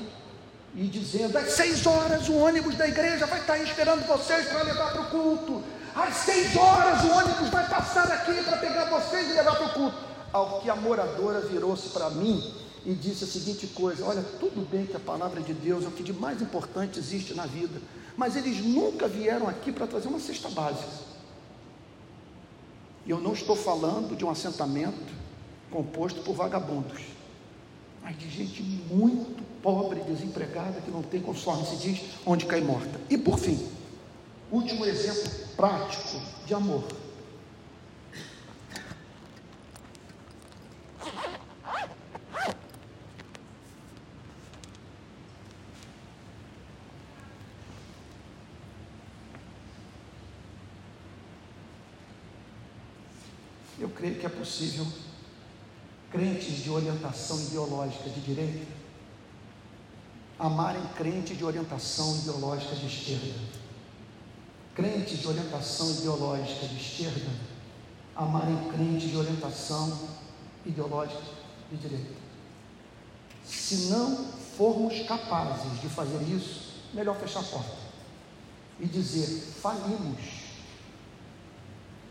e 0.77 0.87
dizendo: 0.87 1.35
às 1.37 1.51
seis 1.53 1.85
horas 1.87 2.29
o 2.29 2.35
ônibus 2.35 2.75
da 2.75 2.87
igreja 2.87 3.25
vai 3.25 3.39
estar 3.39 3.57
esperando 3.57 4.05
vocês 4.07 4.47
para 4.47 4.61
levar 4.61 4.91
para 4.91 5.01
o 5.01 5.09
culto. 5.09 5.63
Às 5.95 6.13
seis 6.17 6.55
horas 6.55 7.03
o 7.03 7.11
ônibus 7.11 7.49
vai 7.49 7.67
passar 7.67 8.09
aqui 8.11 8.43
para 8.43 8.57
pegar 8.57 8.85
vocês 8.85 9.27
e 9.27 9.33
levar 9.33 9.55
para 9.55 9.65
o 9.65 9.73
culto. 9.73 9.97
Ao 10.31 10.61
que 10.61 10.69
a 10.69 10.75
moradora 10.75 11.41
virou-se 11.41 11.89
para 11.89 12.11
mim 12.11 12.53
e 12.85 12.93
disse 12.93 13.23
a 13.23 13.27
seguinte 13.27 13.65
coisa: 13.67 14.05
Olha, 14.05 14.21
tudo 14.39 14.61
bem 14.69 14.85
que 14.85 14.95
a 14.95 14.99
palavra 14.99 15.41
de 15.41 15.53
Deus 15.53 15.83
é 15.83 15.87
o 15.87 15.91
que 15.91 16.03
de 16.03 16.13
mais 16.13 16.43
importante 16.43 16.99
existe 16.99 17.33
na 17.33 17.47
vida, 17.47 17.81
mas 18.15 18.35
eles 18.35 18.63
nunca 18.63 19.07
vieram 19.07 19.49
aqui 19.49 19.71
para 19.71 19.87
trazer 19.87 20.07
uma 20.07 20.19
cesta 20.19 20.47
básica. 20.49 21.07
E 23.03 23.09
eu 23.09 23.19
não 23.19 23.33
estou 23.33 23.55
falando 23.55 24.15
de 24.15 24.23
um 24.23 24.29
assentamento 24.29 25.17
composto 25.71 26.21
por 26.21 26.35
vagabundos, 26.35 27.01
mas 28.03 28.19
de 28.19 28.29
gente 28.29 28.61
muito 28.61 29.46
pobre, 29.67 29.99
desempregada, 29.99 30.79
que 30.79 30.89
não 30.89 31.03
tem, 31.03 31.21
conforme 31.21 31.65
se 31.65 31.75
diz, 31.75 32.01
onde 32.25 32.45
cai 32.45 32.61
morta. 32.61 33.01
E 33.09 33.17
por 33.17 33.37
fim, 33.37 33.67
último 34.49 34.85
exemplo 34.85 35.29
prático 35.57 36.21
de 36.45 36.53
amor. 36.53 36.85
Eu 53.77 53.89
creio 53.89 54.15
que 54.15 54.25
é 54.25 54.29
possível 54.29 54.87
crentes 56.09 56.63
de 56.63 56.69
orientação 56.69 57.37
ideológica 57.41 58.09
de 58.09 58.21
direita 58.21 58.76
amarem 60.39 60.85
crente 60.95 61.35
de 61.35 61.43
orientação 61.43 62.15
ideológica 62.17 62.75
de 62.75 62.85
esquerda. 62.85 63.39
Crentes 64.75 65.19
de 65.19 65.27
orientação 65.27 65.89
ideológica 65.91 66.67
de 66.67 66.75
esquerda 66.75 67.31
amarem 68.15 68.69
crente 68.71 69.07
de 69.07 69.17
orientação 69.17 70.09
ideológica 70.65 71.21
de 71.71 71.77
direita. 71.77 72.15
Se 73.43 73.89
não 73.89 74.25
formos 74.57 74.99
capazes 75.07 75.81
de 75.81 75.89
fazer 75.89 76.21
isso, 76.23 76.73
melhor 76.93 77.15
fechar 77.17 77.39
a 77.39 77.43
porta 77.43 77.77
e 78.79 78.85
dizer: 78.85 79.27
falimos. 79.61 80.47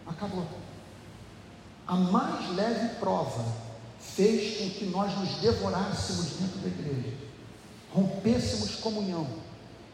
Acabou. 0.06 0.46
A 1.86 1.94
mais 1.94 2.54
leve 2.56 2.96
prova 2.96 3.44
fez 4.00 4.58
com 4.58 4.70
que 4.70 4.86
nós 4.86 5.16
nos 5.18 5.36
devorássemos 5.36 6.32
dentro 6.40 6.58
da 6.58 6.68
igreja 6.68 7.25
rompêssemos 7.96 8.76
comunhão 8.76 9.26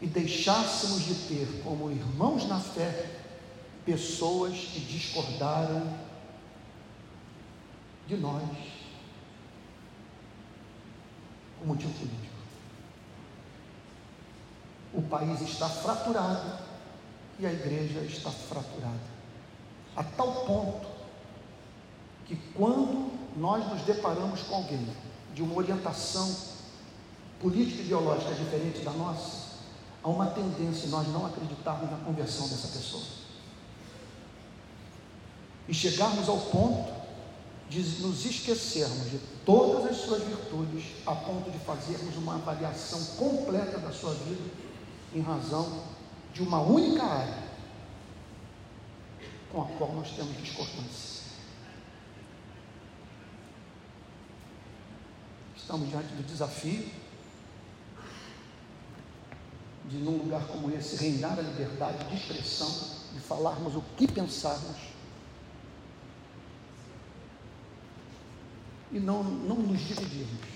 e 0.01 0.07
deixássemos 0.07 1.03
de 1.05 1.15
ter 1.15 1.61
como 1.63 1.89
irmãos 1.89 2.45
na 2.49 2.59
fé 2.59 3.09
pessoas 3.85 4.57
que 4.57 4.81
discordaram 4.81 5.97
de 8.05 8.17
nós 8.17 8.43
por 11.57 11.67
motivo 11.67 11.93
político. 11.93 12.33
O 14.93 15.01
país 15.03 15.39
está 15.39 15.69
fraturado 15.69 16.59
e 17.39 17.45
a 17.45 17.53
igreja 17.53 18.01
está 18.01 18.29
fraturada. 18.29 19.13
A 19.95 20.03
tal 20.03 20.45
ponto 20.45 20.87
que 22.25 22.35
quando 22.53 23.11
nós 23.37 23.65
nos 23.69 23.81
deparamos 23.83 24.41
com 24.41 24.55
alguém 24.55 24.85
de 25.33 25.41
uma 25.41 25.55
orientação 25.55 26.52
política 27.39 27.81
ideológica 27.81 28.33
diferente 28.33 28.79
da 28.79 28.91
nossa, 28.91 29.53
há 30.03 30.09
uma 30.09 30.27
tendência 30.27 30.87
em 30.87 30.89
nós 30.89 31.07
não 31.07 31.25
acreditarmos 31.25 31.89
na 31.89 31.97
conversão 31.97 32.47
dessa 32.47 32.67
pessoa. 32.67 33.03
E 35.67 35.73
chegarmos 35.73 36.27
ao 36.27 36.37
ponto 36.37 36.91
de 37.69 37.81
nos 38.01 38.25
esquecermos 38.25 39.09
de 39.09 39.19
todas 39.45 39.85
as 39.89 39.97
suas 39.97 40.21
virtudes, 40.23 40.85
a 41.05 41.15
ponto 41.15 41.49
de 41.49 41.57
fazermos 41.59 42.15
uma 42.17 42.35
avaliação 42.35 43.03
completa 43.17 43.79
da 43.79 43.91
sua 43.91 44.13
vida 44.13 44.51
em 45.13 45.21
razão 45.21 45.83
de 46.33 46.41
uma 46.43 46.61
única 46.61 47.03
área 47.03 47.43
com 49.51 49.61
a 49.61 49.65
qual 49.65 49.93
nós 49.93 50.09
temos 50.11 50.35
discordância. 50.37 51.23
Estamos 55.55 55.89
diante 55.89 56.07
do 56.15 56.23
desafio 56.23 57.02
de 59.85 59.97
num 59.97 60.17
lugar 60.17 60.45
como 60.47 60.71
esse 60.71 60.95
reinar 60.95 61.37
a 61.37 61.41
liberdade 61.41 62.03
de 62.05 62.15
expressão, 62.15 62.69
de 63.13 63.19
falarmos 63.19 63.75
o 63.75 63.81
que 63.97 64.07
pensarmos 64.07 64.77
e 68.91 68.99
não, 68.99 69.23
não 69.23 69.57
nos 69.57 69.81
dividirmos. 69.81 70.53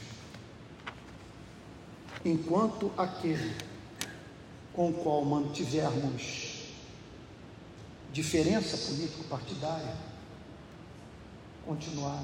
Enquanto 2.24 2.92
aquele 2.98 3.56
com 4.74 4.90
o 4.90 4.94
qual 4.94 5.26
mantivermos 5.26 6.58
diferença 8.14 8.78
político-partidária 8.78 9.96
continuar 11.66 12.24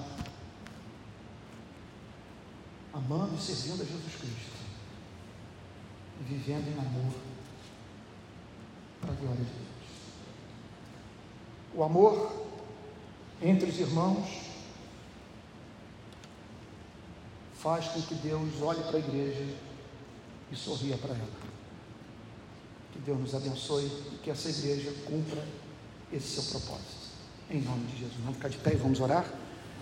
amando 2.94 3.36
e 3.36 3.42
servindo 3.42 3.82
a 3.82 3.86
Jesus 3.86 4.16
Cristo 4.16 4.53
vivendo 6.22 6.68
em 6.68 6.80
amor 6.80 7.14
para 9.02 9.12
a 9.12 9.16
glória 9.16 9.44
de 9.44 9.52
Deus. 9.52 9.64
O 11.76 11.84
amor 11.84 12.32
entre 13.42 13.70
os 13.70 13.80
irmãos 13.80 14.28
faz 17.56 17.88
com 17.88 18.02
que 18.02 18.16
Deus 18.16 18.62
olhe 18.62 18.84
para 18.84 18.98
a 18.98 19.00
igreja 19.00 19.56
e 20.52 20.56
sorria 20.56 20.98
para 20.98 21.16
ela. 21.16 21.54
Que 22.92 23.00
Deus 23.00 23.20
nos 23.20 23.34
abençoe 23.34 23.86
e 23.86 24.20
que 24.22 24.30
essa 24.30 24.50
igreja 24.50 24.94
cumpra 25.06 25.44
esse 26.12 26.42
seu 26.42 26.44
propósito. 26.44 27.04
Em 27.50 27.62
nome 27.62 27.86
de 27.88 28.00
Jesus. 28.00 28.18
Vamos 28.20 28.36
ficar 28.36 28.50
de 28.50 28.58
pé 28.58 28.74
e 28.74 28.78
vamos 28.78 29.00
orar. 29.00 29.26